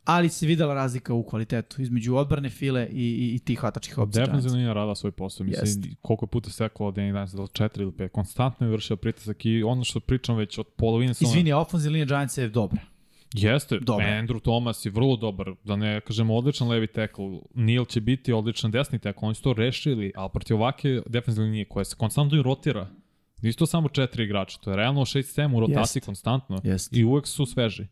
[0.05, 4.26] ali se videla razlika u kvalitetu između odbrane file i, i, i tih hvatačkih opcija.
[4.26, 5.46] Defensivno nije rada svoj posao.
[5.46, 5.96] Mislim, Jest.
[6.02, 8.96] koliko je puta steklo od Danny Dimes, da li 4 ili 5, konstantno je vršio
[8.96, 11.12] pritisak i ono što pričam već od polovine...
[11.20, 12.80] Izvini, ofenzivna linija Giants je dobra.
[13.34, 14.07] Jeste, Dobre.
[14.07, 17.24] Andrew Thomas je vrlo dobar, da ne kažemo odličan levi tackle,
[17.55, 21.64] Neil će biti odličan desni tackle, oni su to rešili, ali protiv ovake defensivne linije
[21.64, 22.88] koja se konstantno rotira,
[23.42, 26.07] nisu to samo četiri igrača, to je realno 6-7 u rotaciji Jest.
[26.07, 26.96] konstantno Jest.
[26.96, 27.86] i uvek su sveži.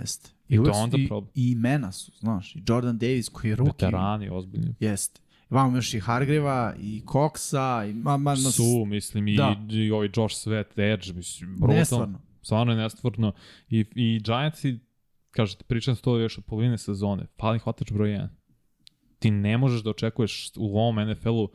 [0.00, 0.30] Jeste.
[0.48, 1.30] I, I to onda i, problem.
[1.34, 3.70] I imena su, znaš, i Jordan Davis koji je ruki.
[3.70, 4.74] Veterani, ozbiljni.
[4.80, 5.20] Jeste.
[5.50, 7.94] Imamo još i Hargreva, i Coxa, i...
[7.94, 9.56] Ma, ma, ma, su, mislim, i, da.
[9.70, 11.76] i, i ovaj Josh Sweat, Edge, mislim, brutal.
[11.76, 12.20] Nestvarno.
[12.42, 13.32] Stvarno je nestvarno.
[13.68, 14.78] I, i Giantsi,
[15.30, 18.28] kažete, pričam to još od polovine sezone, fali hvatač broj 1.
[19.18, 21.48] Ti ne možeš da očekuješ u ovom NFL-u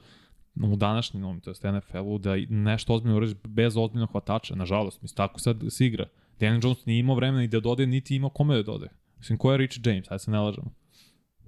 [0.56, 5.40] u današnjem, to je NFL-u, da nešto ozbiljno uradiš bez ozbiljnog hvatača, nažalost, mislim, tako
[5.40, 6.06] sad se igra.
[6.42, 8.88] Daniel Jones nije imao vremena i da dode, niti imao kome da dode.
[9.18, 10.72] Mislim, ko je Rich James, ajde se ne lažemo.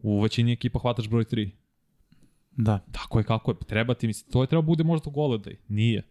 [0.02, 1.50] U većini ekipa hvataš broj 3.
[2.52, 2.80] Da.
[2.92, 3.56] Tako je kako je.
[3.68, 5.56] Treba ti, mislim, to je treba bude možda Goledaj.
[5.68, 6.04] Nije.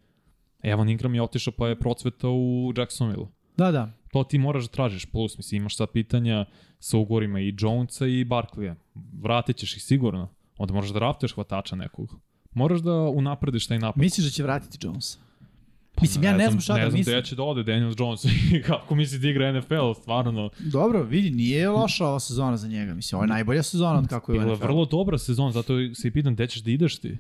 [0.63, 3.27] Evan Ingram je otišao pa je procvetao u Jacksonville.
[3.57, 3.93] Da, da.
[4.13, 5.07] To ti moraš da tražiš.
[5.07, 6.45] Plus, mislim, imaš sad pitanja
[6.79, 8.75] sa ugorima i Jonesa i Barkleya.
[9.13, 10.29] Vratit ćeš ih sigurno.
[10.59, 12.15] Onda moraš da draftuješ hvatača nekog.
[12.55, 14.01] Moraš da unaprediš taj napad.
[14.01, 15.19] Misliš da će vratiti Jonesa?
[16.03, 16.99] Mislim, ja ne, ne znam šta da mislim.
[16.99, 20.51] Ne znam gde će da ode Daniel Jones i kako misli da igra NFL, stvarno.
[20.59, 22.95] Dobro, vidi, nije loša ova sezona za njega.
[22.95, 24.55] Mislim, ovo je najbolja sezona od kako je u NFL.
[24.55, 27.19] Bila vrlo dobra sezona, zato se i pitan gde ćeš da ideš ti.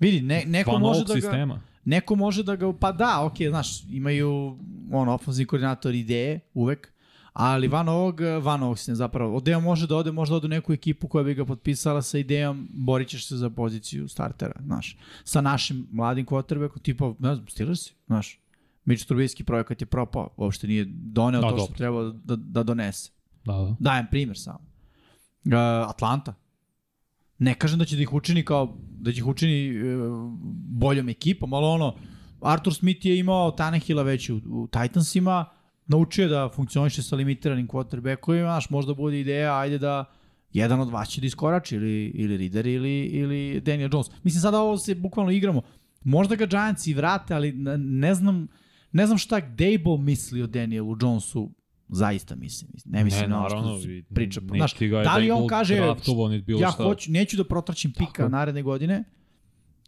[0.00, 1.20] Vidi, ne, neko Fan može da ga...
[1.20, 1.60] Sistema.
[1.84, 2.72] Neko može da ga...
[2.72, 4.58] Pa da, okej, okay, znaš, imaju
[4.92, 6.91] on, ofenzivni koordinator ideje, uvek.
[7.32, 10.72] Ali van ovog, van ovog se zapravo, Odeo može da ode, možda ode u neku
[10.72, 14.96] ekipu koja bi ga potpisala sa idejom, borit ćeš se za poziciju startera, znaš.
[15.24, 18.40] Sa našim mladim quarterbackom, tipa, ne znam, Steelers, znaš.
[18.84, 23.10] Mitch Trubisky projekat je propao, uopšte nije doneo da, to što treba da, da donese.
[23.44, 23.76] Da, da.
[23.78, 24.58] Dajem primer samo.
[25.44, 25.52] Uh,
[25.88, 26.34] Atlanta.
[27.38, 30.30] Ne kažem da će da ih učini kao, da će ih učini uh,
[30.68, 31.96] boljom ekipom, ali ono,
[32.40, 35.44] Arthur Smith je imao Tanehila već u, u Titansima,
[35.86, 40.04] naučio da funkcioniše sa limitiranim quarterbackovima, znaš, možda bude ideja, ajde da
[40.52, 44.06] jedan od vas će da iskorači, ili, ili Rider ili, ili Daniel Jones.
[44.22, 45.62] Mislim, sada ovo se bukvalno igramo.
[46.04, 48.48] Možda ga Giants i vrate, ali ne znam,
[48.92, 51.50] ne znam šta Dable misli o Danielu Jonesu
[51.88, 52.70] zaista mislim.
[52.84, 54.40] Ne mislim ne, na ono što priča.
[54.56, 54.74] Znaš,
[55.04, 56.84] da li on kaže, ja šta.
[56.84, 58.28] hoću, neću da protraćim pika Tako.
[58.28, 59.04] naredne godine,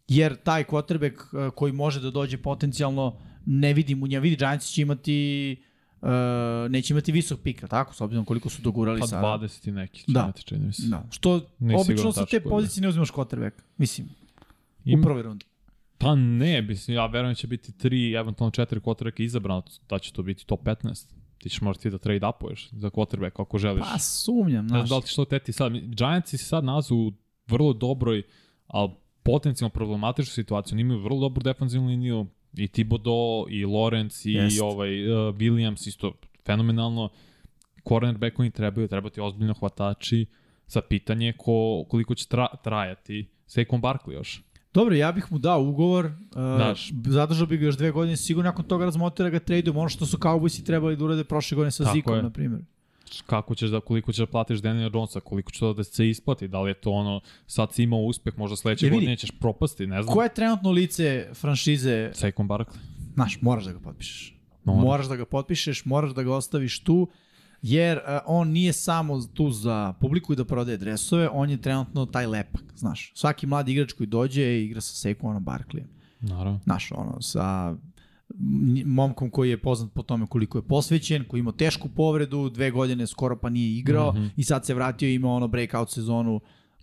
[0.09, 4.66] jer taj quarterback eh, koji može da dođe potencijalno, ne vidim u njemu, vidi Giants
[4.66, 5.57] će imati
[6.05, 9.22] uh, neće imati visok pik, tako, s obzirom koliko su dogurali pa, sada.
[9.22, 10.20] Pa 20 i neki, da.
[10.20, 10.82] imati čini mi se.
[10.86, 11.05] Da.
[11.11, 14.09] Što Nisi obično sa te pozicije ne uzimaš quarterback, mislim,
[14.84, 15.46] Im, u prvoj rundi.
[15.98, 20.12] Pa ne, mislim, ja verujem da će biti tri, eventualno četiri quarterbacka izabrano, da će
[20.12, 21.07] to biti top 15.
[21.38, 23.84] Ti ćeš morati da trade upuješ za quarterback ako želiš.
[23.92, 24.80] Pa sumnjam, znaš.
[24.80, 25.72] Ne znam da li ti što teti sad.
[25.72, 27.12] Giantsi se sad nazu u
[27.46, 28.22] vrlo dobroj,
[28.66, 28.90] ali
[29.22, 30.74] potencijalno problematičnu situaciju.
[30.74, 32.26] Oni imaju vrlo dobru defensivnu liniju,
[32.57, 34.61] I Thibodeau, i Lawrence, i Jest.
[34.62, 36.12] ovaj, uh, Williams, isto
[36.46, 37.09] fenomenalno.
[37.88, 40.26] cornerback koji trebaju, treba ti ozbiljno hvatači,
[40.66, 44.42] sa pitanje ko, koliko će tra, trajati Saquon Barkley još.
[44.74, 46.12] Dobro, ja bih mu dao ugovor, uh,
[47.07, 50.16] zadržao bih ga još dve godine, sigurno nakon toga razmotira ga tradeom, ono što su
[50.16, 52.22] Cowboysi trebali da urade prošle godine sa Tako Zikom, je.
[52.22, 52.61] na primjer.
[53.26, 56.48] Kako ćeš da, koliko ćeš da platiš Daniela Jonesa, koliko će to da se isplati,
[56.48, 59.86] da li je to ono, sad si imao uspeh, možda sledeće E, godine ćeš propasti,
[59.86, 60.14] ne znam.
[60.14, 62.78] Ko je trenutno lice franšize Saquon Barkley.
[63.14, 64.34] Znaš, moraš da ga potpišeš.
[64.64, 64.82] Moraš.
[64.82, 67.09] Moraš da ga potpišeš, moraš da ga ostaviš tu,
[67.62, 72.07] jer uh, on nije samo tu za publiku i da prodaje dresove, on je trenutno
[72.07, 73.12] taj lepak, znaš.
[73.14, 75.86] Svaki mladi igrač koji dođe igra sa Saquonom Barkleyem.
[76.20, 76.61] Naravno.
[76.64, 77.74] Znaš, ono, sa
[78.84, 82.70] momkom koji je poznat po tome koliko je posvećen, koji je imao tešku povredu, dve
[82.70, 84.30] godine skoro pa nije igrao mm -hmm.
[84.36, 86.40] i sad se vratio i imao ono breakout sezonu.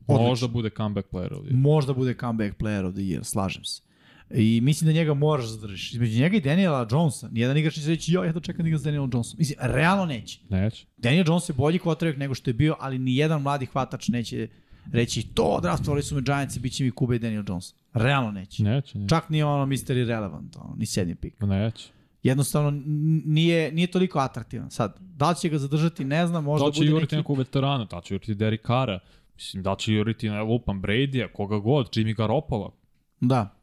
[0.07, 0.29] Odlično.
[0.29, 1.53] Možda bude comeback player ovdje.
[1.53, 3.81] Možda bude comeback player of the year, slažem se.
[4.33, 5.93] I mislim da njega moraš zadržiš.
[5.93, 8.79] Između njega i Daniela Jonesa, nijedan igrač neće reći, jo, ja to čekam da igram
[8.79, 9.35] s Danielom Jonesom.
[9.37, 10.39] Mislim, realno neće.
[10.49, 10.85] Neće.
[10.97, 14.47] Daniel Jones je bolji quarterback nego što je bio, ali ni jedan mladi hvatač neće
[14.91, 17.73] reći, to draftovali su me Giants i bit će mi Kuba i Daniel Jones.
[17.93, 18.63] Realno neće.
[18.63, 19.09] Neće, neće.
[19.09, 19.97] Čak nije ono Mr.
[19.97, 21.41] Irrelevant, ono, ni sedmi pik.
[21.41, 21.89] Neće.
[22.23, 22.81] Jednostavno
[23.25, 24.71] nije, nije toliko atraktivan.
[24.71, 27.21] Sad, da li će ga zadržati, ne znam, možda Da će bude juriti neki...
[27.21, 28.99] nekog veterana, da će juriti Derek Carra,
[29.35, 32.73] mislim, da će juriti na lupan Brady-a, koga god, Jimmy Garoppolo.
[33.19, 33.55] Da,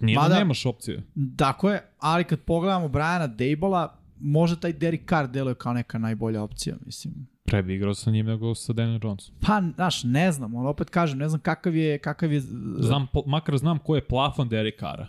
[0.00, 1.02] Nije Mada- da nemaš opcije.
[1.36, 6.42] Tako je, ali kad pogledamo Briana Dable-a, možda taj Derek Carr deluje kao neka najbolja
[6.42, 7.14] opcija, mislim.
[7.46, 9.34] Pre bi igrao sa njim nego sa Daniel Jonesom.
[9.40, 12.40] Pa, znaš, ne znam, on opet kažem, ne znam kakav je, kakav je...
[12.78, 15.08] Znam, makar znam ko je plafon Derek Carra.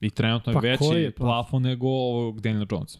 [0.00, 1.26] I trenutno je Pa veći je plafon?
[1.26, 2.98] plafon nego ovog Daniel Jonesa.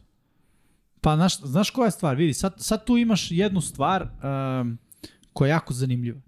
[1.00, 4.78] Pa, znaš, znaš koja je stvar, vidi, sad, sad tu imaš jednu stvar um,
[5.32, 6.20] koja je jako zanimljiva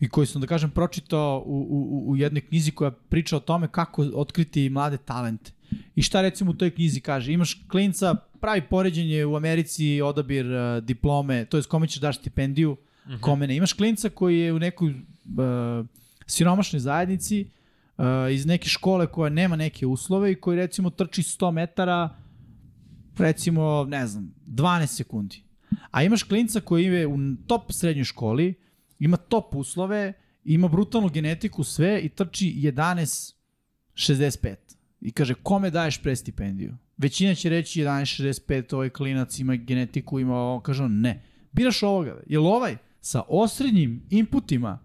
[0.00, 3.68] i koju sam, da kažem, pročitao u, u, u jednoj knjizi koja priča o tome
[3.68, 5.52] kako otkriti mlade talente.
[5.94, 7.32] I šta recimo u toj knjizi kaže?
[7.32, 12.70] Imaš klinca, pravi poređenje u Americi, odabir uh, diplome, to je kome ćeš daš stipendiju,
[12.72, 12.78] uh
[13.12, 13.20] -huh.
[13.20, 13.56] kome ne.
[13.56, 14.96] Imaš klinca koji je u nekoj uh,
[16.26, 17.50] siromašnoj zajednici,
[17.98, 22.16] uh, iz neke škole koja nema neke uslove i koji recimo trči 100 metara,
[23.18, 25.42] recimo, ne znam, 12 sekundi.
[25.90, 28.54] A imaš klinca koji je u top srednjoj školi,
[28.98, 30.12] ima top uslove,
[30.44, 34.54] ima brutalnu genetiku, sve i trči 11.65.
[35.02, 36.76] I kaže, kome daješ pre stipendiju?
[36.96, 41.22] Većina će reći 11.65, ovaj klinac ima genetiku, ima ovo, kaže on, ne.
[41.52, 44.78] Biraš ovoga, jel ovaj sa osrednjim inputima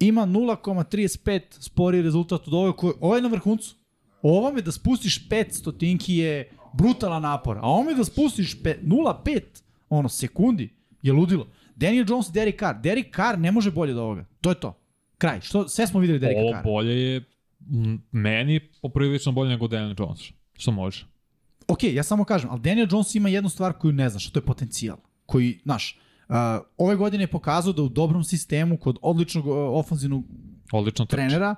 [0.00, 3.76] ima 0,35 spori rezultat od ovog koji, ovo je na vrhuncu.
[4.22, 9.40] Ovome da spustiš 5 stotinki je brutalan napor, a ovome da spustiš pe- 0,5
[9.88, 10.68] ono, sekundi
[11.02, 11.48] je ludilo.
[11.76, 12.80] Daniel Jones, Derek Carr.
[12.80, 14.24] Derek Carr ne može bolje od ovoga.
[14.40, 14.78] To je to.
[15.18, 15.40] Kraj.
[15.40, 16.64] Što, sve smo videli Derek Ovo Carr.
[16.64, 17.24] bolje je
[18.12, 20.20] meni poprilično bolje nego Daniel Jones.
[20.52, 21.06] Što može?
[21.68, 24.44] Ok, ja samo kažem, ali Daniel Jones ima jednu stvar koju ne znaš, to je
[24.44, 24.96] potencijal.
[25.26, 25.98] Koji, znaš,
[26.28, 26.34] uh,
[26.78, 30.24] ove godine je pokazao da u dobrom sistemu, kod odličnog uh, ofanzivnog
[30.72, 31.54] Odlično trenera,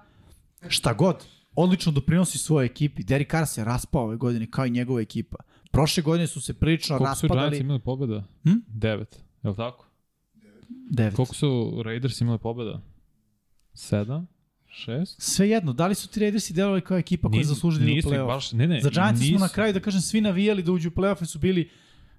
[0.69, 3.05] šta god, odlično doprinosi svojoj ekipi.
[3.05, 5.37] Derek Carr se raspao ove godine, kao i njegova ekipa.
[5.71, 7.59] Prošle godine su se prilično Koliko su Giants raspadali.
[7.59, 8.25] imali pobjeda?
[8.43, 8.51] Hm?
[8.67, 9.25] Devet.
[9.43, 9.87] Je li tako?
[10.91, 11.15] Devet.
[11.15, 12.81] Koliko su Raiders imali pobjeda?
[13.75, 14.27] Sedam?
[14.77, 15.21] Šest?
[15.21, 18.13] Sve jedno, da li su ti Raidersi delovali kao ekipa koja je zaslužila da u
[18.13, 18.27] play-off?
[18.27, 20.93] baš, ne, ne, Za Giants smo na kraju, da kažem, svi navijali da uđu u
[20.93, 21.71] play-off i su bili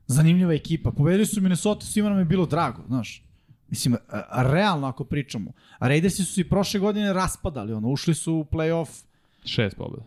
[0.08, 0.92] zanimljiva ekipa.
[0.92, 3.24] Pobedili su Minnesota, svima nam je bilo drago, znaš.
[3.70, 3.98] Mislim, a-
[4.30, 5.52] a realno ako pričamo.
[5.80, 9.04] A Raidersi su i prošle godine raspadali, ono, ušli su u play-off.
[9.46, 10.06] Šest pobjeda.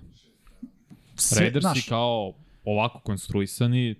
[1.32, 2.32] Raidersi znaš, kao
[2.64, 3.94] ovako konstruisani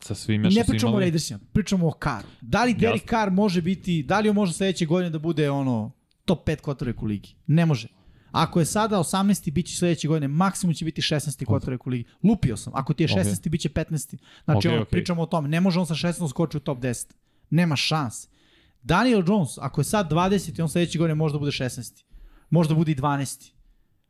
[0.00, 1.00] sa svime ne što su pričamo o.
[1.00, 2.28] Raidersima, pričamo o Carru.
[2.40, 3.10] Da li Derek.
[3.10, 5.92] Carr može biti, da li on može sledeće godine da bude ono
[6.26, 7.34] top 5 quarterback u ligi?
[7.46, 7.88] Ne može.
[8.32, 9.50] Ako je sada 18.
[9.50, 11.46] bit će sledeće godine, maksimum će biti 16.
[11.46, 12.04] quarterback u ligi.
[12.22, 12.72] Lupio sam.
[12.76, 13.22] Ako ti je 16.
[13.24, 13.48] Okay.
[13.48, 14.16] bit će 15.
[14.44, 14.88] Znači, Ok, ono, ok.
[14.88, 15.48] pričamo o tome.
[15.48, 16.30] Ne može on sa 16.
[16.30, 17.06] skoči u top 10.
[17.50, 18.28] Nema šans.
[18.82, 20.62] Daniel Jones, ako je sad 20.
[20.62, 22.04] on sledeće godine može da bude 16.
[22.50, 23.50] Možda bude i 12.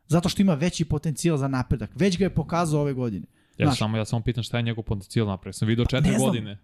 [0.09, 1.90] Zato što ima veći potencijal za napredak.
[1.94, 3.26] Već ga je pokazao ove godine.
[3.59, 5.52] Ja, Znaš, samo, ja samo pitam šta je njegov potencijal napravio.
[5.52, 6.56] Sam video četiri Ne znam.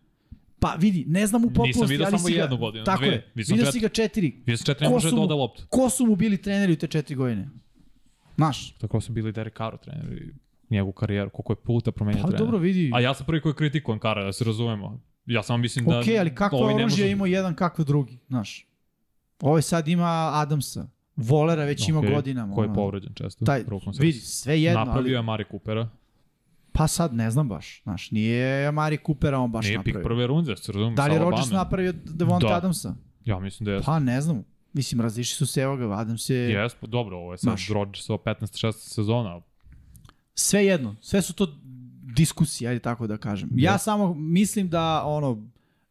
[0.62, 3.08] Pa vidi, ne znam u potpunosti, vidio ali samo si ga, jednu godinu, Tako dve.
[3.08, 4.30] je, Vidio vidio si ga četiri.
[4.36, 5.62] Vidio sam četiri, ne može da mu- oda loptu.
[5.68, 7.48] Ko su mu bili treneri u te četiri godine?
[8.36, 10.34] Znaš, Tako su bili Derek Carr treneri
[10.70, 12.40] njegovu karijeru, koliko je puta promenio pa trener.
[12.40, 12.90] dobro vidi.
[12.94, 15.00] A ja sam prvi koji kritikujem Kara, da se razumemo.
[15.26, 15.98] Ja samo mislim da...
[15.98, 18.66] ok, ali kakvo ne oružje može- ima jedan, kakvo drugi, znaš.
[19.40, 20.86] Ovaj sad ima Adamsa.
[21.16, 22.54] Volera već ima Ok, godinama.
[22.54, 23.44] Ko je povređen često.
[23.44, 23.64] Taj,
[24.00, 25.88] vidi, sve jedno, Napravio je ali, Mari Coopera.
[26.72, 27.82] Pa sad ne znam baš.
[27.82, 30.04] Znaš, nije Amari Coopera on baš Nije pik napravio.
[30.04, 30.94] prve runde, se razumem.
[30.94, 32.56] Da li je Rodgers napravio Devonta Da.
[32.56, 32.94] Adamsa?
[33.24, 33.82] Ja mislim da je.
[33.82, 34.44] Pa ne znam.
[34.72, 36.36] Mislim, razišli su se, evo ga, Adams je...
[36.36, 37.56] Jes, pa dobro, ovo je sad.
[37.72, 39.40] Rodgersova 15-16 sezona.
[40.34, 41.48] sve jedno, sve su to
[42.14, 43.50] diskusije, ajde tako da kažem.
[43.56, 43.78] Ja Da.
[43.78, 45.46] samo mislim da ono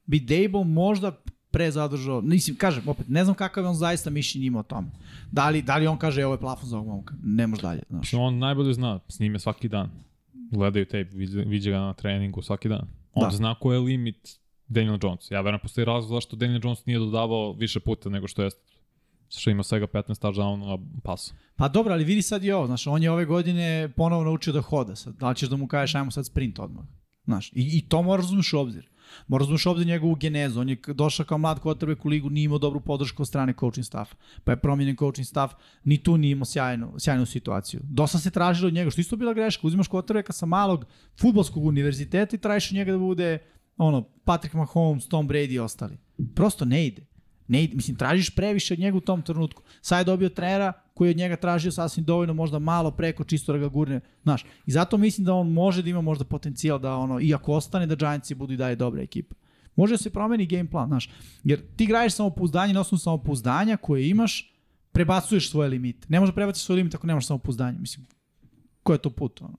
[0.05, 1.11] bi Dable možda
[1.51, 4.87] pre zadržao, mislim, kažem, opet, ne znam kakav je on zaista mišljenje ima o tome.
[5.31, 7.81] Da li, da li on kaže, ovo je plafon za ovog momka, ne može dalje,
[7.89, 8.13] znaš.
[8.13, 9.89] On najbolje zna, s svaki dan.
[10.51, 11.09] Gledaju tape,
[11.45, 12.87] viđa ga na treningu svaki dan.
[13.13, 13.29] On Da.
[13.29, 13.35] da.
[13.35, 15.31] zna ko je limit Daniel Jones.
[15.31, 18.61] Ja verujem postoji razlog zašto Daniel Jones nije dodavao više puta nego što jeste.
[19.29, 21.33] Što ima svega 15 touchdownova pasa.
[21.55, 24.61] Pa dobro, ali vidi sad i ovo, znaš, on je ove godine ponovo naučio da
[24.61, 25.15] hoda sad.
[25.15, 26.85] Da li ćeš da mu kažeš, ajmo sad sprint odmah.
[27.25, 28.89] Znaš, i, i to moraš uzmeš u obzir.
[29.27, 30.61] Moraš u obzir njegovu genezu.
[30.61, 33.85] On je došao kao mlad quarterback u ligu, nije imao dobru podršku od strane coaching
[33.85, 34.15] staffa.
[34.43, 37.79] Pa je promijenjen coaching staff, ni tu nije imao sjajnu, sjajnu situaciju.
[37.83, 39.67] Dosta se tražilo od njega, što isto bila greška.
[39.67, 40.85] Uzimaš quarterbacka sa malog
[41.21, 43.37] futbolskog univerziteta i tražiš od njega da bude
[43.77, 45.97] ono, Patrick Mahomes, Tom Brady i ostali.
[46.35, 47.10] Prosto ne ide.
[47.51, 49.63] Ne, mislim, tražiš previše od njega u tom trenutku.
[49.81, 53.51] Sad je dobio trenera koji je od njega tražio sasvim dovoljno, možda malo preko, čisto
[53.51, 53.99] da ga gurne.
[54.23, 57.85] Znaš, i zato mislim da on može da ima možda potencijal da ono, iako ostane
[57.85, 59.35] da Giantsi budu i dalje dobra ekipa.
[59.75, 61.09] Može da se promeni game plan, znaš.
[61.43, 64.53] Jer ti graješ samopouzdanje na osnovu samopouzdanja koje imaš,
[64.91, 66.07] prebacuješ svoje limite.
[66.09, 67.79] Ne možeš prebaciti svoje limite ako nemaš samopouzdanje.
[67.79, 68.05] Mislim,
[68.83, 69.41] ko je to put?
[69.41, 69.57] Ono?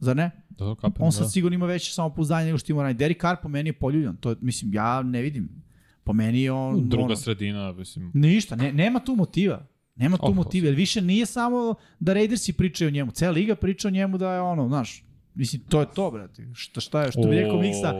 [0.00, 0.30] Zar ne?
[0.50, 1.28] Da, kapem, On sad da.
[1.28, 2.94] sigurno ima veće samopouzdanje nego što ima ranije.
[2.94, 4.16] Derek Carr po meni je poljuljan.
[4.16, 5.64] To je, mislim, ja ne vidim.
[6.04, 6.88] Po meni je on...
[6.88, 8.10] Druga ono, sredina, mislim.
[8.14, 9.66] Ništa, ne, nema tu motiva.
[9.96, 13.10] Nema tu Oh, motiva, jer više nije samo da Raidersi pričaju o njemu.
[13.10, 15.04] Cela liga priča o njemu da je ono, znaš,
[15.34, 16.46] mislim, to je to, brate.
[16.54, 17.94] Šta, šta je, što bi rekao Miksa,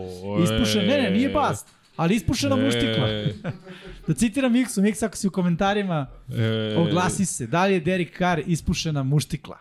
[0.44, 3.08] ispušen, ne, ne, nije bast, ali ispušena muštikla.
[3.08, 3.34] E,
[4.06, 8.18] Da citiram Miksu, Miksa ako si u komentarima, e, oglasi se, da li je Derek
[8.18, 9.58] Carr ispušena muštikla?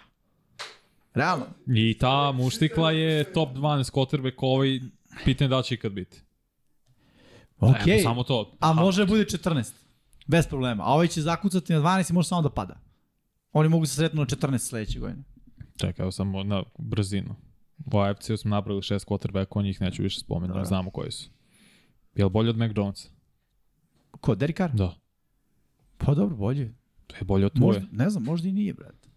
[1.14, 1.46] Realno.
[1.68, 4.80] I ta muštikla je top 12 quarterback ovaj
[5.26, 6.22] pitanje da će ikad biti.
[7.60, 8.58] Ok, Evo, samo to.
[8.60, 9.72] a može da bude 14.
[10.28, 10.84] Bez problema.
[10.84, 12.80] A ovaj će zakucati na 12 i može samo da pada.
[13.52, 15.24] Oni mogu se sretnu na 14 sledeće godine.
[15.78, 17.36] Čekaj, evo samo na brzinu.
[17.94, 20.66] U AFC-u smo napravili šest quarterbacka, o njih neću više spomenuti, Dobro.
[20.66, 21.30] znamo koji su.
[22.16, 23.10] Je li bolje od Mac Jonesa?
[24.12, 24.72] Ko, Derek Carr?
[24.74, 24.96] Da.
[25.98, 26.74] Pa dobro, bolje.
[27.08, 27.66] To je bolje od Tuje.
[27.66, 29.10] Možda, ne znam, možda i nije, brate.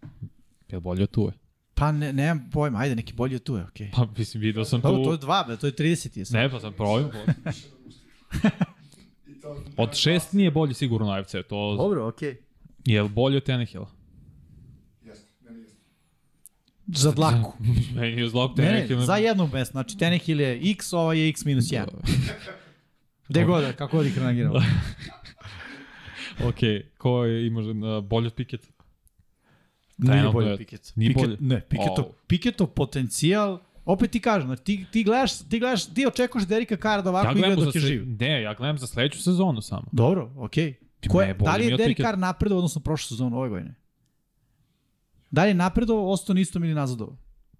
[0.69, 1.33] Je li bolje od Tuje?
[1.73, 3.87] Pa ne, nemam pojma, ajde, neki bolji od tu je, okej.
[3.87, 3.95] Okay.
[3.95, 5.11] Pa, mislim, vidio sam Dobro, to tu...
[5.11, 6.33] je dva, bre, to je 30 je sad.
[6.33, 7.11] Ne, pa sam provio.
[9.77, 11.31] Od šest nije bolji sigurno na AFC.
[11.49, 12.29] To Dobro, okej.
[12.31, 12.37] Okay.
[12.85, 13.49] je li bolje od
[15.03, 15.27] jeste.
[16.87, 17.53] Za dlaku.
[17.95, 18.99] Meni je zlog Ne, Tannehill.
[18.99, 19.71] ne, za jedno mesto.
[19.71, 21.85] Znači, Tenehill je x, ovo je x minus 1.
[23.29, 24.59] Gde god, kako god ih rangiramo.
[26.43, 26.59] Ok,
[26.97, 28.67] ko je, ima uh, bolje od Pickett?
[29.97, 30.93] Nije Trenutno bolje je- Piket.
[30.95, 31.37] nije Piket, bolje?
[31.39, 32.13] Ne, Piketov, Au.
[32.27, 37.01] Piketov potencijal, opet ti kažem, znači, ti, ti gledaš, ti gledaš, ti očekuješ Derika Kara
[37.01, 38.03] da ovako Ja igra dok je živ.
[38.19, 39.83] Ne, ja gledam za sledeću sezonu samo.
[39.91, 40.73] Dobro, okej.
[41.01, 41.27] Okay.
[41.27, 43.75] ne, bolje Da li je Derek Carr napredovao odnosno prošle sezonu ove godine?
[45.31, 47.17] Da li je napredovao, ostao na istom ili nazadovao?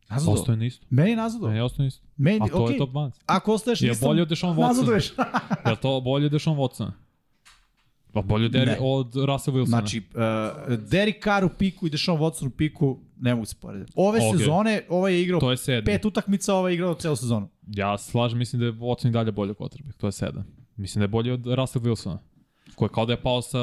[0.10, 0.42] Nazadovao.
[0.42, 0.86] Ostaje na isto.
[0.90, 1.54] Meni je nazadovao.
[1.54, 2.08] Ne, ostaje na isto.
[2.18, 2.74] Meni, A to okej.
[2.74, 3.12] je top 12.
[3.26, 4.68] Ako ostaješ Je istom, bolje od Deshaun Watsona?
[4.68, 5.14] nazaduješ.
[5.70, 6.92] Je to bolje od Deshaun Watsona?
[8.14, 8.78] Pa bolje Ne.
[8.82, 9.66] od Russell Wilsona.
[9.66, 13.92] Znači, uh, Derek Carr u piku i Deshaun Watson u piku ne mogu se porediti.
[13.96, 14.38] Ove Okej.
[14.40, 15.86] sezone, ovaj je igrao to je sedmi.
[15.86, 17.50] pet utakmica, ovaj je igrao celu sezonu.
[17.68, 19.98] Ja slažem, mislim da je Watson i dalje bolje od quarterback.
[19.98, 20.46] To je sedam.
[20.76, 22.18] Mislim da je bolje od Russell Wilsona.
[22.76, 23.58] Koji je kao da je pao sa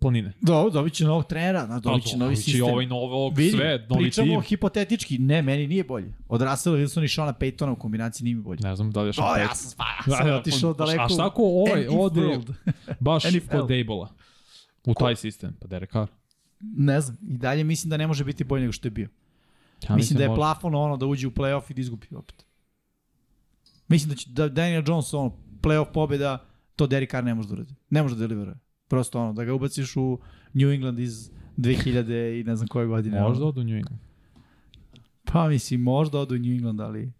[0.00, 0.32] planine.
[0.42, 2.64] Do, dobit će novog trenera, na, dobit će novi dobit će sistem.
[2.70, 4.40] ovaj novog, Vidi, sve, novi pričamo tim.
[4.42, 6.14] hipotetički, ne, meni nije bolje.
[6.28, 8.58] Od Russella Wilsona i Shona Paytona u kombinaciji nije mi bolje.
[8.62, 9.54] Ne znam da li je O, Sean ja Payton.
[9.54, 9.76] sam,
[10.06, 11.02] ja sam otišao daleko.
[11.02, 12.38] A šta ako ovaj ode
[13.00, 14.08] baš kod Dable-a?
[14.86, 16.08] U taj sistem, pa Derek Carr.
[16.60, 19.08] Ne znam, i dalje mislim da ne može biti bolje nego što je bio.
[19.88, 20.38] Ja mislim da je može.
[20.38, 22.46] plafon ono da uđe u playoff i da izgubi opet.
[23.88, 26.44] Mislim da će da Daniel Jones ono playoff pobeda
[26.76, 27.74] to Derek Carr ne može da uradi.
[27.90, 28.56] Ne može da deliveruje.
[28.88, 30.18] Prosto ono da ga ubaciš u
[30.54, 33.20] New England iz 2000 i ne znam koje godine.
[33.20, 33.48] Možda ono.
[33.48, 34.00] od u New England.
[35.24, 37.12] Pa mislim možda odu New England, ali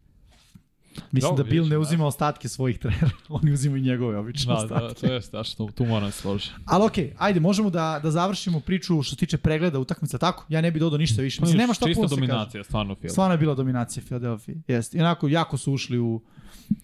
[1.12, 4.86] Mislim Dobro, da Bill ne uzima ostatke svojih trenera, oni uzimaju njegove obično Da, ostatke.
[4.86, 6.54] da, to je strašno, tu moram se složiti.
[6.64, 10.46] Ali okej, okay, ajde, možemo da, da završimo priču što se tiče pregleda utakmica, tako?
[10.48, 11.40] Ja ne bih dodao ništa više.
[11.40, 13.10] Mislim, nema šta puno se dominacija, stvarno film.
[13.10, 14.54] Stvarno je bila dominacija Philadelphia.
[14.68, 14.98] Jeste.
[14.98, 16.20] I onako, jako su ušli u,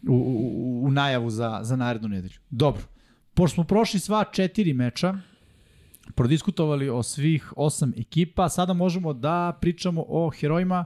[0.09, 2.39] u, u, u najavu za, za narednu nedelju.
[2.51, 2.83] Dobro.
[3.35, 5.19] Pošto smo prošli sva četiri meča,
[6.15, 10.85] prodiskutovali o svih osam ekipa, sada možemo da pričamo o herojima,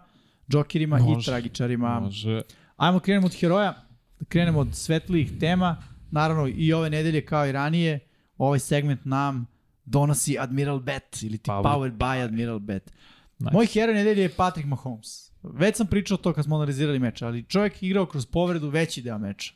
[0.51, 1.31] džokirima i Može.
[1.31, 2.01] tragičarima.
[2.01, 2.43] Može.
[2.81, 3.75] Ajmo krenemo od heroja,
[4.19, 5.77] da krenemo od svetlijih tema.
[6.11, 7.99] Naravno i ove nedelje kao i ranije,
[8.39, 9.47] ovaj segment nam
[9.85, 11.63] donosi Admiral Bet ili ti Powered.
[11.63, 12.93] Powered by Admiral Bet.
[13.39, 13.53] Nice.
[13.53, 15.31] Moj heroj nedelje je Patrick Mahomes.
[15.43, 19.03] Već sam pričao to kad smo analizirali meč, ali čovjek je igrao kroz povredu veći
[19.03, 19.53] deo meča.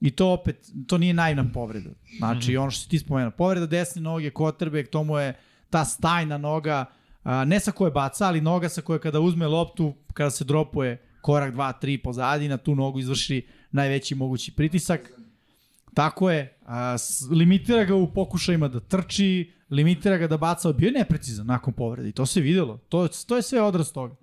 [0.00, 1.90] I to opet, to nije naivna povreda.
[2.18, 2.60] Znači, Mhm.
[2.62, 5.34] ono što si ti spomenuo, povreda desne noge, quarterback, to mu je
[5.70, 6.84] ta stajna noga,
[7.24, 11.02] a, ne sa koje baca, ali noga sa koje kada uzme loptu, kada se dropuje
[11.26, 13.42] korak, dva, tri pozadi, na tu nogu izvrši
[13.72, 15.10] najveći mogući pritisak.
[15.94, 16.96] Tako je, a,
[17.30, 22.08] limitira ga u pokušajima da trči, limitira ga da baca, bio je neprecizan nakon povrede
[22.08, 22.78] i to se videlo.
[22.88, 24.14] To, to je sve odraz toga.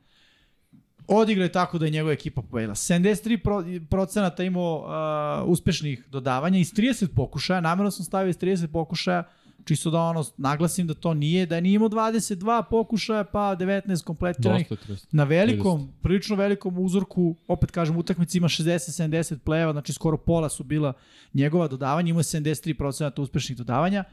[1.08, 2.76] Odigrao je tako da je njegova ekipa pobedila.
[2.76, 8.68] 73% pro, procenata imao a, uspešnih dodavanja iz 30 pokušaja, namjerno sam stavio iz 30
[8.72, 9.24] pokušaja,
[9.66, 14.04] čisto da ono naglasim da to nije, da je nije imao 22 pokušaja pa 19
[14.04, 14.68] kompletiranih.
[15.12, 20.64] Na velikom, prilično velikom uzorku, opet kažem, utakmici ima 60-70 plejeva, znači skoro pola su
[20.64, 20.94] bila
[21.34, 24.04] njegova dodavanja, ima 73% uspešnih dodavanja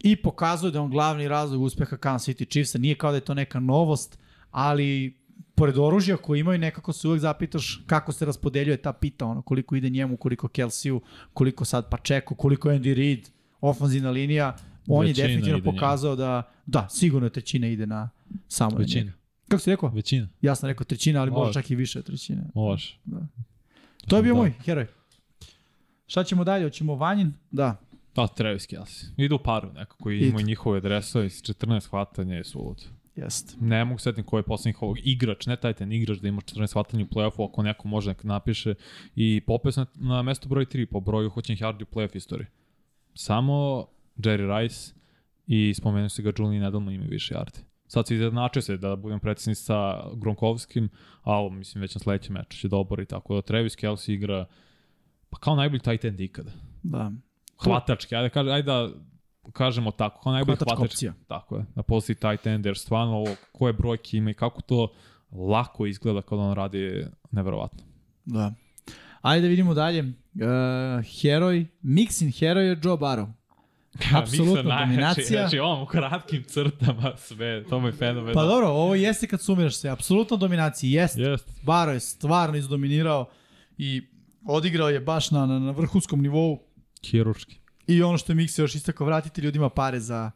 [0.00, 2.78] i pokazuje da je on glavni razlog uspeha Kansas City Chiefsa.
[2.78, 4.18] Nije kao da je to neka novost,
[4.50, 5.16] ali
[5.54, 9.76] pored oružja koje imaju, nekako se uvek zapitaš kako se raspodeljuje ta pita, ono, koliko
[9.76, 11.00] ide njemu, koliko Kelsiju,
[11.32, 13.28] koliko sad Pacheco, koliko Andy Reid,
[13.60, 14.56] ofanzivna linija,
[14.88, 18.10] on Većina je definitivno pokazao da, da, sigurno trećina ide na
[18.48, 19.04] samo na Većina.
[19.04, 19.16] njega.
[19.48, 19.88] Kako si rekao?
[19.88, 20.28] Većina.
[20.40, 21.52] Ja sam rekao trećina, ali možda Može.
[21.54, 22.42] čak i više od trećine.
[22.54, 22.98] Može.
[24.08, 24.40] To je bio Da.
[24.40, 24.86] moj heroj.
[26.06, 26.64] Šta ćemo dalje?
[26.64, 27.32] Hoćemo Vanjin?
[27.50, 27.76] Da.
[28.14, 29.04] Da, Travis Kelsey.
[29.16, 32.84] Idu paru nekako i imaju njihove dresove s 14 hvatanja i suvod.
[33.16, 33.54] Jeste.
[33.60, 36.72] Ne mogu setim ko je poslednjih ovog igrač, ne taj ten igrač da ima 14
[36.72, 38.74] hvatanja u play-offu, ako neko može nek napiše.
[39.16, 42.46] I popeo sam na, na mesto broj 3 po broju hoćenih yardi u play-off istoriji.
[43.14, 43.86] Samo
[44.16, 44.92] Jerry Rice
[45.46, 47.58] i spomenuo se ga Julian Edelman imaju više yardi.
[47.86, 50.88] Sad se izjednačio se da budem predsjednik sa Gronkovskim,
[51.22, 54.46] ali mislim već na sledećem meču će da obori, tako da Travis Kelsey igra
[55.30, 56.50] pa kao najbolji tight end ikada.
[56.82, 57.12] Da.
[57.64, 58.88] Hvatački, ajde, kaž, ajde da
[59.52, 60.94] kažemo tako, kao najbolji Hvatačka hvatački.
[60.94, 61.12] opcija.
[61.28, 64.92] Tako je, na poziciji tight end, jer stvarno ovo, koje brojke ima i kako to
[65.32, 67.82] lako izgleda kada on radi neverovatno.
[68.24, 68.52] Da.
[69.22, 70.00] Ajde da vidimo dalje.
[70.00, 70.10] Uh,
[71.20, 73.28] heroj, mixin heroj je Joe Barrow.
[74.14, 75.40] Apsolutno Miksa najjači, dominacija.
[75.40, 78.34] Znači, on u kratkim crtama sve, to mu je fenomenalno.
[78.34, 79.88] Pa dobro, ovo jeste kad sumiraš se.
[79.88, 81.22] Apsolutno dominacija, jeste.
[81.22, 81.48] Jest.
[81.62, 83.28] Barrow je stvarno izdominirao
[83.78, 84.02] i
[84.46, 86.58] odigrao je baš na, na, na vrhunskom nivou.
[87.06, 87.58] Hiručki.
[87.86, 90.30] I ono što je Mikse još istako, vratiti ljudima pare za,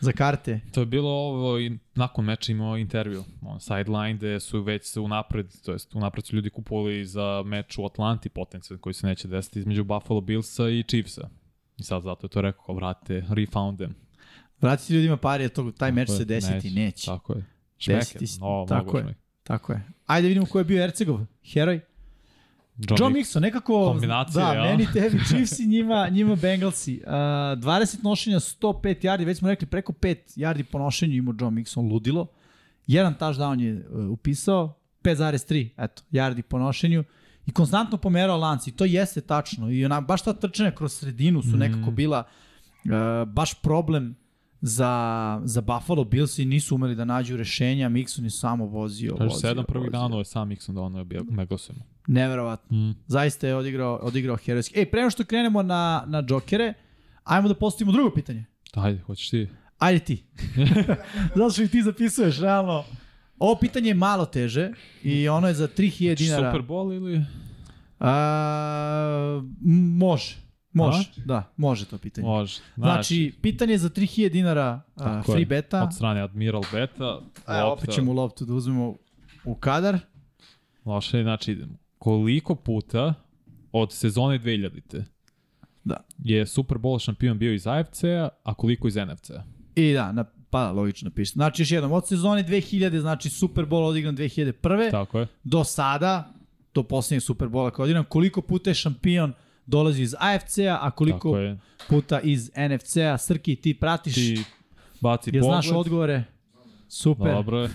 [0.00, 0.60] za karte.
[0.72, 5.00] To je bilo ovo i nakon meča imao intervju, on sideline gde su već se
[5.00, 9.28] unapred, to jest unapred su ljudi kupovali za meč u Atlanti potencijalno koji se neće
[9.28, 11.28] desiti između Buffalo Billsa i Chiefsa.
[11.78, 13.94] I sad zato je to rekao, kao vrate, refound them.
[14.60, 17.06] Vratiti ljudima pare, jer to, taj meč se desiti neće.
[17.06, 17.44] Tako je.
[18.04, 19.02] Se- no, tako je.
[19.02, 19.16] šmek.
[19.42, 19.82] Tako je.
[20.06, 21.20] Ajde da vidimo ko je bio Ercegov,
[21.52, 21.80] heroj.
[22.78, 23.40] John, Joe Mixon.
[23.40, 23.84] Nekako...
[23.84, 24.62] Kombinacija, Da, ja.
[24.62, 27.02] meni tebi Chiefs i njima, njima Bengalsi.
[27.06, 31.50] Uh, 20 nošenja, 105 yardi, već smo rekli preko 5 yardi po nošenju imao Joe
[31.50, 32.26] Mixon, ludilo.
[32.86, 37.04] Jedan touchdown je uh, upisao, 5,3, eto, yardi po nošenju.
[37.46, 39.70] I konstantno pomerao lanci, to jeste tačno.
[39.70, 42.22] I ona, baš ta trčanja kroz sredinu su nekako bila
[42.84, 44.16] uh, baš problem
[44.60, 49.24] za, za Buffalo Bills i nisu umeli da nađu rešenja, Mixon je samo vozio, Kaže,
[49.24, 51.78] vozio, sedam prvih dana je sam Mixon da ono je bio Megosima.
[52.06, 52.76] Neverovatno.
[52.78, 52.94] Mm.
[53.06, 54.78] Zaista je odigrao, odigrao herojski.
[54.78, 56.74] Ej, pre nego što krenemo na, na džokere,
[57.24, 58.44] ajmo da postavimo drugo pitanje.
[58.74, 59.48] Ajde, hoćeš ti?
[59.78, 60.24] Ajde ti.
[61.36, 62.84] Zato što i ti zapisuješ, realno.
[63.38, 64.70] Ovo pitanje je malo teže
[65.02, 66.52] i ono je za 3000 dinara.
[66.52, 67.24] Super Bowl ili?
[68.00, 69.42] A,
[69.98, 70.36] može.
[70.72, 72.26] Može, da, može to pitanje.
[72.26, 72.60] Može.
[72.76, 75.46] Znači, pitanje je za 3000 dinara a, free je.
[75.46, 75.82] beta.
[75.82, 77.20] Od strane Admiral Beta.
[77.46, 78.94] A, opet ćemo loptu da uzmemo
[79.44, 79.98] u kadar.
[80.84, 81.74] Loše, znači, idemo.
[81.98, 83.14] Koliko puta
[83.72, 85.04] od sezone 2000-te
[85.84, 85.96] Da.
[86.18, 89.42] je Super Bowl šampion bio iz AFC-a, a koliko iz NFC-a?
[89.74, 91.32] I da, na, pa logično piše.
[91.32, 94.90] Znači još jednom, od sezone 2000, znači Super Bowl odigran 2001.
[94.90, 95.26] Tako je.
[95.44, 96.32] do sada,
[96.74, 99.32] do posljednjeg Superbola kao odigram, koliko puta je šampion
[99.66, 101.38] dolazi iz AFC-a, a koliko
[101.88, 103.18] puta iz NFC-a.
[103.18, 104.44] Srki, ti pratiš, Ti
[105.00, 105.62] baci je pogled.
[105.62, 106.24] znaš odgovore?
[106.88, 107.70] Super, Dobro je.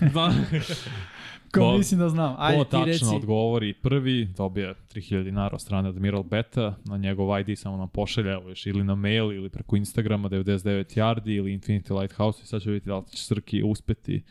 [1.54, 2.34] Ko mislim da znam.
[2.38, 3.04] Ajde Ko tačno reci.
[3.16, 8.32] odgovori prvi, dobije 3000 dinara od strane Admiral Beta, na njegov ID samo nam pošalja
[8.32, 10.64] evo još ili na mail ili preko Instagrama 99
[10.96, 14.22] Yardi ili Infinity Lighthouse i sad će vidjeti da li će Srki uspeti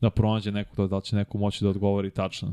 [0.00, 2.52] da pronađe nekog, da li će neko moći da odgovori tačno.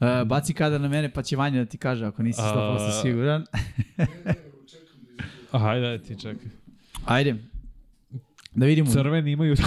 [0.00, 3.02] E, baci kadar na mene pa će Vanja da ti kaže ako nisi 100% A-
[3.02, 3.44] siguran.
[5.52, 6.48] Ajde, ajde ti čekaj.
[7.04, 7.36] Ajde.
[8.54, 8.90] Da vidimo.
[8.90, 9.54] Crveni imaju.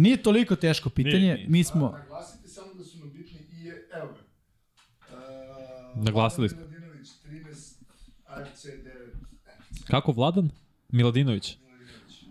[0.00, 1.18] Nije toliko teško pitanje.
[1.18, 1.48] Nije, nije.
[1.48, 1.90] Mi smo...
[1.90, 4.20] Naglasite samo da su nam bitni i je, evo ga.
[5.96, 6.58] Uh, Naglasili smo.
[6.58, 7.74] Miladinović, 13,
[8.26, 8.80] AFC 9,
[9.86, 10.50] Kako Vladan?
[10.88, 11.58] Miladinović.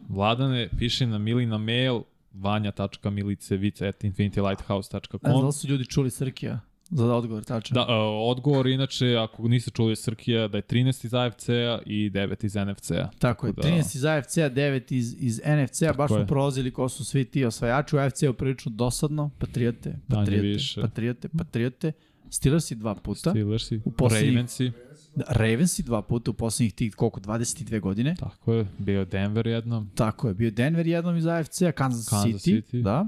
[0.08, 2.02] Vladane, piši na mili na mail
[2.32, 6.60] vanja.milicevic at Ne znam da infinitylighthouse.com su ljudi čuli Srkija
[6.92, 7.74] za odgovor, tačno.
[7.76, 7.88] Da, uh,
[8.32, 13.10] odgovor inače, ako niste čuli Srkija, da je 13 iz AFC-a i 9 iz NFC-a.
[13.20, 16.90] Tako je, da- 13 iz AFC-a, 9 iz, iz NFC-a, baš Tako smo prolazili ko
[16.90, 17.96] su svi ti osvajači.
[17.96, 20.82] U AFC-u prilično dosadno, Patriote, Patriote.
[20.82, 21.92] Patriote, Patriote.
[22.30, 23.30] Steelersi dva puta.
[23.30, 24.72] Steelersi, U Ravensi,
[25.16, 28.16] Da, Ravensi dva puta u poslednjih tih, koliko, 22 godine.
[28.20, 32.62] Tako je, bio Denver jednom, Tako je, bio Denver jednom iz AFC-a, Kansas, Kansas City,
[32.72, 32.82] City.
[32.84, 33.06] da.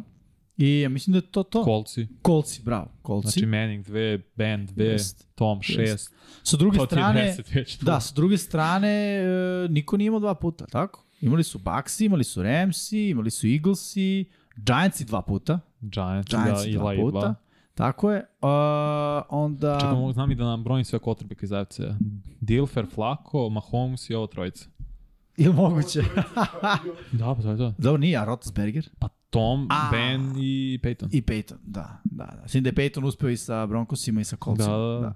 [0.61, 1.63] I ja mislim da je to to.
[1.63, 3.27] Kolci, Kolci, bravo, Kolci.
[3.27, 5.27] znači Manning 2, Ben 2, Jest.
[5.35, 6.11] Tom Jest.
[6.11, 6.13] 6,
[6.43, 7.77] sa druge to je strane, 10 već.
[7.77, 7.85] tu.
[7.85, 11.03] da, sa druge strane, e, niko nije imao dva puta, tako?
[11.21, 14.25] Imali su Bucksi, imali su Ramsi, imali su Eaglesi,
[14.55, 17.17] Giantsi dva puta, Giants, Giantsi da, dva Eli puta.
[17.17, 17.33] 2.
[17.73, 18.19] Tako je.
[18.19, 18.49] Uh,
[19.29, 19.79] onda...
[19.79, 21.95] Čekaj, mogu znam i da nam brojim sve kotrbeke iz AFC-a.
[22.41, 24.65] Dilfer, Flako, Mahomes i ovo trojica.
[25.37, 26.01] Ili moguće?
[27.11, 27.73] Da, pa to je to.
[27.77, 28.89] Dobro, nije, a Roethlisberger?
[28.99, 29.89] Pa Tom, A.
[29.91, 31.09] Ben i Peyton.
[31.11, 32.41] I Peyton, da, da, da.
[32.43, 34.77] Mislim da je Peyton uspeo i sa Broncosima i sa Coltsima.
[34.77, 35.13] Da, da, da.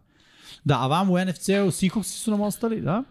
[0.64, 0.84] da.
[0.84, 3.04] A vam u NFC-u Seahawksi su nam ostali, da?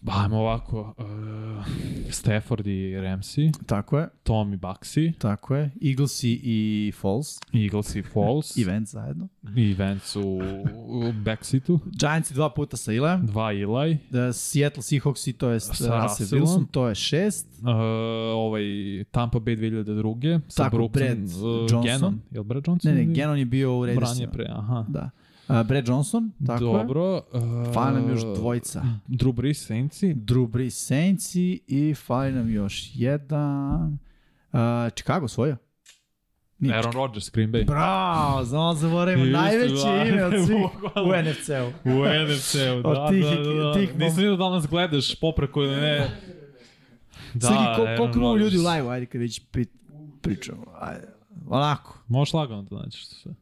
[0.00, 0.94] Ba, ajmo ovako.
[0.98, 1.66] Uh,
[2.10, 5.70] Stafford i Ramsey, Tako je, Tom i Baxi, tako je.
[5.82, 9.28] Eaglesi i Falls, Eagles i Falls, i Vance zajedno.
[9.56, 10.38] i Vance u,
[10.86, 13.26] u Backsitu, Giantsi dva puta sa Ilajem.
[13.26, 16.40] dva Eli, Da, Seattle Seahawksi, to je Sa Russell.
[16.40, 17.46] Wilson, to je šest.
[17.58, 17.68] uh,
[18.34, 18.62] ovaj
[19.04, 20.40] Tampa Bay 2002.
[20.48, 21.82] Sa Tako, Brooksom, Brad uh, Johnson.
[21.84, 22.94] Gannon, je li Brad Johnson?
[22.94, 24.32] Ne, ne, Gannon je bio u Branje Raidersima.
[24.32, 24.84] pre, aha.
[24.88, 25.00] Da.
[25.02, 26.72] Uh, Brad Johnson, tako je.
[26.72, 27.14] Dobro.
[27.16, 27.22] Uh,
[27.74, 28.82] Fali nam još dvojica.
[29.08, 30.14] Drew Brees, Saintsi.
[30.14, 33.98] Drew Brees Saintsi i fali nam još jedan.
[34.52, 34.58] Uh,
[34.90, 35.56] Chicago svojo.
[36.58, 37.66] Nije Aaron Rodgers, Green Bay.
[37.66, 40.04] Bravo, znamo zaboravimo najveće da.
[40.04, 40.58] ime od svih
[40.96, 41.90] u NFC-u.
[41.90, 43.74] U NFC-u, Od da, tih- da, da, da.
[43.74, 46.08] tih mom- Nisam vidio da nas gledaš popreko ili ne.
[47.34, 48.76] Da, Srki, ko, Aaron koliko imamo ljudi u Rodgers.
[48.76, 49.66] live ajde kad već pri,
[50.22, 50.64] pričamo.
[50.80, 51.06] Ajde.
[51.48, 53.32] Onako, Možeš lagano da nađeš što sve.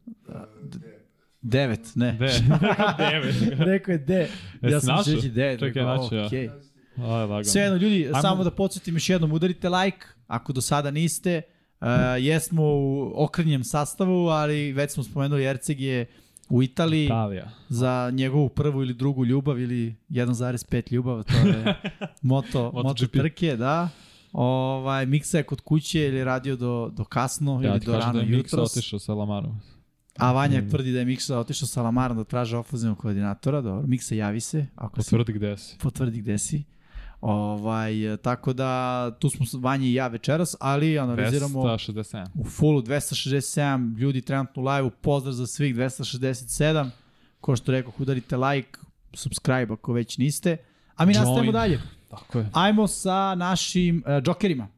[1.44, 2.12] Devet, ne.
[2.12, 2.28] De,
[3.10, 3.34] devet.
[3.58, 4.28] Rekao je de.
[4.62, 5.04] Ja Jesi sam našao?
[5.04, 5.58] će reći devet.
[5.60, 6.26] Čekaj, našao ja.
[6.26, 6.48] okej.
[6.96, 7.44] Aj, lagano.
[7.44, 8.20] Sve jedno, ljudi, Ajmo.
[8.20, 11.42] samo da podsjetim još jednom, udarite like, ako do sada niste.
[11.80, 11.86] Uh,
[12.18, 16.06] jesmo u okrenjem sastavu, ali već smo spomenuli Erceg je
[16.48, 17.50] u Italiji Italija.
[17.68, 21.74] za njegovu prvu ili drugu ljubav ili 1,5 ljubav, to je
[22.22, 23.88] moto, moto trke, da.
[24.32, 28.06] Ovaj, Miksa je kod kuće ili radio do, do kasno Ja ili ti do kažem
[28.06, 28.76] rano da je Miksa jutros.
[28.76, 29.60] otišao sa Lamarom.
[30.16, 30.70] A Vanja Mm.
[30.70, 33.60] tvrdi da je Miksa otišao sa Lamarom da traže ofenzivnog koordinatora.
[33.60, 34.66] Dobro, Miksa javi se.
[34.76, 35.78] Ako si Potvrdi gde si.
[35.78, 36.64] potvrdi gde si.
[37.20, 38.70] Ovaj, tako da
[39.12, 42.26] tu smo Vanja i ja večeras, ali analiziramo 267.
[42.34, 46.90] u fullu 267 ljudi trenutno u live-u, pozdrav za svih 267,
[47.40, 48.78] ko što rekao, udarite like,
[49.14, 50.56] subscribe ako već niste,
[50.96, 51.24] a mi Join.
[51.24, 51.80] nastavimo dalje.
[52.10, 52.50] Tako je.
[52.52, 54.68] Ajmo sa našim uh, džokerima.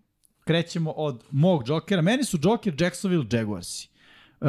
[0.41, 2.03] Krećemo od mog džokera.
[2.03, 3.89] Meni su džoker Jacksonville Jaguarsi.
[4.41, 4.47] Uh,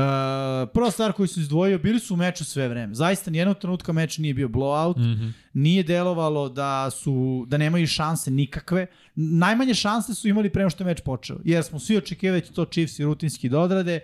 [0.73, 2.93] prva stvar koju sam izdvojio, bili su u meču sve vreme.
[2.95, 5.27] Zaista nijednog trenutka meč nije bio blowout, Mhm.
[5.53, 8.87] nije delovalo da su da nemaju šanse nikakve.
[9.15, 12.47] Najmanje šanse su imali pre nego što je meč počeo, jer smo svi očekivali da
[12.47, 13.99] to Chiefs i rutinski da odrade,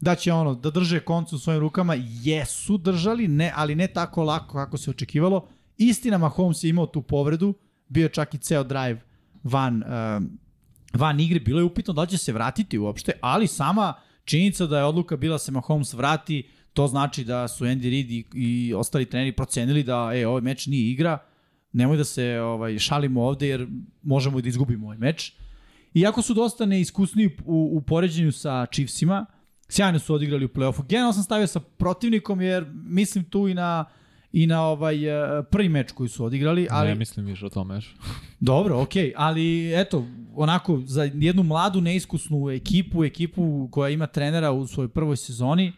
[0.00, 1.94] da će ono da drže koncu u svojim rukama.
[2.22, 5.48] Jesu držali, ne, ali ne tako lako kako se očekivalo.
[5.78, 7.54] Istina Mahomes je imao tu povredu,
[7.88, 9.00] bio je čak i ceo drive
[9.42, 9.82] van
[10.16, 10.38] um,
[10.94, 13.94] van igre, bilo je upitno da će se vratiti uopšte, ali sama
[14.28, 16.42] činjenica da je odluka bila da se Mahomes vrati,
[16.72, 20.66] to znači da su Andy Reid i, i ostali treneri procenili da e, ovaj meč
[20.66, 21.18] nije igra,
[21.72, 23.66] nemoj da se ovaj, šalimo ovde jer
[24.02, 25.32] možemo i da izgubimo ovaj meč.
[25.94, 29.26] Iako su dosta neiskusni u, u poređenju sa Chiefsima,
[29.68, 30.86] sjajno su odigrali u play-offu.
[30.88, 33.84] Generalno sam stavio sa protivnikom jer mislim tu i na
[34.32, 37.74] i na ovaj eh, prvi meč koji su odigrali, ali Ne mislim više o tome
[37.74, 37.94] još.
[38.40, 40.06] Dobro, okej, okay, ali eto,
[40.38, 45.72] onako, za jednu mladu, neiskusnu ekipu, ekipu koja ima trenera u svojoj prvoj sezoni,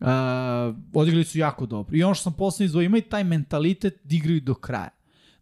[0.00, 0.06] uh,
[0.94, 1.96] odigrali su jako dobro.
[1.96, 4.90] I ono što sam poslednji izdvojio, imaju taj mentalitet da igraju do kraja.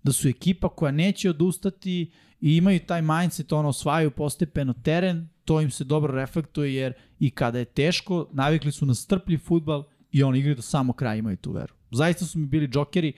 [0.02, 2.10] Da su ekipa koja neće odustati
[2.40, 7.30] i imaju taj mindset, ono, osvajaju postepeno teren, to im se dobro reflektuje, jer i
[7.30, 11.36] kada je teško, navikli su na strpljiv futbal i oni igraju do samo kraja, imaju
[11.36, 11.74] tu veru.
[11.90, 13.12] Zaista su mi bili džokeri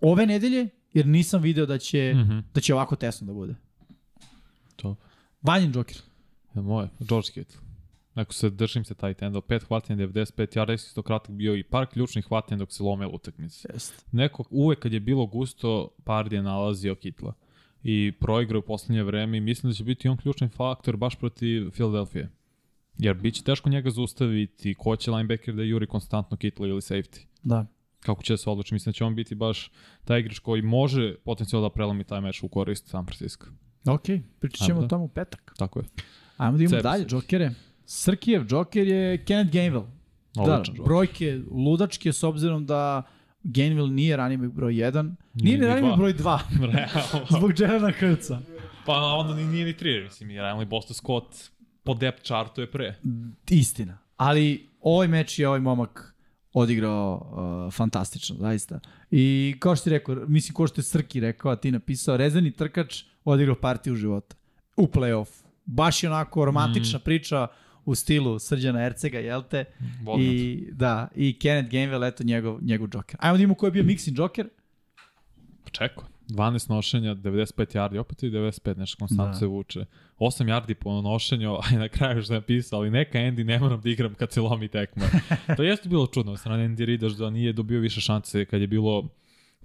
[0.00, 2.38] ove nedelje, jer nisam video da će, Mhm.
[2.54, 3.54] da će ovako tesno da bude.
[4.80, 4.96] To.
[5.42, 5.96] Vanjin džoker.
[6.54, 7.60] Je moje, George Kittle.
[8.14, 11.86] Ako se držim se taj tendo, pet hvatanja, 95 yarda, isto kratak bio i par
[11.86, 13.68] ključnih hvatanja dok se lome utakmice.
[13.72, 14.06] Jest.
[14.12, 17.32] Neko, uvek kad je bilo gusto, Pardi je nalazio Kitla.
[17.82, 21.70] I proigra u poslednje vreme i mislim da će biti on ključni faktor baš protiv
[21.70, 22.28] Philadelphia.
[22.98, 27.26] Jer bit će teško njega zaustaviti, ko će linebacker da juri konstantno Kitla ili safety.
[27.42, 27.66] Da.
[28.00, 29.70] Kako će se odlučiti, mislim da će on biti baš
[30.04, 33.46] taj igrač koji može potencijalno da prelomi taj meč u korist San Francisco.
[33.86, 34.02] Ok,
[34.38, 34.88] pričat ćemo o da.
[34.88, 35.54] tome u petak.
[35.56, 35.84] Tako je.
[36.36, 36.82] Ajmo da imamo Ceps.
[36.82, 37.50] dalje džokere.
[37.86, 39.86] Srkijev džoker je Kenneth Gainwell.
[40.34, 43.02] Da, Odličan da, brojke ludačke s obzirom da
[43.44, 45.14] Gainwell nije back broj 1.
[45.34, 45.96] Nije ni dva.
[45.96, 46.38] broj 2.
[46.72, 47.26] Realno.
[47.30, 48.40] zbog Jelena Hurtsa.
[48.86, 51.50] Pa onda ni, nije ni tri, mislim, jer i Boston Scott
[51.82, 52.94] po depth chartu je pre.
[53.50, 53.98] Istina.
[54.16, 56.14] Ali ovaj meč je ovaj momak
[56.52, 57.30] odigrao
[57.66, 58.80] uh, fantastično, zaista.
[59.10, 62.50] I kao što ti rekao, mislim ko što je Srki rekao, a ti napisao, rezervni
[62.50, 64.36] trkač odigrao partiju života
[64.76, 65.44] u play-off.
[65.64, 67.02] Baš je onako romantična mm.
[67.02, 67.46] priča
[67.84, 69.64] u stilu Srđana Ercega, jel te?
[70.18, 73.16] I, da, i Kenneth Gainwell, eto njegov, njegov Joker.
[73.20, 74.48] Ajmo da imamo ko je bio mixing Joker.
[75.64, 76.04] Pa čekao.
[76.28, 79.38] 12 nošenja, 95 yardi, opet i 95, nešto konstantno Da.
[79.38, 79.84] se vuče.
[80.18, 83.80] 8 yardi po nošenju, a na kraju što je napisao, ali neka Andy ne moram
[83.80, 85.04] da igram kad se lomi tekma.
[85.56, 89.08] to jeste bilo čudno, strane Andy Rida da nije dobio više šanse kad je bilo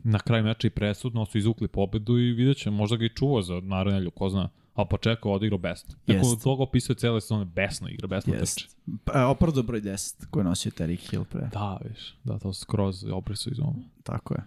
[0.05, 3.41] na kraju meča i presudno, su izvukli pobedu i vidjet će, možda ga i čuva
[3.41, 4.49] za narednelju, ko zna.
[4.75, 5.95] A pa čekao, odigrao besno.
[6.07, 6.33] Neko Jest.
[6.33, 8.41] od toga opisuje cele sezone besno igra, besno trče.
[8.41, 8.77] Jest.
[9.03, 11.49] Pa, Opravdo broj 10 koji nosio Terry Hill pre.
[11.53, 13.83] Da, viš, da, to skroz obrisu iz oma.
[14.03, 14.43] Tako je.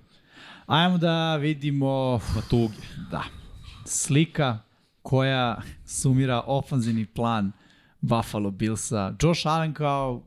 [0.66, 2.76] Ajmo da vidimo Na tugi.
[3.10, 3.24] Da.
[3.84, 4.58] Slika
[5.02, 7.52] koja sumira ofanzivni plan
[8.00, 9.14] Buffalo Billsa.
[9.22, 10.22] Josh Allen kao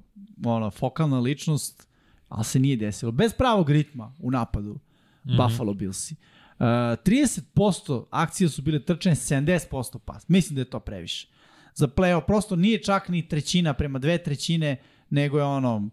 [0.45, 1.87] ono, fokalna ličnost,
[2.29, 3.11] ali se nije desilo.
[3.11, 4.79] Bez pravog ritma u napadu
[5.23, 5.47] mm -hmm.
[5.47, 6.15] Buffalo Billsi.
[6.61, 10.29] Uh, 30% akcije su bile trčane, 70% pas.
[10.29, 11.27] Mislim da je to previše.
[11.73, 14.77] Za playoff prosto nije čak ni trećina prema dve trećine,
[15.09, 15.89] nego je ono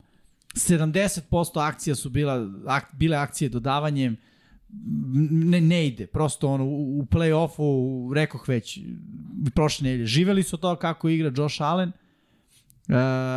[0.55, 4.17] 70% akcija su bila, ak, bile akcije dodavanjem,
[5.31, 6.07] ne, ne ide.
[6.07, 8.79] Prosto ono, u, u play-offu, rekoh već,
[9.55, 12.95] prošle nedelje, živeli su to kako igra Josh Allen uh,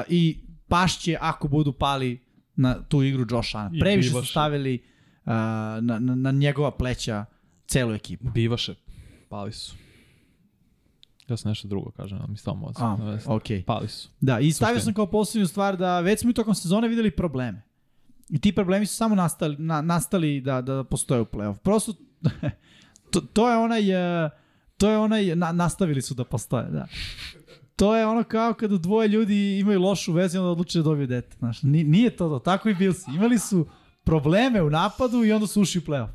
[0.10, 0.38] i
[0.68, 2.20] pašće ako budu pali
[2.56, 3.80] na tu igru Josh Allen.
[3.80, 4.91] Previše su stavili uh,
[5.26, 7.26] na, na, na njegova pleća
[7.68, 8.30] celu ekipu.
[8.30, 8.76] Bivaše,
[9.30, 9.76] pali su.
[11.28, 13.58] Ja sam nešto drugo kažem, ali mi stavamo od A, okej.
[13.58, 13.66] Okay.
[13.66, 14.10] Pali su.
[14.22, 14.86] Da, i stavio Suštini.
[14.86, 17.62] sam kao poslednju stvar da već smo i tokom sezone videli probleme.
[18.30, 21.58] I ti problemi su samo nastali, na, nastali da, da postoje u play-off.
[21.58, 21.94] Prosto,
[23.12, 23.92] to, to je onaj,
[24.26, 24.30] e,
[24.78, 26.88] to je onaj, na, nastavili su da postoje, da.
[27.76, 31.08] To je ono kao kada dvoje ljudi imaju lošu vezu i onda odluče da dobiju
[31.08, 31.36] dete.
[31.40, 33.12] Znaš, ni- nije to to, tako i bili si.
[33.12, 33.68] Imali su
[34.04, 36.10] probleme u napadu i onda su ušli u play-off.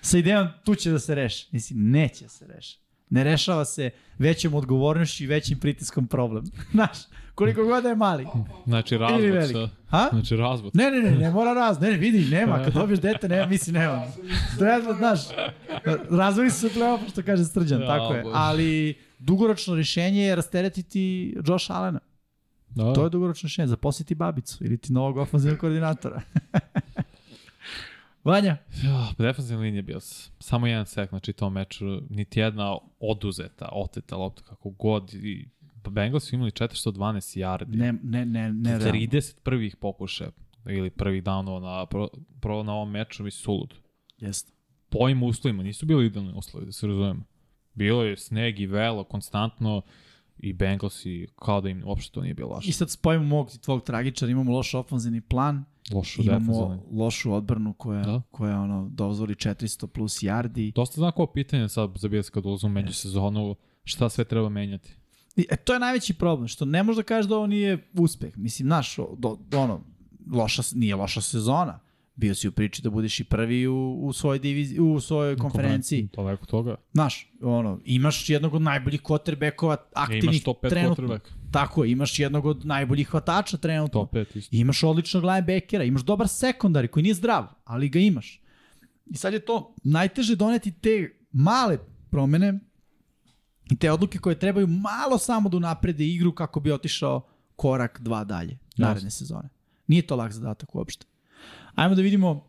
[0.00, 1.48] Sa idejom tu će da se reši.
[1.52, 2.78] Mislim, neće da se reši.
[3.10, 6.44] Ne rešava se većom odgovornošću i većim pritiskom problem.
[6.72, 6.98] Znaš,
[7.34, 8.26] koliko god da je mali.
[8.66, 9.68] Znači razvod sa...
[9.88, 10.08] Ha?
[10.12, 10.76] Znači razvod.
[10.76, 13.72] Ne, ne, ne, ne mora raz, ne, ne, vidi, nema, kad dobiješ dete, nema, misli,
[13.72, 14.06] nema.
[14.58, 15.20] Treba, znaš,
[16.10, 18.24] razvoli se play što kaže Srđan, Ja, tako je.
[18.32, 22.00] Ali dugoročno rješenje je rasteretiti Josh Allena.
[22.68, 22.92] Da.
[22.92, 26.22] To je dugoročno rješenje, zaposliti babicu ili ti novog ofenzivnog koordinatora.
[28.24, 30.00] Vanja, Ja, defensivna linija bio
[30.38, 35.14] samo jedan sek, znači tom meču, niti jedna oduzeta, oteta lopta, kako god.
[35.14, 35.48] I
[35.90, 37.76] Bengals su imali 412 yardi.
[37.76, 39.00] ne, ne, ne, ne, realno.
[39.00, 40.30] 30 prvih pokušaja
[40.66, 42.08] ili prvih downova na, pro,
[42.40, 43.74] pro, na ovom meču, mislim, sulud.
[44.18, 44.52] Jeste.
[44.88, 47.24] Po ovim uslovima, nisu bili idealni uslovi, da se razumemo.
[47.74, 49.82] Bilo je sneg i velo, konstantno,
[50.38, 52.72] i Bengalsi, kao da im uopšte to nije bilo I laše.
[52.72, 56.82] sad spojimo mog i tvog tragičara, imamo loš ofenzivni plan, Lošu imamo defensivnu.
[56.92, 58.22] lošu odbranu koja, Da.
[58.30, 60.72] koja ono, dozvoli 400 plus yardi.
[60.72, 63.54] Dosta znako pitanje sad za Bills kad ulazimo u međusezonu,
[63.84, 64.96] šta sve treba menjati.
[65.36, 68.36] I, e, to je najveći problem, što ne možeš da kažeš da ovo nije uspeh.
[68.36, 69.80] Mislim, znaš, o- do, ono,
[70.32, 71.78] loša, nije loša sezona.
[72.14, 76.08] Bio si u priči da budeš i prvi u, u svojoj diviziji, u svojoj konferenciji.
[76.16, 76.74] Daleko toga.
[76.92, 81.08] Znaš, ono, imaš jednog od najboljih quarterbackova aktivnih imaš top 5 trenutno.
[81.08, 81.20] quarterback.
[81.52, 84.00] Tako je, imaš jednog od najboljih hvatača trenutno.
[84.00, 84.56] Top 5 isto.
[84.56, 88.42] Imaš odličnog linebackera, imaš dobar sekundari koji nije zdrav, ali ga imaš.
[89.06, 91.78] I sad je to najteže doneti te male
[92.10, 92.60] promene
[93.70, 97.26] i te odluke koje trebaju malo samo da unaprede igru kako bi otišao
[97.56, 99.48] korak dva dalje naredne sezone.
[99.86, 101.06] Nije to lak zadatak uopšte.
[101.74, 102.42] Ajmo da vidimo uh,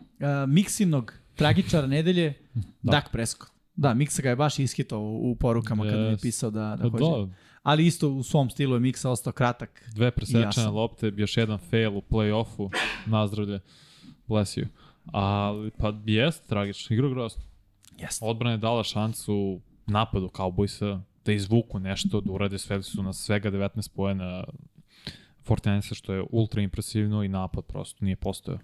[0.48, 2.34] Miksinog tragičara nedelje,
[2.82, 3.52] Dak Prescott.
[3.76, 6.22] Da, Miksa ga je baš iskitao u, u porukama kad mi je Yes.
[6.22, 7.04] pisao da, da Pa hoće.
[7.28, 9.90] da, Ali isto u svom stilu je Miksa ostao kratak.
[9.96, 12.70] dve presečene lopte, još jedan fail u play-offu,
[13.06, 13.60] nazdravlje,
[14.28, 14.66] bless you.
[15.06, 17.44] Ali, pa jest tragično, igra grozno.
[18.00, 18.26] Jeste.
[18.26, 23.52] Odbrana je dala šansu napadu Cowboysa da izvuku nešto, da urade sve su na svega
[23.52, 24.44] 19 pojena
[25.42, 28.60] Fortinesa, što je ultra impresivno i napad prosto nije postojao.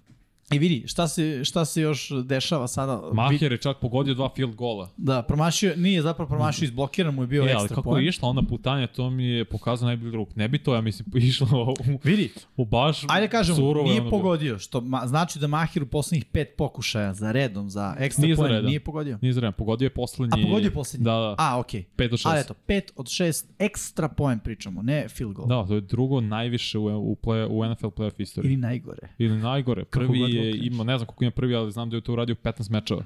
[0.52, 3.02] I vidi, šta se, šta se još dešava sada?
[3.12, 4.90] Maher je čak pogodio dva field gola.
[4.96, 8.04] Da, promašio, nije zapravo promašio, izblokiran mu je bio E, ekstra kako point.
[8.04, 10.28] je išla ona putanja, to mi je pokazao najbolji drug.
[10.36, 14.10] Ne bi to, ja mislim, išlo u, Vidi, u baš ajde kažemo, surovo nije ono-
[14.10, 18.34] pogodio, što ma, znači da Mahir u poslednjih pet pokušaja za redom, za ekstra Nije
[18.34, 18.66] za point, redom.
[18.68, 19.18] nije pogodio.
[19.22, 20.42] Nije zrema, pogodio je poslednji.
[20.42, 21.04] A pogodio je poslednji?
[21.04, 21.34] Da, da.
[21.38, 21.82] A, okej.
[21.82, 22.04] Okay.
[22.04, 22.28] 5 od 6.
[22.30, 25.48] Ali eto, pet od šest ekstra point pričamo, ne field goal.
[25.48, 28.52] Da, to je drugo najviše u, u, play, u NFL playoff istoriji.
[28.52, 29.08] Ili najgore.
[29.18, 29.84] Ili najgore.
[29.84, 32.70] Prvi je imao, ne znam koliko ima prvi, ali znam da je to uradio 15
[32.70, 33.04] mečeva.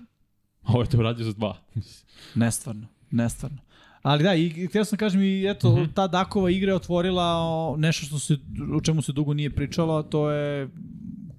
[0.62, 1.56] A ovo je to uradio za dva.
[2.34, 3.58] Nestvarno, nestvarno.
[4.02, 5.76] Ali da, i htio sam kažem i eto, mm.
[5.76, 5.94] -hmm.
[5.94, 8.38] ta Dakova igra je otvorila nešto što se,
[8.76, 10.68] o čemu se dugo nije pričalo, a to je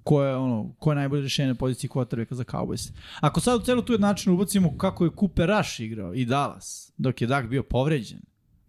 [0.05, 2.91] ko je, ono, ko je najbolje rešenje na poziciji quarterbacka za Cowboys.
[3.19, 7.21] Ako sad u celu tu jednačinu ubacimo kako je Cooper Rush igrao i Dallas, dok
[7.21, 8.19] je Dak bio povređen,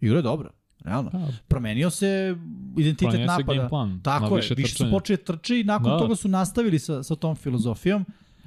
[0.01, 0.56] igrao je dobro.
[0.79, 1.09] Realno.
[1.09, 1.27] Da.
[1.47, 2.35] Promenio se
[2.73, 3.53] identitet Promenio se napada.
[3.55, 5.97] game plan, Tako na je, više su počeli trči i nakon Da.
[5.97, 8.05] toga su nastavili sa, sa tom filozofijom.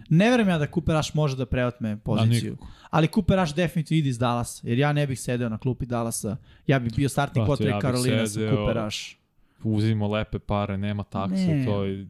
[0.09, 2.51] Ne verujem ja da Cooper Rush može da preotme poziciju.
[2.53, 2.67] nikako.
[2.91, 6.37] ali Cooper Rush definitivno ide iz Dallasa, jer ja ne bih sedeo na klupi Dallasa.
[6.67, 8.99] Ja bih bio startni quarterback ja Karolina sa Cooper Rush.
[9.63, 11.65] Uzimo lepe pare, nema taksu, Ne.
[11.65, 12.07] to je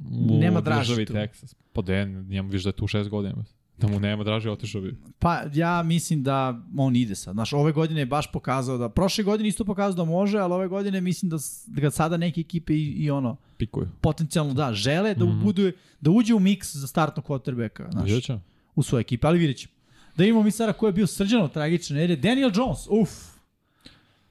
[0.00, 1.06] u Nema državi.
[1.06, 1.54] Texas.
[1.72, 3.44] Pa de, njemu viš da je tu šest godina.
[3.78, 4.96] Da mu nema draži, otišao bi.
[5.18, 6.38] Pa ja mislim da
[6.76, 7.34] on ide sad.
[7.34, 10.68] Znaš, ove godine je baš pokazao da, prošle godine isto pokazao da može, ali ove
[10.68, 11.36] godine mislim da,
[11.66, 13.88] da ga sada neke ekipe i, i ono, Pikuju.
[14.00, 15.40] potencijalno da, žele da, Mhm.
[15.40, 17.90] budu, da uđe u miks za startnog quarterbacka.
[17.90, 18.40] Znaš, ćemo.
[18.74, 19.72] u svoje ekipe, ali vidjet ćemo.
[20.16, 23.10] Da imamo mi sada ko je bio srđano tragičan, jer je Daniel Jones, uf,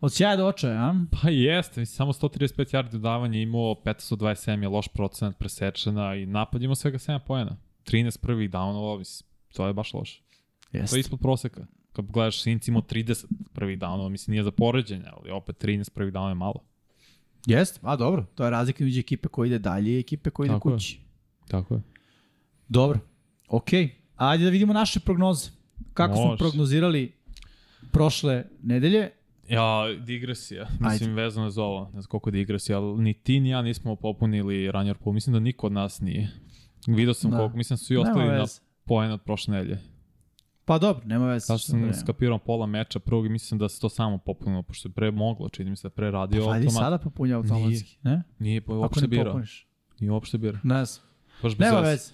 [0.02, 0.96] od sjaja do očaja, a?
[1.12, 2.40] Pa jeste, samo 135
[2.74, 7.58] yardi dodavanja imao, 527 je loš procenat presečena i napad imao svega 7 poena.
[7.86, 10.22] 13 prvih downova, mislim, to je baš loše.
[10.62, 11.00] To je Jeste.
[11.00, 11.66] ispod proseka.
[11.94, 16.14] Kad gledaš, Sinci imao 30 prvih downova, mislim, nije za poređenje, ali opet 13 prvih
[16.14, 16.64] downova je malo.
[17.46, 20.54] Jeste, a dobro, to je razlika među ekipe koja ide dalje i ekipe koja ide
[20.54, 20.76] Tako je.
[20.76, 21.00] kući.
[21.48, 21.82] Tako je.
[22.68, 23.00] Dobro,
[23.50, 23.90] okej.
[24.16, 25.50] Ajde da vidimo naše prognoze.
[25.94, 26.38] Kako smo Može.
[26.38, 27.12] prognozirali
[27.92, 29.10] prošle nedelje.
[29.50, 31.22] Ja, digresija, mislim, Ajde.
[31.22, 34.72] vezano za ovo, ne znam koliko je digresija, ali ni ti ni ja nismo popunili
[34.72, 36.30] runner pool, mislim da niko od nas nije.
[36.88, 37.38] Vidio sam Da.
[37.38, 38.46] koliko, mislim da su i ostali na.
[38.88, 39.80] Poen od prošle nedelje.
[40.66, 41.46] Pa dobro, nema veze.
[41.46, 44.94] Sad sam skapirao pola meča prvog i mislim da se to samo popunilo, pošto je
[44.94, 46.74] pre moglo, čini mi se da pre radio Pa automat.
[46.74, 48.24] sada popunja automatski, ne?
[48.40, 49.26] Nije Ako uopšte ne birao.
[49.26, 49.68] popuniš.
[50.00, 50.60] Nije uopšte birao.
[50.64, 51.06] Ne znam.
[51.44, 52.12] Baš bez Nema veze.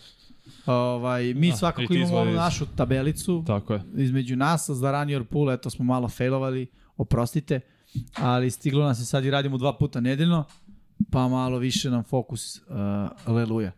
[0.66, 3.82] Ovaj, mi i svakako imamo iz- našu tabelicu Tako je.
[3.96, 6.68] između nas za Ranior Pool, eto smo malo failovali,
[6.98, 7.60] oprostite,
[8.16, 10.44] ali stiglo nas je sad i radimo dva puta nedeljno,
[11.12, 12.64] pa malo više nam fokus, uh,
[13.26, 13.72] aleluja.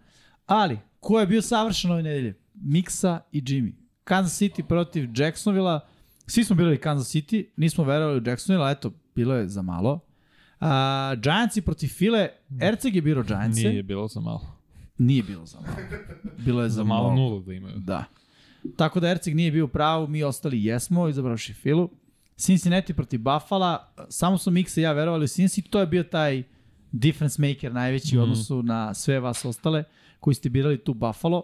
[0.46, 2.45] Ali, ko je bio savršen ove nedelje?
[2.56, 3.72] Miksa i Jimmy.
[4.04, 5.80] Kansas City protiv Jacksonvilla,
[6.28, 9.94] svi smo birali Kansas City, nismo verovali u Jacksonville, ali eto, bilo je za malo.
[10.62, 10.68] Uh,
[11.18, 12.30] Giantsi protiv File,
[12.62, 14.42] Erceg je birao Giantse, Nije bilo za malo.
[14.98, 15.78] nije bilo za malo.
[16.38, 17.76] Bilo je za, Za malo nulu da imaju.
[17.78, 18.04] Da.
[18.76, 21.90] Tako da Erceg nije bio u pravu, mi ostali jesmo, izabravši Filu.
[22.38, 23.78] Cincinnati protiv Buffalo,
[24.10, 26.44] samo su Miksa i ja verovali u Cincinnati, to je bio taj
[26.92, 28.20] difference maker najveći mm.
[28.20, 28.32] u Mhm.
[28.32, 29.84] odnosu na sve vas ostale
[30.20, 31.44] koji ste birali tu Buffalo.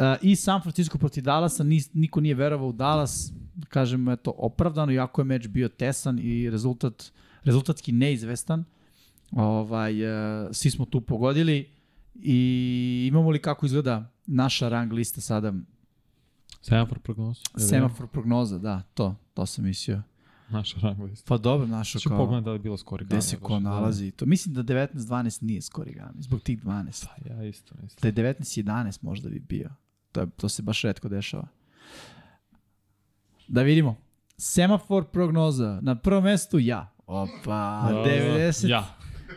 [0.00, 3.32] Uh, I San Francisco protiv Dallasa, niko nije verovao u Dallas,
[3.68, 7.12] kažem, eto, opravdano, iako je meč bio tesan i rezultat,
[7.44, 8.64] rezultatski neizvestan.
[9.32, 11.68] Ovaj, uh, svi smo tu pogodili
[12.14, 15.52] i imamo li kako izgleda naša rang lista sada
[16.62, 17.38] Semafor prognoz.
[17.56, 20.02] Semafor prognoza, da, to, to sam mislio.
[20.48, 21.28] Naša rang lista.
[21.28, 24.06] Pa dobro, našo Ću kao, pogledati da li je bilo skori gde se ko nalazi
[24.06, 24.26] i to.
[24.26, 27.06] Mislim da 19-12 nije skorigami, zbog tih 12.
[27.28, 28.14] Ja isto mislim.
[28.14, 29.70] Da je 19-11 možda bi bio.
[30.12, 31.46] To, je, to se baš redko dešava.
[33.48, 33.96] Da vidimo.
[34.36, 35.78] Semafor prognoza.
[35.82, 36.92] Na prvom mestu ja.
[37.06, 38.84] Opa, 90, Ja.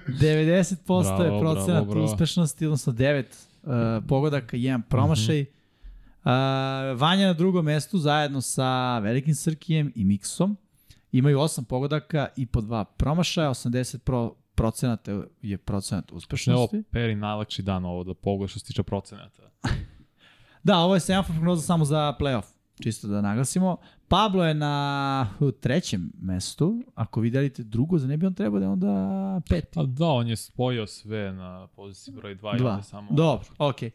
[0.07, 0.75] 90%
[1.13, 2.05] je Bravo, procenat bravo, bravo.
[2.05, 3.23] uspešnosti, odnosno 9
[3.63, 3.69] uh,
[4.07, 5.41] pogodaka, jedan promašaj.
[5.41, 5.49] Mhm.
[6.19, 6.31] Uh,
[6.95, 10.57] Vanja na drugom mestu zajedno sa Velikim Srkijem i Miksom.
[11.11, 16.83] Imaju 8 pogodaka i po dva promašaja, 80 pro, procenata je procenat uspešnosti.
[16.91, 19.41] peri najlakši dan ovo da pogledaš što se tiče procenata.
[20.63, 22.45] Da, ovo je semafor prognoza samo za playoff,
[22.83, 23.77] čisto da naglasimo.
[24.07, 25.27] Pablo je na
[25.61, 29.79] trećem mestu, ako vi delite drugo, za ne bi on trebao da je onda peti.
[29.79, 32.71] A da, on je spojio sve na poziciji broj 2 i Dva.
[32.71, 33.07] onda samo...
[33.11, 33.91] Dobro, okej.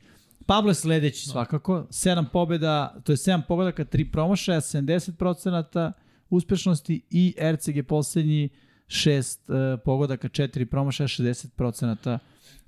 [0.46, 5.92] Pablo je sledeći svakako, 7 pobjeda, to je 7 pobjedaka, 3 promašaja, 70%
[6.30, 7.34] uspešnosti i
[7.66, 8.48] je poslednji
[8.86, 12.18] 6 uh, pogodaka, 4 promašaja, 60%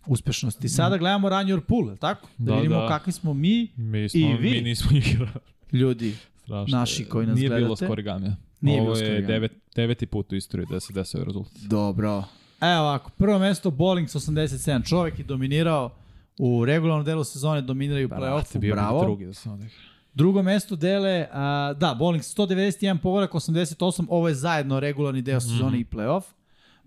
[0.06, 0.68] uspešnosti.
[0.68, 2.28] Sada gledamo Run Your Pool, je tako?
[2.39, 2.89] Da, Da, vidimo da.
[2.89, 4.51] kakvi smo mi, Mi, smo, I vi.
[4.51, 5.31] mi nismo igrali.
[5.72, 6.14] ljudi.
[6.36, 6.78] Strašno.
[6.78, 7.85] Naši koji nas Nije bilo gledate.
[7.85, 8.36] skorigamija.
[8.60, 9.27] Nije Ovo bilo je skorigamija.
[9.28, 11.52] devet, deveti put u istoriji da se desio rezultat.
[11.60, 12.24] Dobro.
[12.60, 14.89] Evo ovako, prvo mesto Bowlings 87.
[14.89, 15.90] Čovek je dominirao
[16.39, 19.01] u regularnom delu sezone, dominiraju u play-offu, bravo.
[19.01, 19.68] drugi da odigra.
[20.14, 25.81] Drugo mesto dele, a, da, Bowlings 191 pogodak, 88, ovo je zajedno regularni deo sezone
[25.81, 26.22] i playoff.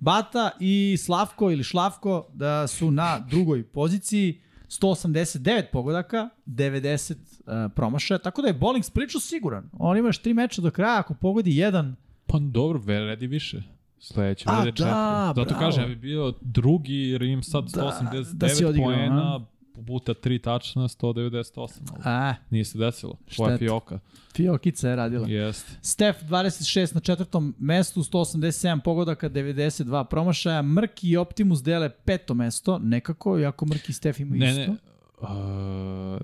[0.03, 8.17] Bata i Slavko ili Šlavko da su na drugoj poziciji, 189 pogodaka, 90 uh, promašaja,
[8.17, 9.69] tako da je Bowlings pričao siguran.
[9.73, 13.63] On ima još tri meča do kraja, ako pogodi jedan, Pa dobro, vredi više.
[13.99, 14.85] Sledeće, vredi četiri.
[14.91, 15.59] da, Zato bravo.
[15.59, 19.45] kažem, ja bi bio drugi, jer imam sad Da, 189 da poena?
[19.77, 21.57] Puta 3 tačna, 198.
[21.89, 23.15] ali a, Nije se desilo.
[23.35, 23.99] Tvoja fioka.
[24.35, 25.27] Fiokica je radila.
[25.27, 25.71] Jeste.
[25.81, 30.61] Steph 26 na četvrtom mestu, 187 pogodaka, 92 promašaja.
[30.61, 34.71] Mrki i Optimus dele peto mesto, nekako, iako Mrki i Steph imaju Ne, isto.
[34.71, 34.77] ne,
[35.19, 35.29] Uh,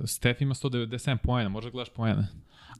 [0.05, 2.27] Steph ima 197 poena, možda gledaš poene.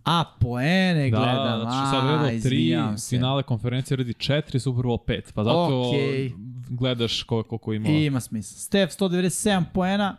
[0.05, 1.35] A, poene gledam.
[1.35, 3.09] Da, znači sad a, redao 3, izvinjavam se.
[3.09, 5.33] finale konferencije redi 4, Super Bowl 5.
[5.33, 6.31] Pa zato Okej.
[6.69, 7.89] gledaš koliko, koliko ima.
[7.89, 8.57] Ima smisla.
[8.57, 10.17] Steph 197 poena,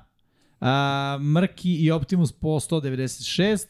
[0.61, 3.66] a, Mrki i Optimus po 196,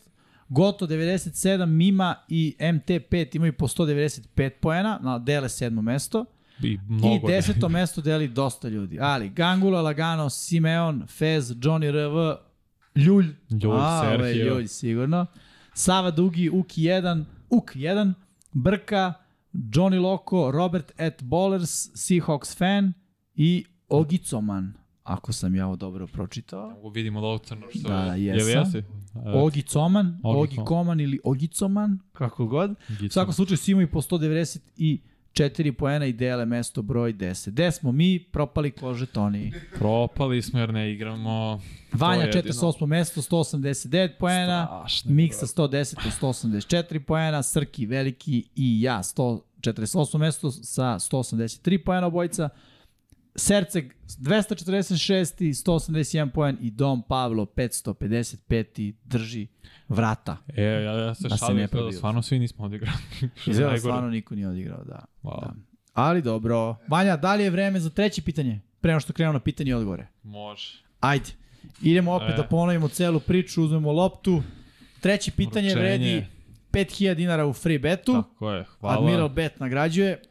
[0.48, 6.24] Goto 97, Mima i MT5 imaju po 195 poena, na dele sedmo mesto.
[6.62, 7.28] I mnogo.
[7.28, 8.98] I deseto mesto deli dosta ljudi.
[9.00, 12.38] Ali Gangula, Lagano, Simeon, Fez, Johnny RV,
[12.94, 13.26] Ljulj.
[13.50, 14.44] Ljulj, A, Sergio.
[14.44, 15.26] Ljulj, sigurno.
[15.74, 18.12] Sava Dugi, Uki 1, Uk 1,
[18.52, 19.14] Brka,
[19.52, 22.92] Johnny Loko, Robert at Ballers, Seahawks fan
[23.34, 26.70] i Ogicoman, ako sam ja ovo dobro pročitao.
[26.70, 28.24] Mogu vidimo da crno što Da, je.
[28.24, 28.48] jesam.
[28.48, 28.82] Jel jesi?
[29.26, 30.66] Ogi Coman, Ogi Ogi Coman.
[30.66, 32.70] Koman ili Ogicoman, kako god.
[33.06, 34.98] U svakom slučaju svi imaju po 194
[35.72, 37.50] poena i dele mesto broj 10.
[37.50, 39.52] Gde smo mi propali ko žetoni?
[39.74, 41.60] Propali smo jer ne igramo.
[41.92, 42.54] Vanja To je jedino.
[42.54, 42.86] 48.
[42.86, 44.66] mesto, 189 poena.
[44.66, 45.10] Strašno.
[45.12, 52.48] Miksa 110 i 184 poena, Srki Veliki i ja 148 mesto sa 183 poena obojica.
[53.34, 59.46] Serceg 246 i 181 poen i Dom Pavlo 555 i drži
[59.88, 60.36] vrata.
[60.56, 62.98] E, ja, ja se Da se šalim, ne da stvarno svi nismo odigrali.
[63.46, 63.78] Izgleda najgore.
[63.78, 65.04] stvarno niko nije odigrao, da.
[65.22, 65.40] Wow.
[65.40, 65.54] da.
[65.92, 66.76] Ali dobro.
[66.88, 68.60] Vanja, da li je vreme za treće pitanje?
[68.80, 70.06] Pre nego što krenemo na pitanje i odgovore.
[70.22, 70.82] Može.
[71.00, 71.30] Ajde.
[71.82, 72.36] Idemo opet E.
[72.36, 74.42] da ponovimo celu priču, uzmemo loptu.
[75.00, 75.88] Treće pitanje Uručenje.
[75.88, 76.26] vredi
[76.72, 78.12] 5000 dinara u free betu.
[78.12, 78.98] Tako je, hvala.
[78.98, 80.22] Admiral Bet nagrađuje.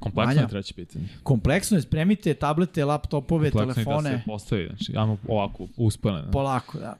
[0.00, 1.08] Kompleksno je treće pitanje.
[1.22, 4.18] Kompleksno je, spremite tablete, laptopove, Kompleksno je da telefone.
[4.18, 4.66] se postavi.
[4.66, 6.30] Znači, ajmo ovako, uspane.
[6.32, 6.96] Polako, da.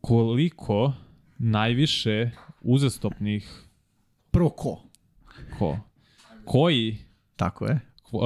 [0.00, 0.92] Koliko
[1.38, 2.30] najviše
[2.60, 3.62] uzastopnih
[4.30, 4.82] Prvo ko?
[5.58, 5.78] ko?
[6.44, 6.98] Koji
[7.36, 7.80] Tako je.
[8.12, 8.20] uh,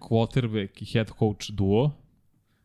[0.00, 1.90] quarterback i head coach duo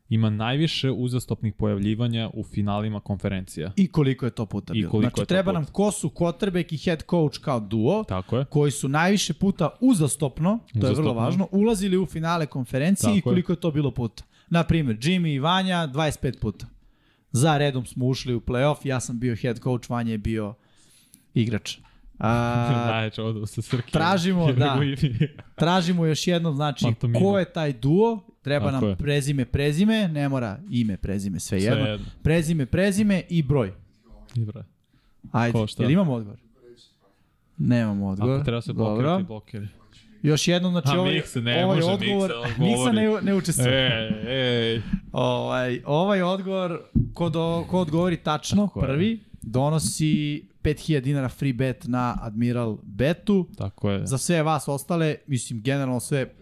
[0.10, 3.72] ima najviše uzastopnih pojavljivanja u finalima konferencija.
[3.76, 4.92] I koliko je to puta I bilo.
[4.92, 8.46] koliko Znači, je treba nam ko su quarterback i head coach kao duo, Tako je.
[8.46, 11.14] koji su najviše puta uzastopno, to je vrlo Uzastopno.
[11.16, 14.24] važno, ulazili u finale konferencije Tako i koliko je to bilo puta.
[14.50, 16.66] Na primjer, Jimmy i Vanja 25 puta.
[17.32, 20.54] Za redom smo ušli u playoff, ja sam bio head coach, Vanja je bio
[21.34, 21.78] igrač.
[22.20, 23.92] A, Najče sa Srki.
[23.92, 24.80] tražimo, da.
[25.56, 26.86] tražimo još jednom, znači,
[27.20, 28.96] ko je taj duo, treba Tako nam je.
[28.96, 31.84] prezime, prezime, ne mora ime, prezime, sve jedno.
[31.84, 32.06] Sve jedno.
[32.24, 33.74] Prezime, prezime i broj.
[34.36, 34.64] Ibra.
[35.32, 35.84] Ajde, Ko šta?
[35.84, 36.40] jel imamo odgovor?
[37.58, 38.36] Nemamo odgovor.
[38.36, 38.94] Ako treba se Dobro.
[38.94, 39.68] blokirati, blokiri.
[40.22, 44.10] Još jednom, znači, A, ovaj, Miksa, ne ovaj može odgovor, Miksa, ne, ne učestvuje.
[44.28, 44.82] Ej, ej.
[45.12, 46.82] Ovaj, ovaj odgovor,
[47.14, 48.88] ko, do, ko odgovori tačno, Tako je.
[48.88, 53.48] prvi, donosi 5000 dinara free bet na Admiral Betu.
[53.58, 54.08] Tako je.
[54.08, 56.34] Za sve vas ostale, mislim, generalno sve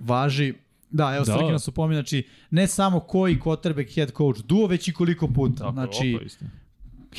[0.00, 0.54] važi.
[0.90, 1.32] Da, evo, Da.
[1.32, 5.58] Srki nas upomina, znači, ne samo koji quarterback head coach duo, već i koliko puta.
[5.58, 6.46] Tako znači, opa,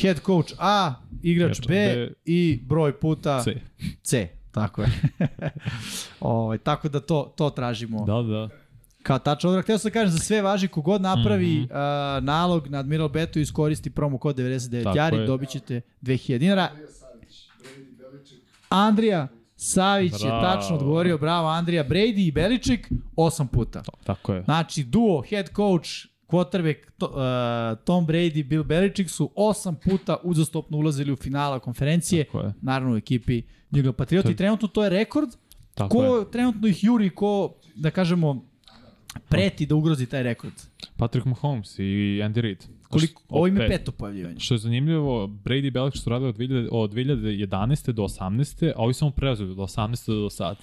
[0.02, 0.94] head coach A,
[1.24, 3.56] igrač B, B i broj puta C.
[4.04, 4.28] C.
[4.52, 4.90] Tako je.
[6.20, 8.06] ovaj, tako da to, to tražimo.
[8.06, 8.50] Da, da.
[9.04, 9.64] Kao tačno odgovor.
[9.64, 11.68] Htio sam da kažem, za sve važi kogod napravi mm.
[11.74, 12.18] -hmm.
[12.18, 15.26] uh, nalog na Admiral Betu i iskoristi promo kod 99 Tako jari, je.
[15.26, 16.70] dobit ćete 2000 dinara.
[18.70, 19.39] Andrija Savić
[20.02, 20.42] je Bravo.
[20.42, 23.84] tačno odgovorio, bravo Andrija, Brady i Beličik 8 puta.
[24.04, 24.44] Tako je.
[24.44, 25.90] Znači, duo, head coach,
[26.28, 32.26] quarterback to, uh, Tom Brady, Bill Belichick su osam puta uzastopno ulazili u finala konferencije,
[32.34, 32.54] je.
[32.62, 33.42] naravno u ekipi
[33.72, 35.30] New England Patriota i trenutno to je rekord.
[35.74, 36.32] Tako ko je.
[36.32, 38.46] trenutno ih juri, ko, da kažemo,
[39.30, 40.54] preti da ugrozi taj rekord.
[40.98, 42.66] Patrick Mahomes i Andy Reid.
[42.90, 43.70] Koliko, ovo ima pet.
[43.70, 44.40] peto pojavljivanje.
[44.40, 47.92] Što je zanimljivo, Brady i Belichick su radili od, 2000, od 2011.
[47.92, 48.72] do 18.
[48.76, 50.22] a ovi samo preuzeli od 18.
[50.24, 50.58] do sad.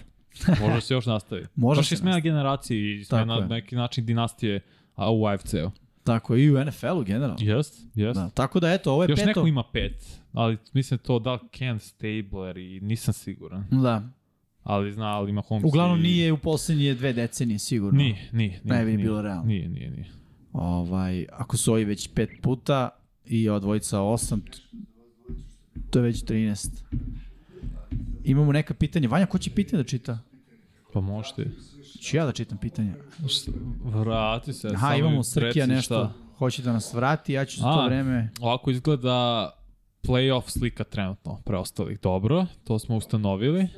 [0.61, 1.47] Može se još nastavi.
[1.55, 3.41] Može Baš se je smena generacije i smena je.
[3.41, 4.61] na neki način dinastije
[4.95, 5.71] a, u AFC-u.
[6.05, 7.37] Tako je, i u NFL-u generalno.
[7.41, 8.21] Jest, jest.
[8.21, 9.27] Da, tako da eto, ovo je Još peto.
[9.29, 13.65] neko ima pet, ali mislim to da Ken Stabler i nisam siguran.
[13.71, 14.03] Da.
[14.63, 16.03] Ali zna, ali ima Holmes Uglavnom i...
[16.03, 17.99] nije u poslednje dve decenije sigurno.
[17.99, 18.61] Nije, nije.
[18.65, 19.05] nije Ne bi nije.
[19.05, 19.45] bilo realno.
[19.45, 20.07] Nije, nije, nije.
[20.57, 22.89] Ovaj, ako su ovi već pet puta
[23.25, 24.43] i ova dvojica osam,
[25.91, 26.69] to je već 13.
[28.25, 29.09] Imamo neka pitanja.
[29.09, 30.19] Vanja, ko će pitanje da čita?
[30.93, 31.51] Pa možete.
[32.03, 32.95] Ću ja da čitam pitanja.
[33.85, 34.69] Vrati se.
[34.75, 35.95] Aha, imamo Srkija nešto.
[35.95, 36.13] šta.
[36.39, 38.31] Hoće da nas vrati, ja ću za to vreme...
[38.41, 39.51] Ovako izgleda
[40.03, 42.01] playoff slika trenutno preostalih.
[42.01, 43.69] Dobro, to smo ustanovili.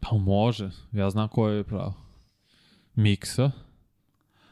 [0.00, 1.94] Pa može, ja znam ko je pravo.
[2.94, 3.50] Miksa.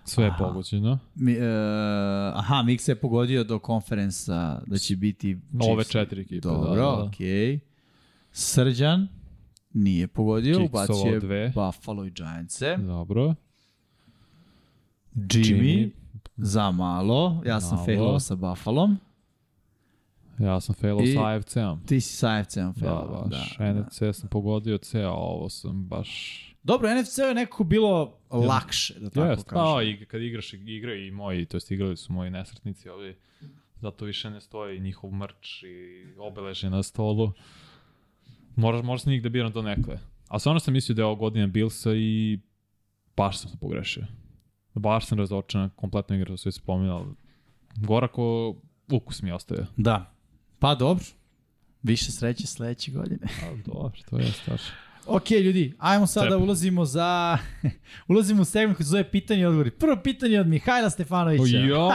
[0.09, 0.39] Sve je Aha.
[0.39, 0.99] pogođeno.
[1.15, 1.39] Mi, e,
[2.35, 5.39] aha, Miksa je pogodio do konferensa da će biti...
[5.55, 5.91] Ove Chiefs.
[5.91, 6.41] četiri ekipe.
[6.41, 7.05] Dobro, da, da, da.
[7.05, 7.59] okej.
[8.33, 9.09] Srđan
[9.75, 11.49] nije pogodio, ubacio je dve.
[11.49, 12.77] Buffalo i Giantse.
[12.77, 13.35] Dobro.
[15.15, 15.91] Jimmy, Jimmy,
[16.37, 17.43] za malo.
[17.47, 18.99] Ja sam failao sa Buffalom.
[20.39, 21.81] Ja sam failao I- sa AFC-om.
[21.87, 23.27] Ti si sa AFC-om Da, failao.
[23.31, 23.57] baš.
[23.59, 26.45] Da, NFC sam pogodio C, a ovo sam baš...
[26.63, 29.65] Dobro, NFC je nekako bilo lakše, da tako Jest, kažem.
[29.75, 33.19] pa, i kad igraš igre i moji, to jest igrali su moji nesretnici ovdje,
[33.81, 37.33] zato više ne stoji njihov mrč i obeležje na stolu.
[38.57, 39.99] Moraš, moraš njih da biram do nekle.
[40.29, 42.39] A stvarno sam mislio da je ovo godina Billsa i
[43.17, 44.07] baš sam se pogrešio.
[44.75, 47.15] Baš sam razočan, kompletno igra, sve se pominjali.
[47.77, 48.55] Gorako
[48.93, 49.67] ukus mi ostaje.
[49.77, 50.15] Da.
[50.59, 51.05] Pa dobro.
[51.83, 53.27] Više sreće sledeće godine.
[53.43, 54.61] A, dobro, to je staš.
[55.09, 56.43] Ok, ljudi, ajmo sada Treba.
[56.43, 57.39] ulazimo za...
[58.09, 59.71] ulazimo u segment koji se zove pitanje i odgovori.
[59.71, 61.59] Prvo pitanje od Mihajla Stefanovića.
[61.59, 61.89] Jo,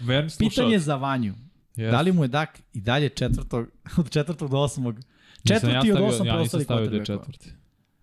[0.00, 0.54] verni slušalac.
[0.54, 1.34] Pitanje za Vanju.
[1.76, 1.90] Yes.
[1.90, 3.66] Da li mu je dak i dalje četvrtog,
[3.98, 4.94] od četvrtog do osmog?
[4.94, 5.06] Nisam
[5.44, 7.24] Četvrti ja od stavio- osam Ja nisam preostalih stavio da je quarterbackova.
[7.26, 7.50] četvrti.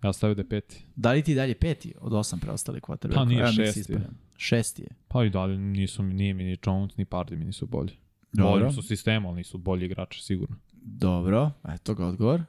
[0.02, 0.84] Ja stavio da je peti.
[0.96, 3.14] Da li ti dalje peti od osam preostalih quarterbackova?
[3.14, 4.00] Pa nije, nek se šesti je.
[4.36, 4.88] Šesti je.
[5.08, 7.92] Pa i dalje nisu, nije mi ni Jones, ni Pardy mi nisu bolji.
[8.32, 8.60] Dobro.
[8.60, 10.56] Bolji su sistem, ali nisu bolji igrači, sigurno.
[10.74, 12.42] Dobro, eto ga odgovor.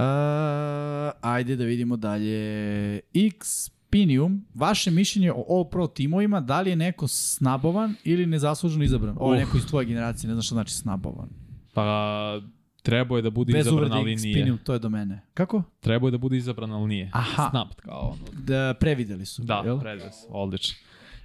[0.00, 3.00] Uh, ajde da vidimo dalje.
[3.38, 9.16] Xpinium, vaše mišljenje o All Pro timovima, da li je neko snabovan ili nezasluženo izabran?
[9.18, 11.28] Ovo je neko iz tvoje generacije, ne znam što znači snabovan.
[11.74, 12.40] Pa
[12.82, 14.34] trebao je da bude Bez izabran, ali nije.
[14.34, 15.20] Xpinium, to je do mene.
[15.34, 15.62] Kako?
[15.80, 17.10] Trebao je da bude izabran, ali nije.
[17.12, 17.48] Aha.
[17.50, 18.42] Snapt kao ono.
[18.44, 19.42] Da, prevideli su.
[19.42, 19.80] Da, jel?
[19.80, 20.76] predes, odlično.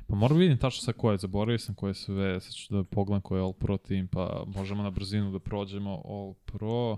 [0.07, 3.39] Pa moram vidim tačno sa koje, zaboravio sam koje sve, sad ću da pogledam koje
[3.39, 6.97] je All Pro tim, pa možemo na brzinu da prođemo All Pro,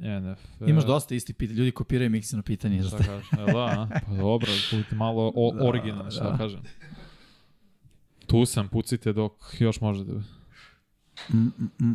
[0.00, 0.68] NFL.
[0.70, 2.82] Imaš dosta istih pitanja, ljudi kopiraju miksino pitanje.
[2.82, 3.32] Šta kažeš?
[3.32, 6.36] E, da, pa dobro, budite malo o, Da, originalni, šta da.
[6.36, 6.60] kažem.
[8.26, 10.12] Tu sam, pucite dok još možete.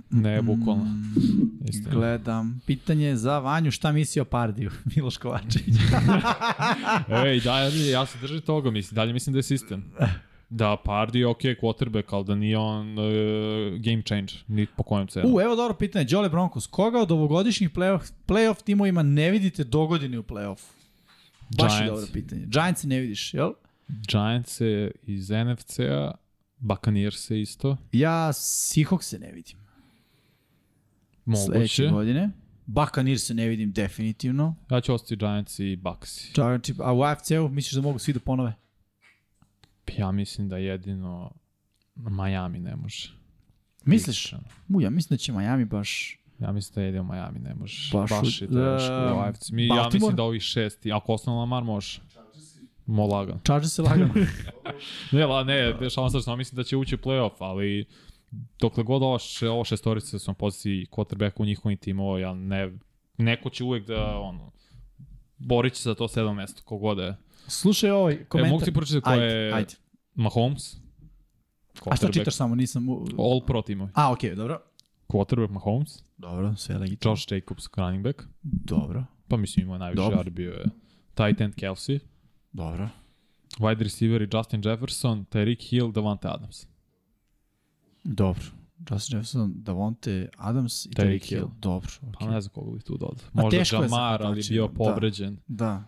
[0.10, 0.86] Ne, bukvalno.
[1.70, 1.90] Istina.
[1.90, 2.62] Mm, Gledam.
[2.66, 4.72] Pitanje za Vanju, šta misli o Pardiju?
[4.96, 5.76] Miloš Kovačević.
[7.26, 7.60] Ej, da,
[7.92, 9.84] ja se držim toga, mislim, dalje mislim da je sistem.
[10.56, 13.06] Da, Pardy je ok quarterback, ali da nije on uh,
[13.80, 15.36] game changer, ni po kojem cenu.
[15.36, 16.06] U, evo dobro pitanje.
[16.10, 20.72] Jole Broncos, koga od ovogodišnjih playoff, playoff timovima ne vidite dogodine u playoffu?
[21.58, 21.90] Baš je Giants.
[21.90, 22.46] dobro pitanje.
[22.46, 23.52] Giants ne vidiš, jel?
[23.88, 26.12] Giants je iz NFC-a,
[26.58, 29.58] Buccaneers je isto, Ja Seahawks se ne vidim.
[31.46, 31.88] Sledeće moguće.
[31.88, 32.30] godine.
[32.66, 34.56] Buccaneers se ne vidim definitivno.
[34.72, 36.34] Ja ću ostati Giants i Bucks.
[36.34, 38.54] Giants, a u AFC-u misliš da mogu svi da ponove?
[39.98, 41.32] Ja mislim da jedino
[41.96, 43.14] Miami ne može.
[43.86, 44.34] Misliš?
[44.70, 46.20] U, ja mislim da će Miami baš...
[46.40, 47.90] Ja mislim da jedino Miami ne može.
[47.94, 49.52] Baš Baš, je teško da, u AFC.
[49.52, 49.94] Mi, ja Baltimore?
[49.94, 52.00] mislim da ovih šest, i ako ostane Lamar može.
[52.86, 53.40] Mo lagan.
[53.44, 54.14] Chargers se lagano.
[55.12, 57.86] Ne, la, ne, dešavam se samo mislim da će ući u playoff, ali
[58.60, 62.72] dokle god ova, še, ovo šestorice su na poziciji quarterbacka u njihovim timova, ja ne,
[63.18, 64.52] neko će uvek da, ono,
[65.38, 67.16] borit će se za to sedam mesta, kogod je.
[67.48, 68.50] Slušaj ovaj komentar.
[68.50, 69.76] E, mogu ti pročitati ko je ajde.
[70.16, 70.78] Mahomes, A
[71.80, 72.90] šta quarterback, čitaš samo, nisam...
[72.90, 73.06] U...
[73.18, 73.92] All pro timovi.
[73.96, 74.62] A, okej, okay, dobro.
[75.08, 77.12] Quarterback Mahomes, Dobro, sve legitimno.
[77.12, 80.32] Josh Jacobs, running back, Dobro, pa mislim imao najviše Dobro.
[80.32, 80.66] bio je
[81.14, 82.00] tight end Kelsey,
[82.54, 82.90] dobro.
[83.60, 86.68] wide receiver i Justin Jefferson, Tyreek Hill, Davante Adams.
[88.04, 88.44] Dobro.
[88.92, 91.40] Justin Jefferson, Davonte Adams i Tyreek Hill.
[91.40, 91.50] Hill.
[91.60, 92.28] Dobro, Pa okej.
[92.28, 93.30] ne znam koga bih tu dodao.
[93.34, 94.74] Možda teško je Jamar, ali bio da.
[94.74, 95.38] povređen.
[95.48, 95.84] Da.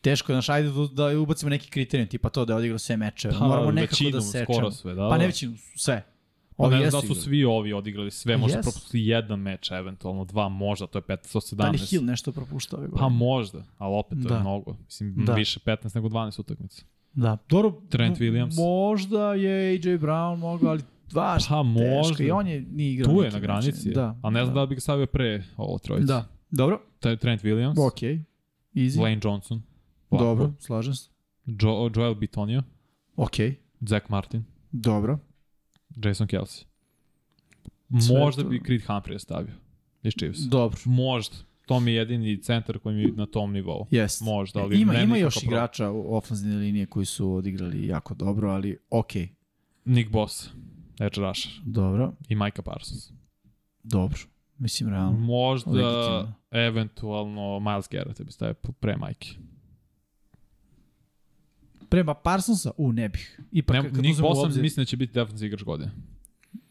[0.00, 3.34] Teško znaš, ajde da, da ubacimo neki kriterijum, tipa to da je odigrao sve mečeve.
[3.34, 4.44] Pa, Moramo nekako većinu, da sečemo.
[4.54, 5.26] skoro sve, da, Pa ne da.
[5.26, 6.04] većinu, sve.
[6.56, 7.20] Pa Ovi ne znam da su igrali.
[7.20, 8.66] svi ovi odigrali sve, možda Jesu.
[8.66, 11.54] propustili jedan meč, eventualno dva, možda, to je 15-17.
[11.56, 13.00] Da li Hill nešto propušta ove godine?
[13.00, 14.34] Pa možda, ali opet to Da.
[14.34, 14.76] je mnogo.
[14.84, 15.34] Mislim, Da.
[15.34, 16.82] više 15 nego 12 utakmica.
[17.14, 17.36] Da.
[17.48, 18.56] Dobro, Trent Williams.
[18.56, 21.62] Možda je AJ Brown mogao, ali baš Pa teško.
[21.64, 22.24] možda.
[22.24, 23.14] I on je nije igrao.
[23.14, 24.18] Tu je na granici, Da.
[24.22, 26.06] a ne znam da, li bi ga stavio pre ovo trojice.
[26.06, 26.24] Da.
[26.50, 26.80] Dobro.
[27.00, 28.02] Taj Trent Williams, Ok.
[28.74, 29.00] Easy.
[29.00, 29.62] Lane Johnson,
[30.10, 31.10] ovako, Dobro, slažem se.
[31.46, 32.62] Jo, Joel Bitonio,
[33.16, 33.34] Ok.
[33.80, 35.18] Zach Martin, Dobro.
[35.96, 36.64] Jason Kelsey.
[38.00, 39.54] Sve Možda to- bi Creed Humphrey stavio.
[40.02, 40.38] Iz Chiefs.
[40.40, 40.78] Dobro.
[40.84, 41.36] Možda.
[41.66, 43.86] To mi je jedini centar koji mi je na tom nivou.
[43.90, 44.20] Jest.
[44.22, 47.86] Možda, ali ima, ne ima nikako još pro- igrača u ofenzivne linije koji su odigrali
[47.86, 49.10] jako dobro, ali ok.
[49.84, 50.50] Nick Boss,
[51.00, 52.12] edge rusher Dobro.
[52.28, 53.10] i Micah Parsons.
[53.82, 54.18] Dobro.
[54.58, 55.18] Mislim, realno.
[55.18, 56.34] Možda, Legitimno.
[56.50, 59.28] eventualno, Miles Garrett bi stavio pre Mike.
[61.88, 62.70] Prema Parsonsa?
[62.76, 63.40] U, ne bih.
[63.52, 65.90] Ipak, Ne, kad Nick Bosa obzir- mislim da će biti defensiv igrač godine.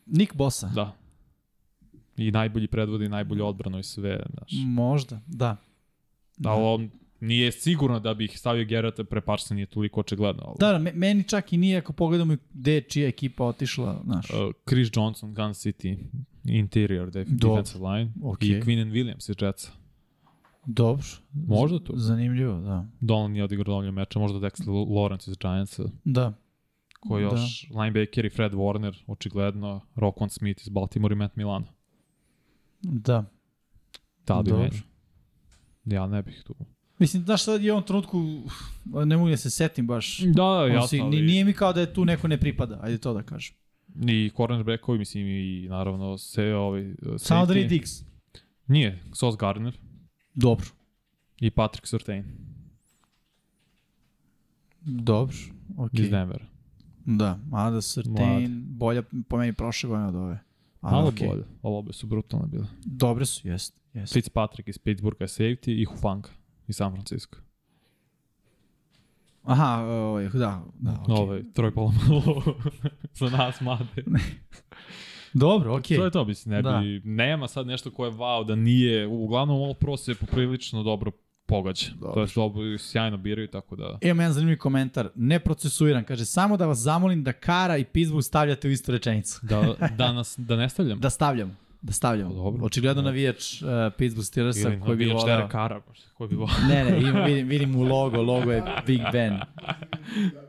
[0.06, 0.68] Nick Bosa?
[0.68, 0.96] Da.
[2.18, 4.20] I najbolji predvodi, najbolju odbranu i sve.
[4.30, 4.52] Znaš.
[4.66, 5.56] Možda, da.
[6.38, 6.90] Da, on
[7.20, 10.44] nije sigurno da bih stavio Garretta pre Parsons, nije toliko očigledno.
[10.44, 13.44] Ali, Da, da, me- meni čak i nije ako pogledamo i gde je čija ekipa
[13.46, 14.30] otišla, znaš.
[14.30, 14.38] Uh,
[14.70, 15.98] Chris Johnson, Gun City,
[16.46, 17.58] interior, defensive
[17.88, 18.12] line.
[18.24, 18.50] Okej.
[18.50, 19.72] I Quinn and Williams iz Jetsa.
[20.68, 21.06] Dobro.
[21.34, 21.94] Možda tu.
[21.96, 22.86] Zanimljivo, da.
[23.00, 25.84] Dolan nije odigrao dovoljno meča, možda Dexter Lawrence iz Giantsa.
[26.04, 26.34] Da.
[27.00, 27.68] Ko još?
[27.70, 27.82] Da.
[27.82, 29.82] Linebacker i Fred Warner, očigledno.
[29.96, 31.66] Rokon Smith iz Baltimore i Matt Milano.
[32.82, 33.26] Da.
[34.26, 34.82] Da bi meni.
[35.86, 36.56] Ja ne bih tu.
[37.00, 38.18] Mislim, znaš sad je u ovom trenutku,
[39.06, 40.20] ne mogu da se setim baš.
[40.20, 40.88] Da, da, jasno.
[40.88, 43.56] si, ali- nije mi kao da je tu neko ne pripada, ajde to da kažem.
[44.08, 46.96] I cornerbackovi, mislim, i naravno se ovaj...
[47.18, 48.04] Samo da Dix.
[48.68, 49.78] Nije, Sos Gardner
[50.38, 50.68] Dobro.
[51.40, 52.24] i Patrick Surtain
[54.82, 55.36] Dobro.
[55.76, 56.02] Okay.
[56.02, 56.46] iz Denvera.
[57.06, 60.40] Da, mada Certain bolja po meni prošle godine od ove.
[60.82, 61.28] Ali Malo okej.
[61.28, 62.68] bolje, ali obe su brutalne bile.
[62.86, 63.82] Dobre su, jest.
[63.94, 64.14] jest.
[64.14, 66.30] Fitzpatrick iz Pittsburgha safety i Hufanga
[66.68, 67.38] iz San Francisco.
[69.44, 71.16] Aha, ovaj, da, da, okej.
[71.16, 71.22] Okay.
[71.22, 72.42] Ovaj, Troy Polamalu
[73.20, 74.04] za nas mlade.
[75.40, 75.98] Dobro, okej.
[75.98, 76.78] To je to, mislim, ne Da.
[76.78, 81.12] bi, nema sad nešto koje je wow, da nije, uglavnom All Pro se poprilično dobro
[81.46, 81.92] pogađa.
[82.00, 82.14] Dobro.
[82.14, 83.98] To je dobro, sjajno biraju, tako da...
[84.02, 88.68] Imam jedan zanimljiv komentar, neprocesuiran, kaže samo da vas zamolim da Kara i Pittsburgh stavljate
[88.68, 89.40] u istu rečenicu.
[89.46, 91.00] Da, da, nas, da ne stavljam.
[91.08, 91.56] Da stavljamo.
[91.82, 92.34] Da stavljamo.
[92.34, 92.66] Dobro.
[92.66, 93.06] Očigledno Da.
[93.06, 95.38] navijač uh, Pittsburgh Steelersa Ili koji bi navijač voleo.
[95.38, 96.56] Derek Carra, možda, koji bi volao.
[96.70, 96.92] Ne, ne,
[97.26, 99.40] vidim, vidim u logo, logo je Big Ben.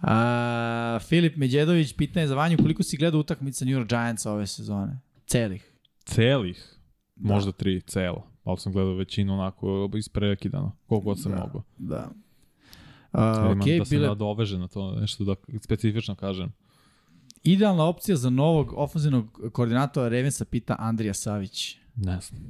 [0.00, 4.98] A, Filip Međedović, pitanje za Vanju, koliko si gledao utakmica New York Giantsa ove sezone?
[5.26, 5.72] Celih.
[6.04, 6.78] Celih,
[7.16, 7.34] Da.
[7.34, 8.22] možda tri cela.
[8.44, 11.38] Ali sam gledao većinu onako isprekidano, koliko god sam Da.
[11.38, 11.62] mogo.
[11.78, 12.10] Da.
[13.12, 16.52] Okay, Uh, Imam ok, da se bile, nadoveže na to, nešto da specifično kažem.
[17.42, 21.76] idealna opcija za novog ofenzivnog koordinatora Ravensa pita Andrija Savić.
[21.96, 22.42] Ne znam.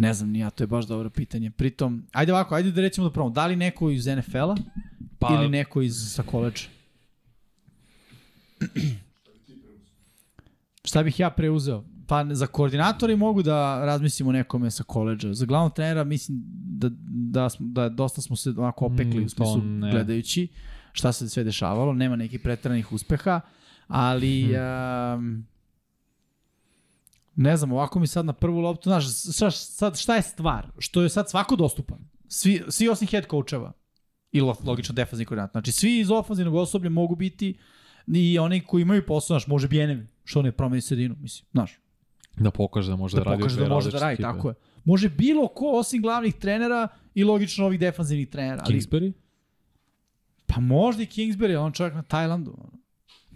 [0.00, 1.50] Ne znam ja, to je baš dobro pitanje.
[1.50, 3.34] Pritom, ajde ovako, ajde da rećemo da probamo.
[3.34, 4.56] Da li neko iz NFL-a
[5.18, 6.64] Pa, ili neko iz sa koleđa?
[10.84, 11.84] Šta bih ja preuzeo?
[12.06, 15.34] Pa za koordinatori mogu da razmislimo nekome sa koleđa.
[15.34, 19.28] Za glavnog trenera mislim da, da, smo, da dosta smo se onako opekli Mm, u
[19.28, 20.48] smislu gledajući
[20.92, 21.92] šta se sve dešavalo.
[21.92, 23.40] Nema nekih preteranih uspeha,
[23.88, 25.24] ali Hmm.
[25.24, 25.44] um,
[27.40, 29.04] ne znam, ovako mi sad na prvu loptu, znaš,
[29.34, 30.66] šta, sad, šta je stvar?
[30.78, 31.98] Što je sad svako dostupan.
[32.28, 33.72] Svi, svi osim head coacheva
[34.32, 35.52] i lo- logično defazni koordinator.
[35.52, 37.58] Znači, svi iz ofenzivnog osoblja mogu biti
[38.06, 41.78] i oni koji imaju posao, znaš, može Bjenevi, što ne promeni sredinu, mislim, znaš,
[42.36, 44.54] Da pokaže da može da da, radi dve da može da radi, tako je.
[44.84, 48.62] Može bilo ko osim glavnih trenera i logično ovih defanzivnih trenera.
[48.66, 49.12] Ali, Kingsbury?
[50.46, 52.54] pa možda i Kingsbury, on čovjek na Tajlandu.
[52.58, 52.79] ono.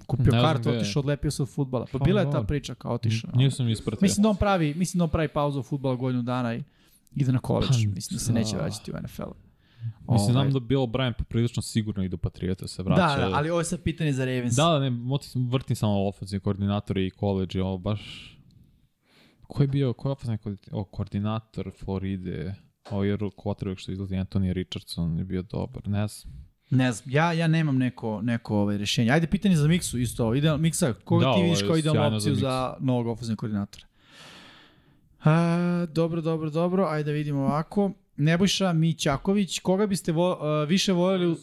[0.07, 1.87] Kupio Ne kartu, otišao, odlepio se od futbala.
[1.93, 3.31] Pa bila je ta priča kao otišao.
[3.35, 3.99] Nisam ispratio.
[4.03, 6.63] Mislim da on pravi, mislim da on pravi pauzu od fudbala godinu dana i
[7.15, 7.69] ide na koleđ.
[7.69, 8.39] Pa, mislim da se da.
[8.39, 9.31] neće vraćati u NFL.
[10.09, 10.53] Mislim, znam Ovaj.
[10.53, 13.17] da Bill O'Brien poprilično sigurno i do Patriota se vraća.
[13.17, 14.55] Da, da, ali ovo je sad pitanje za Ravens.
[14.55, 14.91] Da, da, ne,
[15.51, 18.31] vrtim samo ofenzivni koordinatori i college, ovo baš...
[19.47, 22.55] Ko je bio, ko je ofenzivni koordinator, o, koordinator Floride?
[22.91, 26.44] Ovo je quarterback što izlazi Anthony Richardson je bio dobar, ne znam.
[26.71, 29.11] Ne znam, ja, ja nemam neko, neko ovaj, rešenje.
[29.11, 30.35] Ajde pitanje za Miksu isto.
[30.35, 32.87] Ideal, Miksa, koga Da, ti vidiš kao idealnu za opciju za, Miksu.
[32.87, 33.85] novog ofenzivnog koordinatora?
[35.25, 36.85] A, dobro, dobro, dobro.
[36.85, 37.91] Ajde da vidimo ovako.
[38.17, 40.33] Nebojša Mićaković, koga biste vo,
[40.63, 41.27] uh, više voljeli...
[41.27, 41.37] u-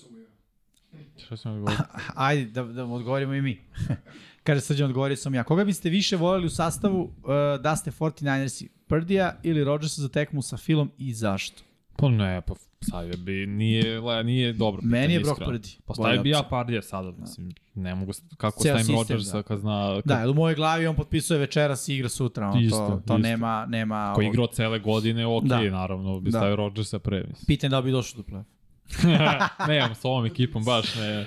[1.17, 1.77] Šta sam govorio?
[2.17, 3.59] Ajde, da, da odgovorimo i mi.
[4.43, 5.43] Kaže Srđan, odgovorio sam ja.
[5.43, 7.11] Koga biste više voljeli u sastavu uh,
[7.61, 8.67] da ste 49ersi?
[8.87, 11.63] Prdija ili Rodgersa za tekmu sa Filom i zašto?
[12.01, 14.81] Pa ne, pa sad bi, nije, le, nije dobro.
[14.83, 15.41] Meni je Brock.
[15.41, 15.79] Purdy.
[15.85, 16.43] Pa stavio bi ja.
[16.43, 19.43] Pardija sada, mislim, ne mogu, kako Ceo stavim Rodgersa da.
[19.43, 22.47] kad zna, kad, Da, u mojoj glavi on potpisuje večeras i igra sutra.
[22.47, 23.17] On, to, Isto, to isto.
[23.17, 23.65] nema...
[23.65, 25.61] nema ko je ovog- igrao cele godine, ok, Da.
[25.61, 26.37] naravno, bi Da.
[26.37, 27.45] stavio Rodgersa pre, mislim.
[27.47, 28.43] Pitanje da li bi došao do play
[29.67, 31.25] ne, imam s ovom ekipom baš ne.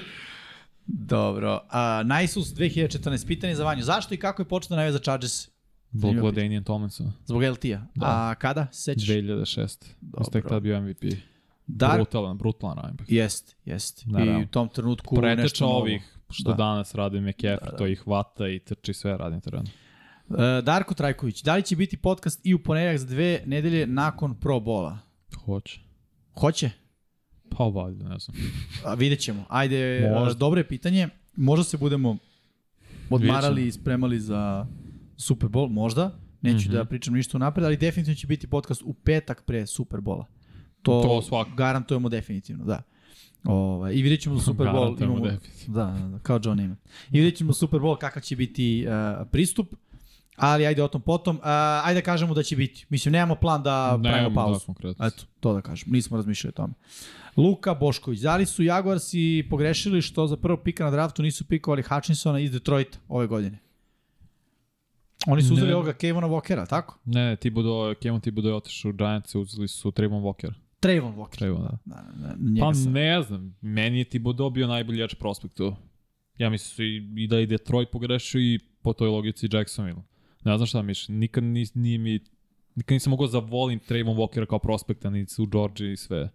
[0.86, 1.60] Dobro.
[1.64, 1.76] Uh,
[2.10, 3.26] Nisus 2014.
[3.26, 3.82] Pitanje za Vanju.
[3.82, 5.48] Zašto i kako je počeo da najve za Chargers?
[5.94, 7.12] Zbog Zanimljivo Ladanian Tomlinson.
[7.26, 7.68] Zbog LT-a.
[7.94, 8.06] Da.
[8.06, 8.66] A kada?
[8.72, 9.08] se Sećaš?
[9.08, 9.66] 2006.
[10.00, 10.48] Mislim tek Dobro.
[10.48, 11.02] tad bio MVP.
[11.66, 11.94] Dark?
[11.94, 13.14] Brutalan, brutalan linebacker.
[13.14, 14.02] Jest, jest.
[14.06, 14.38] Da, I da.
[14.38, 15.78] u tom trenutku Preteča nešto novo.
[15.78, 16.56] ovih što Da.
[16.56, 19.64] danas radi McAfee, to ih hvata i trči sve radi na terenu.
[20.28, 24.34] Uh, Darko Trajković, da li će biti podcast i u ponedjeljak za dve nedelje nakon
[24.34, 24.98] Pro Bola?
[25.36, 25.80] Hoće.
[26.32, 26.70] Hoće?
[27.50, 28.36] Pa valjda, ne znam.
[28.84, 29.44] A, vidjet ćemo.
[29.48, 30.34] Ajde, Možda.
[30.34, 31.08] dobro je pitanje.
[31.36, 32.16] Možda se budemo
[33.10, 34.66] odmarali i spremali za
[35.16, 36.10] Super Bowl, možda.
[36.42, 36.72] Neću Mhm.
[36.72, 40.26] da pričam ništa unapred, ali definitivno će biti podcast u petak pre Super Bola.
[40.82, 41.56] To, To svakako.
[41.56, 42.82] garantujemo definitivno, da.
[43.44, 45.02] Ovaj, I vidjet ćemo Super Bowl.
[45.02, 45.74] Imamo, definitivno.
[45.76, 46.76] da, da, da, kao John Neyman.
[47.06, 49.74] I vidjet ćemo Super Bowl kakav će biti uh, pristup.
[50.36, 51.36] Ali ajde o tom potom.
[51.36, 51.42] Uh,
[51.84, 52.86] ajde da kažemo da će biti.
[52.88, 54.94] Mislim, nemamo plan da pravimo Nemamo pauzu.
[54.94, 55.06] da.
[55.06, 55.92] Eto, to da kažem.
[55.92, 56.74] Nismo razmišljali o tome.
[57.36, 58.20] Luka Bošković.
[58.20, 62.50] Da li su Jaguarsi pogrešili što za prvo pika na draftu nisu pikovali Hutchinsona iz
[62.50, 63.58] Detroita ove godine?
[65.26, 65.74] Oni su uzeli Ne.
[65.74, 66.98] ovoga Kevona Walkera, tako?
[67.04, 70.52] Ne, ne, ti budu, Kevin ti budu otišao u Giants, uzeli su Trayvon Walker.
[70.80, 71.38] Trayvon Walker.
[71.38, 71.78] Trayvon, da.
[71.84, 72.92] Da, da, njega Pa sam.
[72.92, 75.76] ne znam, meni je Thibodeau bio najbolji jač prospekt tu.
[76.38, 80.02] Ja mislim su i, i da i Detroit pogrešio i po toj logici Jacksonville.
[80.44, 82.20] Ne znam šta miš, nikad nis, nije mi,
[82.74, 86.30] nikad nisam mogao zavolim Trayvon Walkera kao prospekta, ni u Georgia i sve.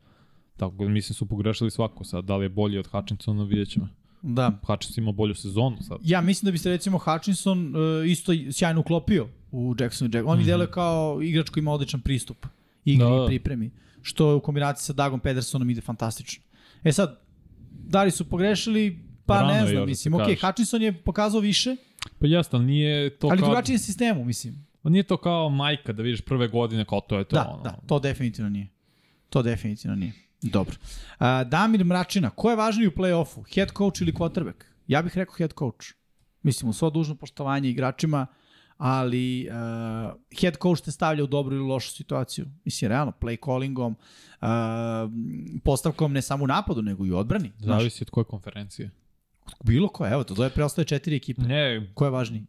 [0.57, 3.87] Tako da mislim su pogrešili svako sad, da li je bolji od Hutchinsona, vidjet ćemo.
[4.21, 4.59] Da.
[4.63, 5.97] Hutchinson ima bolju sezonu sad.
[6.03, 10.27] Ja mislim da bi se recimo Hutchinson uh, isto sjajno uklopio u Jackson Jack.
[10.27, 10.49] On mi mm -hmm.
[10.49, 12.45] deluje kao igrač koji ima odličan pristup
[12.85, 13.23] igri Da.
[13.23, 13.71] i pripremi,
[14.01, 16.43] što u kombinaciji sa Dagom Pedersonom ide fantastično.
[16.83, 17.19] E sad,
[17.71, 18.99] da li su pogrešili?
[19.25, 20.13] Pa Rano ne znam, da mislim.
[20.13, 20.35] Ok, kaže.
[20.41, 21.75] Hutchinson je pokazao više,
[22.19, 23.47] Pa jeste, ali nije to ali kao...
[23.49, 24.65] drugačijem sistemu, mislim.
[24.83, 27.35] Nije to kao majka da vidiš prve godine kao to je to.
[27.35, 27.63] Da, ono.
[27.63, 28.67] da, to definitivno nije.
[29.29, 30.13] To definitivno nije.
[30.41, 30.75] Dobro.
[31.19, 33.55] A, Damir Mračina, ko je važniji u play-offu?
[33.55, 34.63] Head coach ili quarterback?
[34.87, 35.87] Ja bih rekao head coach.
[36.43, 38.27] Mislim, u svo dužno poštovanje igračima,
[38.77, 39.55] ali uh,
[40.39, 42.45] head coach te stavlja u dobru ili lošu situaciju.
[42.65, 43.95] Mislim, realno, play callingom,
[44.41, 44.47] uh,
[45.63, 47.51] postavkom ne samo u napadu, nego i u odbrani.
[47.59, 48.89] Zavisi od koje konferencije.
[49.63, 51.41] bilo ko, evo, to je preostaje četiri ekipe.
[51.41, 52.45] Ne, Ko je važniji?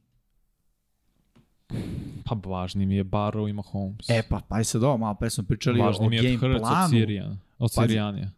[2.24, 4.10] pa važni mi je Barrow i Mahomes.
[4.10, 6.36] E pa, pa i sad ovo, malo pre smo pričali važni o mi je game
[6.36, 7.36] Hurts od planu.
[7.60, 7.70] Od.
[7.72, 8.30] Sirijanija.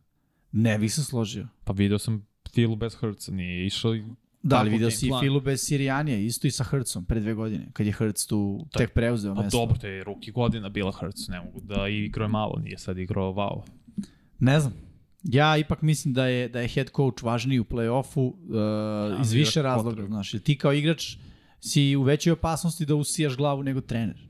[0.52, 1.48] Ne, vi sam složio.
[1.64, 4.02] Pa video sam Filu bez Hrca, nije išao i
[4.42, 5.10] Da, ali video si i.
[5.20, 8.78] Filu bez Sirijanija, isto i sa Hrcom pre dve godine, kad je Hrc tu Da.
[8.78, 9.58] tek preuzeo Pa mesto.
[9.58, 12.98] dobro, to je ruki godina bila Hurts, ne mogu da igrao je malo, nije sad
[12.98, 13.62] igrao wow.
[14.38, 14.72] Ne znam.
[15.22, 19.38] Ja ipak mislim da je da je head coach važniji u play-offu uh, iz ali
[19.38, 20.06] više razloga, potrebu.
[20.08, 20.34] znaš.
[20.34, 21.16] Jer ti kao igrač
[21.60, 24.28] si u većoj opasnosti da usijaš glavu nego trener.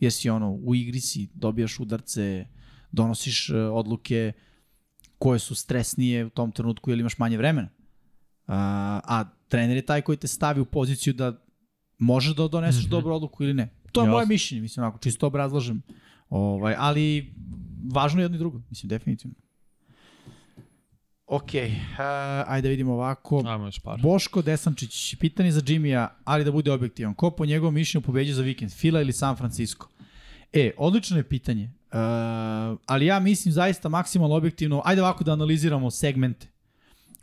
[0.00, 2.46] Jer si ono, u igri si, dobijaš udarce,
[2.92, 4.32] donosiš uh, odluke
[5.18, 7.68] koje su stresnije u tom trenutku ili imaš manje vremena.
[7.68, 11.32] Uh, a trener je taj koji te stavi u poziciju da
[11.98, 12.90] možeš da doneseš mm -hmm.
[12.90, 13.68] dobru odluku ili ne.
[13.92, 14.12] To je Jasno.
[14.12, 15.82] moje mišljenje, mislim, onako, čisto obrazlažem.
[16.28, 17.34] Ovaj, ali
[17.92, 19.34] važno je jedno i drugo, mislim, definitivno.
[21.26, 21.98] Ok, uh,
[22.46, 23.42] ajde vidimo ovako.
[23.46, 24.00] Ajmo još par.
[24.02, 27.14] Boško Desančić, pitanje za Jimmya, ali da bude objektivan.
[27.14, 29.88] Ko po njegovom mišljenju pobeđa za vikend, Fila ili San Francisco?
[30.52, 31.70] E, odlično je pitanje.
[31.92, 36.48] Uh, ali ja mislim zaista maksimalno objektivno, ajde ovako da analiziramo segmente.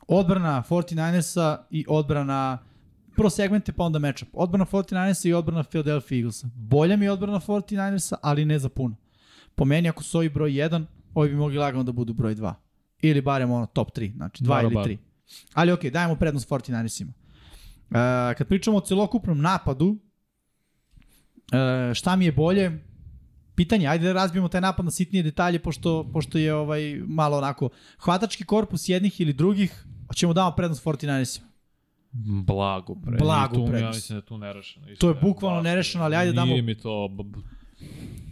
[0.07, 2.57] Odbrana 49ersa i odbrana
[3.15, 4.30] prvo segmente pa onda matchup.
[4.34, 6.48] Odbrana 49ersa i odbrana Philadelphia Eaglesa.
[6.56, 8.95] Bolja mi je odbrana 49ersa, ali ne za puno.
[9.56, 12.53] Po meni ako su ovi broj 1, ovi bi mogli lagano da budu broj 2.
[13.02, 14.85] Ili barem ono top 3, znači 2 Bar, ili bar.
[14.85, 14.98] 3.
[15.53, 17.10] Ali okej, dajemo prednost 49ersima.
[17.10, 19.98] Uh, kad pričamo o celokupnom napadu, uh,
[21.94, 22.86] šta mi je bolje?
[23.57, 27.69] Pitanje, ajde da razbijemo taj napad na sitnije detalje, pošto, pošto je ovaj malo onako
[27.99, 29.73] hvatački korpus jednih ili drugih,
[30.07, 31.47] hoćemo damo prednost 49ersima.
[32.43, 33.17] Blago pre.
[33.17, 33.97] Blagu I tu, Ja prednost.
[33.97, 34.88] mislim da tu nerešeno.
[34.99, 37.09] To je bukvalno nerešeno, ali ajde damo- Nije mi to...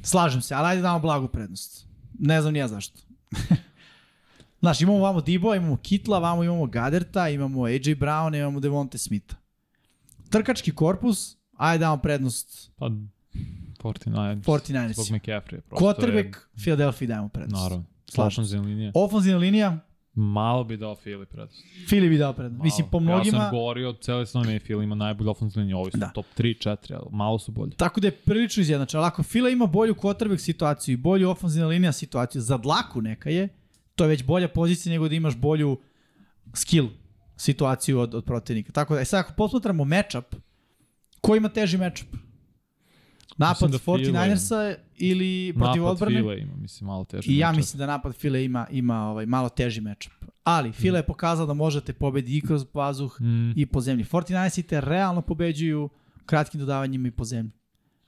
[0.04, 1.88] Slažem se, ali ajde damo blagu prednost.
[2.20, 3.00] Ne znam ni ja zašto.
[4.60, 9.36] Znaš, imamo vamo Dibo, imamo Kitla, vamo imamo Gaderta, imamo AJ Brown, imamo Devonte Smitha.
[10.30, 12.90] Trkački korpus, ajde damo prednost Pa,
[13.86, 15.12] 49 Zbog 49ers.
[15.12, 15.62] McCaffrey.
[15.62, 17.64] prosto Quarterback, Philadelphia dajemo Je, prednost.
[17.64, 17.86] naravno.
[18.18, 18.92] Ofenzivna linija.
[18.96, 19.80] Ofenzivna linija,
[20.18, 21.64] Malo bi dao Fili prednost.
[21.88, 22.64] Philly bi dao prednost.
[22.64, 23.12] Mislim, po Malo.
[23.12, 25.78] Ja mnogima, sam govorio, cele sezone mi Fili ima najbolju ofenzivnu liniju.
[25.78, 26.10] Ovi su Da.
[26.10, 27.72] top 3, 4, ali malo su bolji.
[27.72, 29.04] tako da je prilično izjednačeno.
[29.04, 33.30] Ali ako Fila ima bolju quarterback situaciju i bolju ofenzivna linija situaciju, za dlaku neka
[33.30, 33.48] je,
[33.96, 35.78] to je već bolja pozicija nego da imaš bolju
[36.54, 36.88] skill
[37.38, 38.72] situaciju od, od protivnika.
[38.72, 40.36] Tako da, e sad ako posmatramo matchup,
[41.22, 42.08] ko ima teži matchup?
[43.38, 46.20] Napad da Fila 49ersa ili protiv Napad odbrane?
[46.20, 47.32] File ima, mislim, malo teže.
[47.32, 47.58] I ja matchup.
[47.58, 50.14] mislim da napad Fila ima, ima ovaj, malo teži matchup.
[50.44, 53.52] Ali Fila je pokazao da možete pobedi i kroz pazuh Mm.
[53.56, 54.06] i po zemlji.
[54.06, 55.90] 49ersi te realno pobeđuju
[56.26, 57.52] kratkim dodavanjima i po zemlji.
[57.52, 57.58] To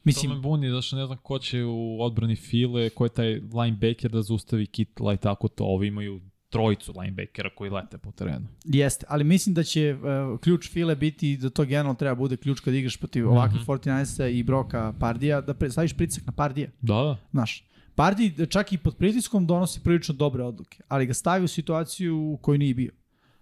[0.04, 4.12] Mislim, me buni, zašto ne znam ko će u odbrani File, ko je taj linebacker
[4.12, 5.64] da zaustavi Kitla i tako to.
[5.64, 8.48] Ovi imaju trojicu linebackera koji lete po terenu.
[8.66, 12.60] Jeste, ali mislim da će uh, ključ file biti da to generalno treba bude ključ
[12.60, 13.80] kad igraš protiv ovakvih mm -hmm.
[13.80, 16.70] 49 i Broka Pardija, da pre, staviš pritisak na Pardija.
[16.82, 17.18] Da, da.
[17.32, 17.68] Znaš,
[17.98, 22.38] Pardi čak i pod pritiskom donosi prilično dobre odluke, ali ga stavi u situaciju u
[22.38, 22.92] kojoj nije bio.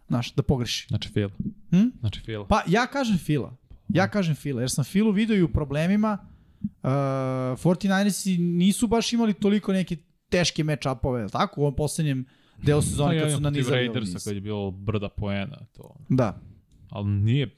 [0.08, 0.88] Znaš, da pogreši.
[0.88, 1.32] Znači Fila.
[1.70, 1.88] Hm?
[2.00, 2.48] Znači Fila.
[2.48, 3.56] Pa ja kažem Fila.
[3.90, 6.18] Ja kažem Fila, jer sam Filu vidio i u problemima.
[6.62, 9.98] Uh, 49ersi nisu baš imali toliko neke
[10.30, 11.62] teške match-upove, tako?
[11.62, 12.26] U ovom poslednjem
[12.58, 15.96] delu sezone kad su nanizali ovaj Raidersa kad je bilo brda poena, to.
[16.10, 16.40] Da.
[16.90, 17.56] Ali nije,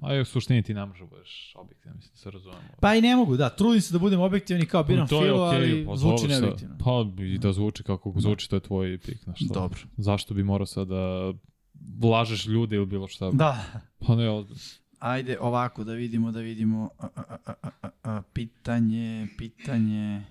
[0.00, 2.60] a u suštini ti ne može da budeš objektivan, mislim, da se razumemo.
[2.80, 3.48] Pa i ne mogu, da.
[3.48, 6.76] Trudim se da budem objektivan i kao biram je Filu, okej, ali pa zvuči neobjektivno.
[6.84, 9.54] Pa i da zvuči kako zvuči, to je tvoj pik, znaš šta.
[9.54, 9.78] Dobro.
[9.96, 11.32] Zašto bi morao sad da
[12.08, 13.30] lažeš ljude ili bilo šta?
[13.30, 13.64] Da.
[14.06, 14.60] Pa ne, ozbiljno.
[14.98, 16.90] Ajde ovako da vidimo, da vidimo.
[16.98, 20.22] A, a, a, a, a, a, pitanje, pitanje.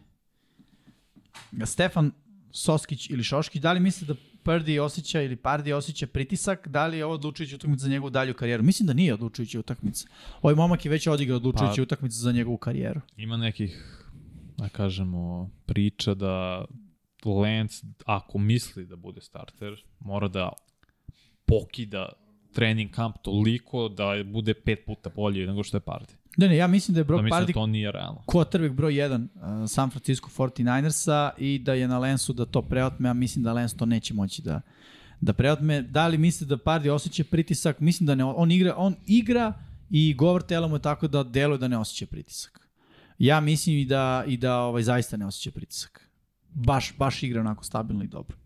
[1.66, 2.12] Stefan
[2.58, 6.98] Soskić ili Šoškić, da li misle da Purdy osjeća ili Pardy osjeća pritisak, da li
[6.98, 8.64] je ovo odlučujuća utakmica za njegovu dalju karijeru?
[8.64, 10.08] Mislim da nije odlučujuća utakmica.
[10.42, 13.02] Ovaj momak je već odigrao odlučujuću pa, utakmicu za njegovu karijeru.
[13.18, 14.04] Ima nekih,
[14.58, 16.66] da kažemo, priča da
[17.26, 20.52] Lance, ako misli da bude starter, mora da
[21.46, 22.10] pokida
[22.54, 26.14] trening kamp toliko da bude pet puta bolji nego što je Pardy.
[26.38, 28.24] Ne, ne, ja mislim da je Brock da Pardy da to nije realno.
[28.28, 29.28] quarterback broj 1
[29.64, 33.54] uh, San Francisco 49ersa i da je na Lensu da to preotme, a mislim da
[33.54, 34.62] Lens to neće moći da
[35.22, 35.82] da preotme.
[35.82, 37.80] Da li misli da Pardy osjeća pritisak?
[37.80, 38.24] Mislim da ne.
[38.24, 39.54] On igra, on igra
[39.90, 42.68] i govor tela mu je tako da deluje da ne osjeća pritisak.
[43.20, 46.10] Ja mislim i da, i da ovaj, zaista ne osjeća pritisak.
[46.50, 48.38] Baš, baš igra onako stabilno i dobro.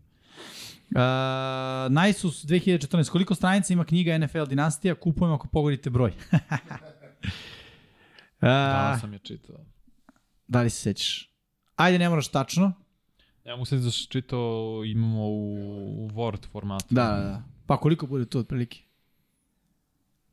[0.90, 3.10] Uh, Najsus 2014.
[3.10, 4.94] Koliko stranica ima knjiga NFL Dinastija?
[4.94, 6.12] Kupujemo ako pogodite broj.
[8.42, 9.56] Da, sam je čitao.
[10.48, 11.30] Da li se sećaš?
[11.76, 12.72] Ajde, ne moraš tačno.
[13.44, 16.94] Ja mu se da čitao, imamo u, u Word formatu.
[16.94, 17.42] Da, da, da.
[17.66, 18.82] Pa koliko bude to otprilike?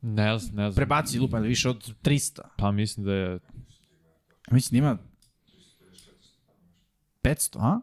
[0.02, 0.74] Ne znam, ne znam.
[0.74, 2.40] Prebaci lupa, više od 300.
[2.56, 3.38] Pa mislim da je...
[4.50, 4.98] Mislim da ima
[7.22, 7.80] 500, a?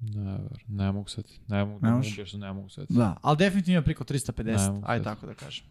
[0.00, 0.38] Ne,
[0.68, 2.86] ne mogu sad, ne mogu, ne, mogu, ne mogu sad.
[2.88, 5.66] Da, ali definitivno ima preko 350, ajde tako da kažem.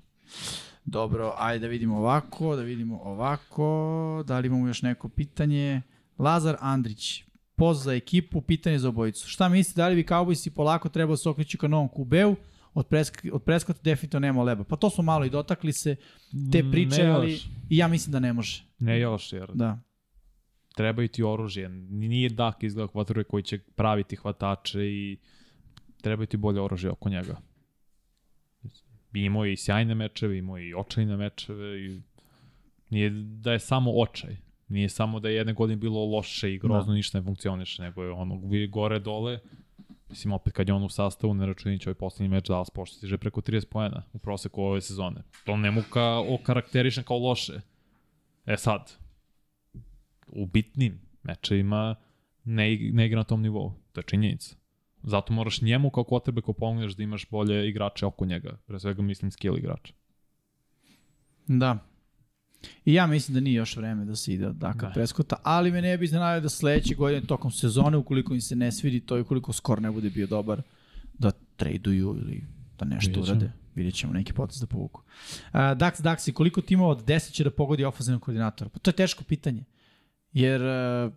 [0.85, 5.81] Dobro, ajde da vidimo ovako, da vidimo ovako, da li imamo još neko pitanje.
[6.17, 7.23] Lazar Andrić,
[7.55, 9.29] poz za ekipu, pitanje za obojicu.
[9.29, 12.35] Šta mislite, da li bi Cowboysi polako trebao se okreći ka novom QB-u?
[12.73, 14.63] Od, presk od preskota definitivno nema leba.
[14.63, 15.95] Pa to smo malo i dotakli se,
[16.51, 17.39] te priče, ali
[17.69, 18.63] i ja mislim da ne može.
[18.79, 19.79] Ne još, jer da.
[20.75, 21.69] trebaju ti oružje.
[21.89, 25.17] Nije dak izgleda kvatruje koji će praviti hvatače i
[26.01, 27.48] trebaju ti bolje oružje oko njega
[29.13, 32.01] imao i sjajne mečeve, imao i očajne mečeve i
[32.89, 34.37] nije da je samo očaj.
[34.67, 36.95] Nije samo da je jedne godine bilo loše i grozno, da.
[36.95, 39.39] ništa ne funkcioniše, nego je ono gore dole.
[40.09, 43.41] Mislim, opet kad je on u sastavu, ne računići ovaj poslednji meč Dallas poštiže preko
[43.41, 45.23] 30 poena u proseku ove sezone.
[45.45, 47.61] To ne mu ka, okarakterišen kao loše.
[48.45, 48.93] E sad,
[50.27, 51.95] u bitnim mečevima
[52.43, 53.73] ne, ne igra na tom nivou.
[53.91, 54.55] To je činjenica.
[55.03, 58.57] Zato moraš njemu kao ko pomogneš da imaš bolje igrače oko njega.
[58.65, 59.93] Pre svega mislim skill igrača.
[61.47, 61.77] Da.
[62.85, 64.93] I ja mislim da nije još vreme da se ide od Daka da.
[64.93, 68.71] Preskota, ali me ne bi iznenavio da sledeće godine tokom sezone, ukoliko im se ne
[68.71, 70.61] svidi to i ukoliko skor ne bude bio dobar,
[71.13, 72.43] da traduju ili
[72.79, 73.51] da nešto Vidjet urade.
[73.75, 75.01] Vidjet ćemo neki potez da povuku.
[75.01, 78.69] Uh, Dax, Daxi, koliko timova od 10 će da pogodi ofenzivnog koordinatora?
[78.69, 79.63] Pa to je teško pitanje.
[80.33, 81.13] Jer uh,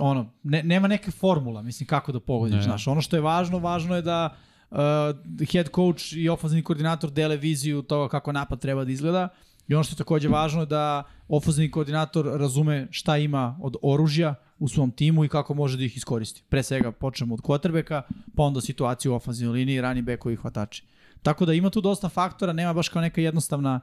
[0.00, 2.86] ono, ne, nema neke formula, mislim, kako da pogodiš, znaš.
[2.86, 4.36] Ono što je važno, važno je da
[4.70, 4.76] uh,
[5.52, 9.28] head coach i ofenzivni koordinator dele viziju toga kako napad treba da izgleda.
[9.68, 14.34] I ono što je takođe važno je da ofenzivni koordinator razume šta ima od oružja
[14.58, 16.42] u svom timu i kako može da ih iskoristi.
[16.48, 18.02] Pre svega počnemo od quarterbacka,
[18.36, 20.84] pa onda situaciju u ofenzivnoj liniji, rani bekovi i hvatači.
[21.22, 23.80] Tako da ima tu dosta faktora, nema baš kao neka jednostavna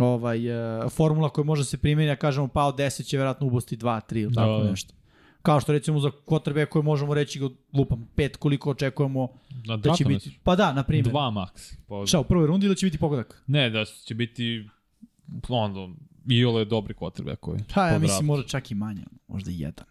[0.00, 0.50] ovaj,
[0.84, 4.00] uh, formula koja može se primjeniti, a kažemo pa od 10 će verovatno ubosti 2,
[4.10, 4.94] 3 ili tako da, nešto.
[5.42, 9.28] Kao što recimo za quarterback koje možemo reći ga lupam pet koliko očekujemo
[9.66, 10.38] na da će biti.
[10.42, 11.08] Pa da, na primjer.
[11.08, 11.72] Dva maks.
[11.88, 12.06] Pa...
[12.06, 13.42] Šta, u prvoj rundi ili će biti pogodak?
[13.46, 14.68] Ne, da će biti
[15.48, 15.88] onda
[16.28, 17.60] i ole dobri quarterback koji.
[17.74, 19.86] Pa ja mislim možda čak i manje, možda jedan.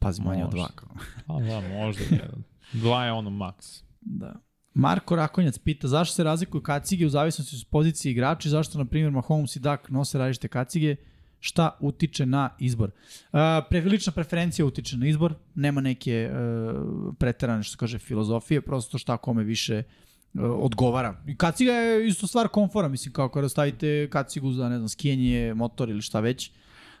[0.00, 0.68] Pazi, manje od dva.
[0.74, 0.88] Kao.
[1.26, 2.44] Pa da, možda jedan.
[2.72, 3.82] Dva je ono maks.
[4.00, 4.34] Da.
[4.74, 8.84] Marko Rakonjac pita zašto se razlikuju kacige u zavisnosti od pozicije igrača i zašto, na
[8.84, 10.96] primjer, Mahomes i Dak nose različite kacige
[11.44, 12.90] šta utiče na izbor.
[13.32, 13.38] Uh,
[13.70, 19.44] previlična preferencija utiče na izbor, nema neke uh, preterane, što kaže, filozofije, prosto šta kome
[19.44, 21.20] više uh, odgovara.
[21.26, 25.54] I kaciga je isto stvar komfora, mislim, kao kada stavite kacigu za, ne znam, skijenje,
[25.54, 26.50] motor ili šta već.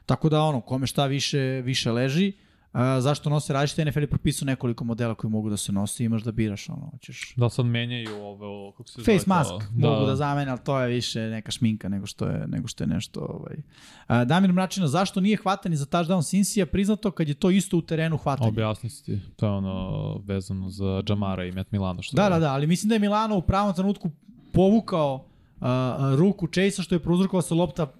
[0.06, 2.32] Tako da, ono, kome šta više, više leži.
[2.74, 3.84] A, zašto nose različite?
[3.84, 6.90] NFL je propisao nekoliko modela koji mogu da se nose i imaš da biraš ono,
[6.90, 7.34] hoćeš.
[7.36, 9.58] Da sad menjaju ove, kako se Face mask to?
[9.70, 9.88] Da.
[9.88, 12.88] mogu da zamene, ali to je više neka šminka nego što je, nego što je
[12.88, 13.20] nešto.
[13.20, 13.56] Ovaj.
[14.06, 17.82] A, Damir Mračina, zašto nije hvatani za touchdown Sinsija priznato kad je to isto u
[17.82, 18.48] terenu hvatanje?
[18.48, 22.02] Objasni ti, to je ono vezano za Jamara i Met Milano.
[22.02, 24.10] Što da, da, da, ali mislim da je Milano u pravom trenutku
[24.52, 25.26] povukao
[25.60, 27.92] a, ruku Chase-a što je prouzrokovao se lopta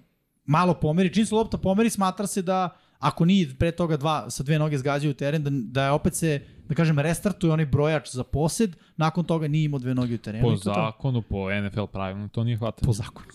[0.45, 1.13] malo pomeri.
[1.13, 4.77] Čim se lopta pomeri, smatra se da ako nije pre toga dva, sa dve noge
[4.77, 9.25] zgađaju teren, da, da je opet se, da kažem, restartuje onaj brojač za posed, nakon
[9.25, 10.49] toga nije imao dve noge u terenu.
[10.49, 12.85] Po zakonu, po NFL pravilno, to nije hvatanje.
[12.85, 13.27] Po zakonu.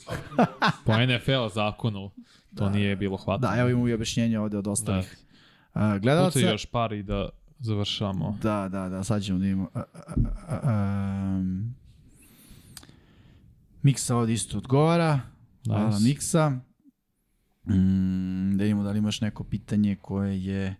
[0.86, 2.10] po NFL zakonu,
[2.56, 3.56] to da, nije bilo hvatanje.
[3.56, 5.18] Da, evo imamo i objašnjenje ovde od ostalih.
[5.74, 5.94] Da.
[5.94, 6.38] Uh, gledalaca...
[6.38, 7.28] Pucaj još par i da
[7.59, 8.38] završamo.
[8.42, 9.68] Da, da, da, sad ćemo da imamo...
[9.74, 11.74] Uh, uh, uh, um,
[13.82, 15.14] Miksa ovde isto odgovara.
[15.14, 15.70] Nice.
[15.70, 16.60] Hvala Miksa.
[17.70, 20.76] Mm, da vidimo da li imaš neko pitanje koje je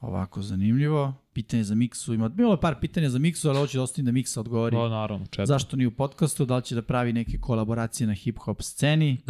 [0.00, 1.14] ovako zanimljivo.
[1.32, 2.14] pitanje za Miksu.
[2.14, 4.76] Ima, bilo je par pitanja za Miksu, ali hoću da ostavim da Miksa odgovori.
[4.76, 5.46] Da, naravno, četiri.
[5.46, 9.16] Zašto ni u podcastu, da li će da pravi neke kolaboracije na hip-hop sceni.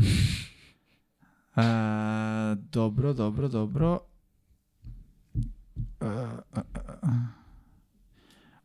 [1.57, 4.01] A, dobro, dobro, dobro.
[6.01, 6.07] A,
[6.55, 6.61] a,
[7.03, 7.27] a.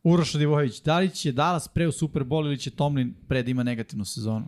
[0.02, 3.50] Uroš Divojević, da li će Dallas pre u Super Bowl ili će Tomlin pre da
[3.50, 4.46] ima negativnu sezonu?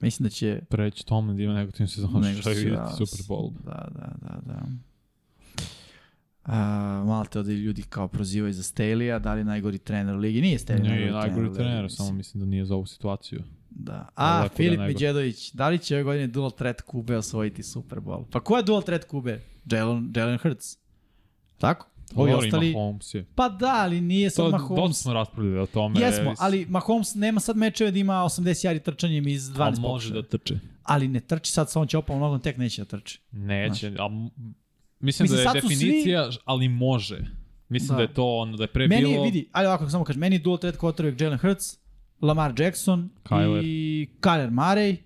[0.00, 0.60] Mislim da će...
[0.68, 3.52] Preći Tomlin da ima negativnu sezonu, nego što je će- vidjeti da, Super Bowl.
[3.64, 4.62] Da, da, da, da.
[6.44, 6.56] A,
[7.06, 10.40] malo te ovde ljudi kao prozivaju za Staley-a, da li je najgori trener u ligi?
[10.40, 13.42] Nije Staley Nije najgori u trener, ligi, samo mislim da nije za ovu situaciju.
[13.70, 14.08] Da.
[14.14, 14.92] A, da Filip nego.
[14.92, 18.24] Međedović, da li će ove godine dual threat Kube osvojiti Super Bowl?
[18.30, 19.40] Pa ko je dual threat Kube?
[19.70, 20.78] Jalen, Jalen Hurts.
[21.58, 21.88] Tako?
[22.14, 22.68] Ovi Dobro, ostali...
[22.68, 23.24] Ima Holmes je.
[23.34, 24.96] Pa da, ali nije sad To, dosta Mahomes.
[24.96, 26.00] smo raspravljali o tome.
[26.00, 29.80] Jesmo, ali Mahomes nema sad mečeve da ima 80 jari trčanjem iz 12 A pokušaja.
[29.82, 30.58] može da trče.
[30.82, 33.20] Ali ne trči sad, sa on će opao nogom, tek neće da trči.
[33.32, 34.44] Neće, a mislim,
[35.00, 37.18] Mislim, da je su svi- definicija, ali može.
[37.68, 37.96] Mislim Da.
[37.96, 38.02] da.
[38.02, 39.22] je to ono, da je pre Meni bilo...
[39.22, 41.76] vidi, ali ovako samo kažem, meni je dual threat quarterback Jalen Hurts,
[42.22, 43.62] Lamar Jackson Kyler.
[43.64, 44.96] i Kyler Murray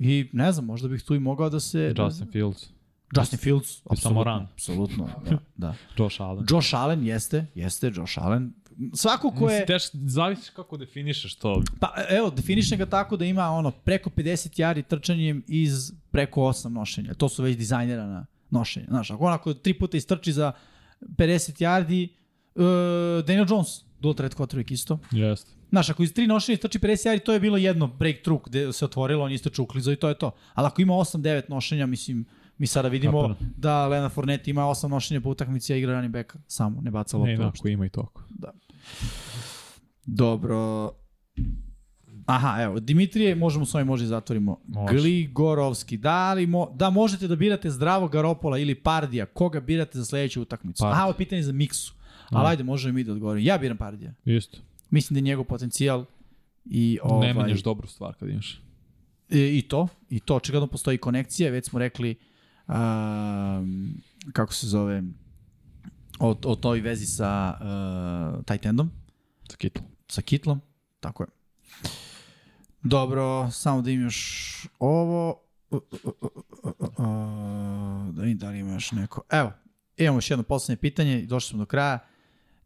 [0.00, 1.94] i ne znam, možda bih tu i mogao da se...
[1.98, 2.68] Justin Fields,
[3.16, 5.74] Justin Fields, I samo apsolutno, da, da.
[5.98, 6.46] Josh Allen.
[6.50, 8.52] Josh Allen jeste, jeste Josh Allen.
[8.94, 11.62] Svako ko je, teš, zavisi kako definišeš to.
[11.80, 16.68] pa evo, definiše ga tako da ima ono preko 50 jari trčanjem iz preko 8
[16.68, 17.14] nošenja.
[17.14, 18.86] To su već dizajnirana nošenja.
[18.88, 20.52] Znaš, ako onako tri puta istrči za
[21.00, 22.08] 50 yardi,
[22.54, 23.68] uh, Daniel Jones,
[24.00, 24.98] dual threat quarterback isto.
[25.10, 25.50] Jeste.
[25.70, 28.84] Znaš, ako iz tri nošenja istrči 50 yardi, to je bilo jedno breakthrough gde se
[28.84, 30.30] otvorilo, on isto čuklizao i to je to.
[30.54, 32.24] Ali ako ima 8-9 nošenja, mislim,
[32.60, 33.52] mi sada vidimo Kapiram.
[33.56, 37.16] da Leonard Fournette ima 8 nošenja po utakmici, a igra running backa samo, ne baca
[37.16, 37.60] Ne, loptu da, uopšte.
[37.60, 38.22] ako ima i toko.
[40.06, 40.90] Dobro.
[42.26, 44.60] Aha, evo, Dimitrije, možemo s ovim možda i zatvorimo.
[44.66, 44.94] Može.
[44.94, 50.04] Gligorovski, da li mo, da možete da birate zdravo Garopola ili Pardija, koga birate za
[50.04, 50.80] sledeću utakmicu?
[50.80, 50.94] Pardija.
[50.94, 51.94] Aha, ovo je pitanje za Miksu.
[52.30, 53.44] Ali ajde, možemo mi da odgovorim.
[53.44, 54.14] Ja biram Pardija.
[54.24, 54.58] Isto.
[54.90, 56.04] Mislim da je njegov potencijal
[56.64, 58.60] i ovaj, Ne menjaš dobru stvar kad imaš.
[59.28, 62.14] I, I to, i to očigledno postoji konekcija, već smo rekli
[62.70, 63.94] um,
[64.32, 65.02] kako se zove
[66.18, 68.90] o, o toj vezi sa uh, tight endom,
[69.50, 69.82] Sa Kittle.
[70.08, 70.60] sa Kitlom,
[71.00, 71.28] tako je.
[72.82, 75.42] Dobro, samo da im još ovo.
[75.70, 76.30] Uh, uh, uh,
[76.62, 79.22] uh, uh, uh, da vidim da li ima još neko.
[79.30, 79.52] Evo,
[79.96, 81.98] imamo još jedno poslednje pitanje i došli smo do kraja.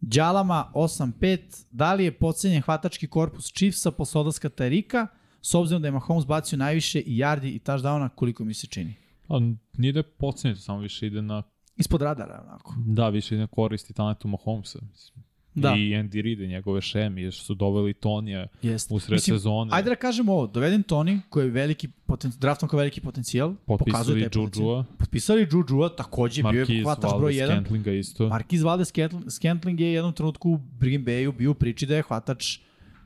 [0.01, 5.07] Đalama 8-5, da li je pocenjen hvatački korpus Chiefsa posle odlaska Tarika,
[5.43, 8.95] s obzirom da je Mahomes bacio najviše i yardi i touchdowna, koliko mi se čini?
[9.29, 9.41] A
[9.79, 11.43] nije da je pocenjeno, samo više ide na,
[11.77, 12.75] Ispod radara, onako.
[12.87, 14.79] da, više ide na koristi talentu Mahomesa.
[14.91, 15.25] Mislim.
[15.55, 15.75] Da.
[15.75, 18.47] I Andy Reid i njegove šemi, jer su doveli Tonija
[18.91, 19.71] u sred sezone.
[19.73, 24.25] Ajde da kažemo ovo, doveden Tony, koji je veliki poten, draftom kao veliki potencijal, pokazuje
[24.31, 24.67] Potpisali.
[24.67, 27.47] Juju-a, Potpisali Juju-a, takođe bio je hvatač broj Valdez 1.
[27.47, 28.29] Scantlinga isto.
[28.29, 28.93] Marquis Valdez
[29.27, 32.59] Scantling- je jednom trenutku u Green Bayu bio u priči da je hvatač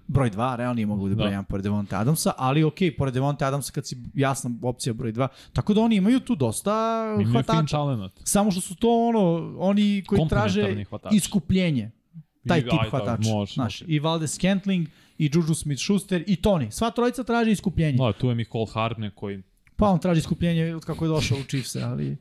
[0.09, 1.37] broj 2, realno mogu da broj Da.
[1.37, 5.29] 1 pored Devonta Adamsa, ali ok, pored Devonta Adamsa kad si jasna opcija broj 2,
[5.53, 6.71] tako da oni imaju tu dosta
[7.15, 7.77] Imaju hvatača.
[8.25, 9.21] Samo što su to ono,
[9.59, 11.17] oni koji traže hvatači.
[11.17, 11.91] iskupljenje.
[12.49, 13.31] Taj I- tip aj, da, hvatača.
[13.31, 13.85] može, Znaš, može.
[13.87, 16.71] I Valdez Scantling, i Juju Smith-Schuster, i Tony.
[16.71, 17.99] Sva trojica traže iskupljenje.
[17.99, 19.43] Da, tu je Nicole Hardne koji
[19.77, 22.17] Pa on traži iskupljenje od kako je došao u Chiefs, ali...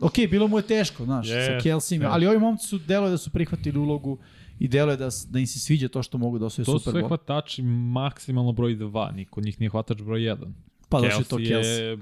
[0.00, 2.12] Ok, bilo mu je teško, znaš, Jest, sa Kelseyem, jest.
[2.12, 4.18] ali ovi momci su, deluje da su prihvatili ulogu
[4.62, 6.92] i deluje da, da im se sviđa to što mogu da osvoje To su Super
[6.92, 7.08] sve Bowl.
[7.08, 10.52] hvatači maksimalno broj 2, niko od njih nije hvatač broj 1.
[10.88, 11.80] Pa došao je to Kelsey.
[11.80, 11.98] je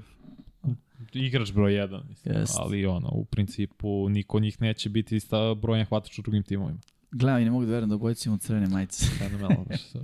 [1.13, 2.55] igrač broj 1, mislim, Jest.
[2.57, 6.79] ali ono, u principu niko od njih neće biti ista brojan hvatač u drugim timovima.
[7.11, 9.05] Gledaj, ne mogu da verujem da obojice imamo crvene majice.
[9.19, 9.65] Fenomenalno.
[9.91, 10.01] sad.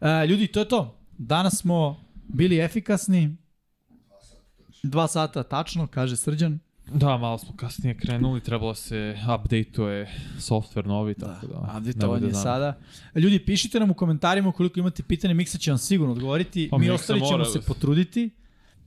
[0.22, 0.98] E, ljudi, to je to.
[1.18, 3.36] Danas smo bili efikasni.
[4.82, 6.58] Dva sata tačno, kaže Srđan.
[6.90, 10.06] Da, malo smo kasnije krenuli, trebalo se update-uje
[10.38, 11.80] software novi, tako da.
[11.94, 12.34] Da, bude dan.
[12.34, 12.78] sada.
[13.14, 16.68] Ljudi, pišite nam u komentarima ukoliko imate pitanje, Miksa će vam sigurno odgovoriti.
[16.70, 18.30] Pa Mi ostali ćemo mora se da- potruditi.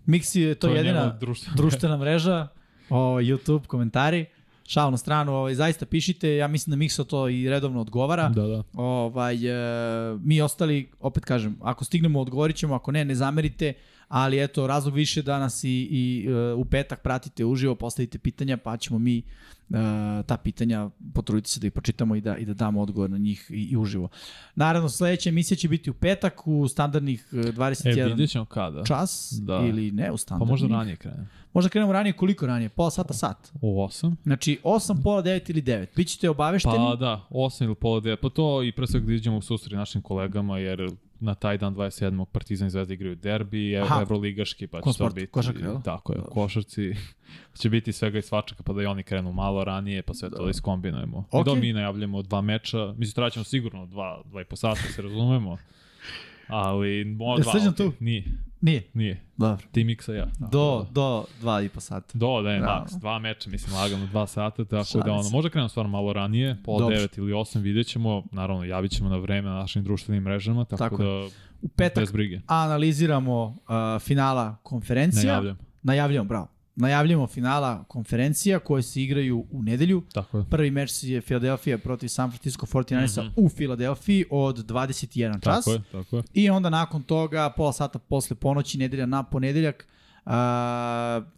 [0.06, 2.48] Miksi je to, To je jedina njegova društvena- društvena mreža,
[2.90, 4.26] o, YouTube, komentari.
[4.68, 8.30] Šal na stranu, ovaj, zaista pišite, ja mislim da Miksa to i redovno odgovara.
[8.30, 8.64] Da, da.
[8.74, 9.54] Ovaj, e,
[10.18, 13.74] mi ostali, opet kažem, ako stignemo odgovorit ćemo, ako ne, ne zamerite,
[14.16, 18.58] ali eto, razlog više da nas i, i e, u petak pratite uživo, postavite pitanja,
[18.58, 19.24] pa ćemo mi e,
[20.26, 23.48] ta pitanja potruditi se da ih pročitamo i da, i da damo odgovor na njih
[23.50, 24.10] i, i uživo.
[24.56, 28.84] Naravno, sledeća emisija će biti u petak u standardnih e, E, 21 vidjet ćemo kada.
[28.84, 29.58] čas Da.
[29.60, 30.52] ili ne u Pa standardnih.
[30.52, 31.28] možda ranije krenemo.
[31.54, 32.70] Možda krenemo ranije, koliko ranije?
[32.70, 33.52] Pola sata, sat.
[33.62, 34.16] U 8?
[34.24, 35.86] Znači, 8, pola 9 ili 9.
[35.96, 36.76] Bićete obavešteni.
[36.76, 38.16] Pa da, 8 ili pola 9.
[38.16, 40.90] Pa to i pre svega da iđemo u susret našim kolegama, jer
[41.24, 42.26] na taj dan 27.
[42.26, 44.02] Partizan i Zvezda igraju derbi, Aha.
[44.02, 45.28] Evroligaški, pa će to biti...
[45.28, 45.82] Košarka, jel?
[45.82, 46.96] Tako je, u košarci.
[47.62, 50.44] će biti svega i svačaka, pa da i oni krenu malo ranije, pa sve to
[50.44, 51.26] da iskombinujemo.
[51.34, 55.02] I da mi najavljamo dva meča, mislim, traćemo sigurno dva, dva i po sata, se
[55.02, 55.58] razumemo.
[56.48, 57.94] Ali, mo, Je dva, okej, tu?
[58.00, 58.24] Nije,
[58.64, 58.84] Nije.
[58.94, 59.22] nije.
[59.38, 59.66] Dobro.
[59.72, 60.26] Ti miksa ja.
[60.26, 60.92] Tako Do, da.
[60.92, 62.18] do dva i po sata.
[62.18, 62.80] Do, da je Bravo.
[62.80, 66.14] maks, dva meča, mislim, lagano, dva sata, tako Šalim da ono, možda krenemo stvarno malo
[66.14, 66.96] ranije, pola Dobro.
[66.96, 70.78] devet ili osam, vidjet ćemo, naravno, javit ćemo na vreme na našim društvenim mrežama, tako,
[70.78, 71.26] Tako da,
[71.62, 73.56] U petak bez brige, analiziramo uh,
[74.02, 75.34] finala konferencija.
[75.34, 75.58] javljam.
[75.84, 76.48] Najavljamo, bravo.
[76.76, 80.04] Najavljamo finala konferencija koje se igraju u nedelju.
[80.14, 80.44] Tako je.
[80.46, 83.34] Prvi meč je Philadelphia protiv San Francisco 49ersa Mhm.
[83.38, 85.66] u Filadelfiji od 21 čas.
[85.66, 86.24] Tako je, tako je.
[86.34, 89.88] I onda nakon toga, pola sata posle ponoći, nedelja na ponedeljak,
[90.26, 90.32] uh,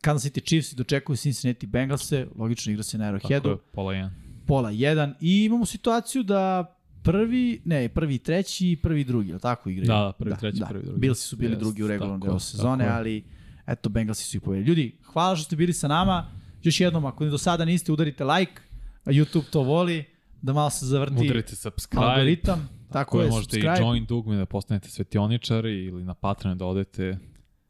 [0.02, 4.12] Kansas City Chiefs dočekuju Cincinnati Bengalse, logično igra se na Tako je, Arrowheadu, pola jedan.
[4.46, 6.72] pola 1 i imamo situaciju da
[7.04, 9.88] prvi, ne, prvi treći i prvi drugi, je li tako igraju?
[9.88, 11.00] Da, da, prvi, treći, prvi, drugi.
[11.00, 13.24] Bilsi su bili Jest, drugi u regularnom tako delu sezone, tako ali
[13.68, 14.68] eto, Bengalsi su ih povedali.
[14.68, 16.26] Ljudi, hvala što ste bili sa nama.
[16.64, 18.62] Još jednom, ako ni do sada niste, udarite like,
[19.06, 20.06] YouTube to voli,
[20.42, 22.70] da malo se zavrti Udarite subscribe, algoritam.
[22.92, 23.78] Tako, koje je, možete subscribe.
[23.78, 27.18] i join dugme da postanete svetioničari ili na Patreon da odete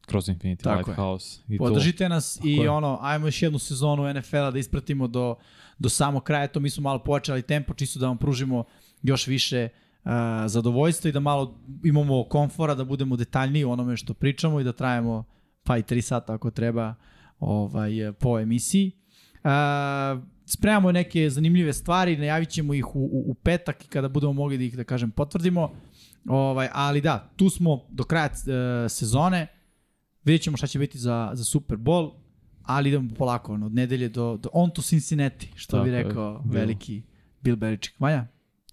[0.06, 0.84] kroz Infinity Tako je.
[0.84, 1.40] Lighthouse.
[1.48, 1.64] I to.
[1.64, 2.70] Podržite nas i je.
[2.70, 5.34] ono, ajmo još jednu sezonu NFL-a da ispratimo do,
[5.78, 6.48] do samog kraja.
[6.48, 8.64] To mi smo malo pojačali tempo, čisto da vam pružimo
[9.02, 9.68] još više
[10.04, 10.10] uh,
[10.46, 14.72] zadovoljstva i da malo imamo komfora, da budemo detaljniji u onome što pričamo i da
[14.72, 15.24] trajemo
[15.66, 16.94] pa i 3 sata ako treba
[17.40, 17.90] ovaj,
[18.20, 18.92] po emisiji.
[19.44, 19.50] Uh,
[20.44, 24.58] spremamo neke zanimljive stvari, najavit ćemo ih u, u, u petak i kada budemo mogli
[24.58, 25.70] da ih, da kažem, potvrdimo.
[26.28, 29.46] Ovaj, ali da, tu smo do kraja uh, sezone.
[30.24, 32.12] Vidjet ćemo šta će biti za, za Super Bowl,
[32.62, 36.02] ali idemo polako, ono, od nedelje do, do on to Cincinnati, što bi Tako je,
[36.02, 36.54] rekao Bill.
[36.54, 37.02] veliki
[37.42, 38.00] Bill Belichick.
[38.00, 38.26] Manja,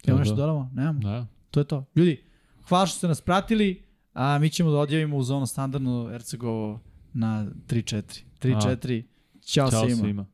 [0.04, 0.42] imamo Da, nešto da.
[0.42, 0.72] dodamo?
[0.74, 1.00] Nemamo.
[1.00, 1.28] Da.
[1.52, 1.86] To je to.
[1.96, 2.24] Ljudi,
[2.68, 3.83] hvala što ste nas pratili,
[4.14, 6.80] a mi ćemo da odjavimo uz ono standardno Ercegovo
[7.14, 8.24] na 3-4.
[8.42, 9.04] 3-4.
[9.42, 9.96] Ćao, Ćao svima.
[9.96, 10.26] svima.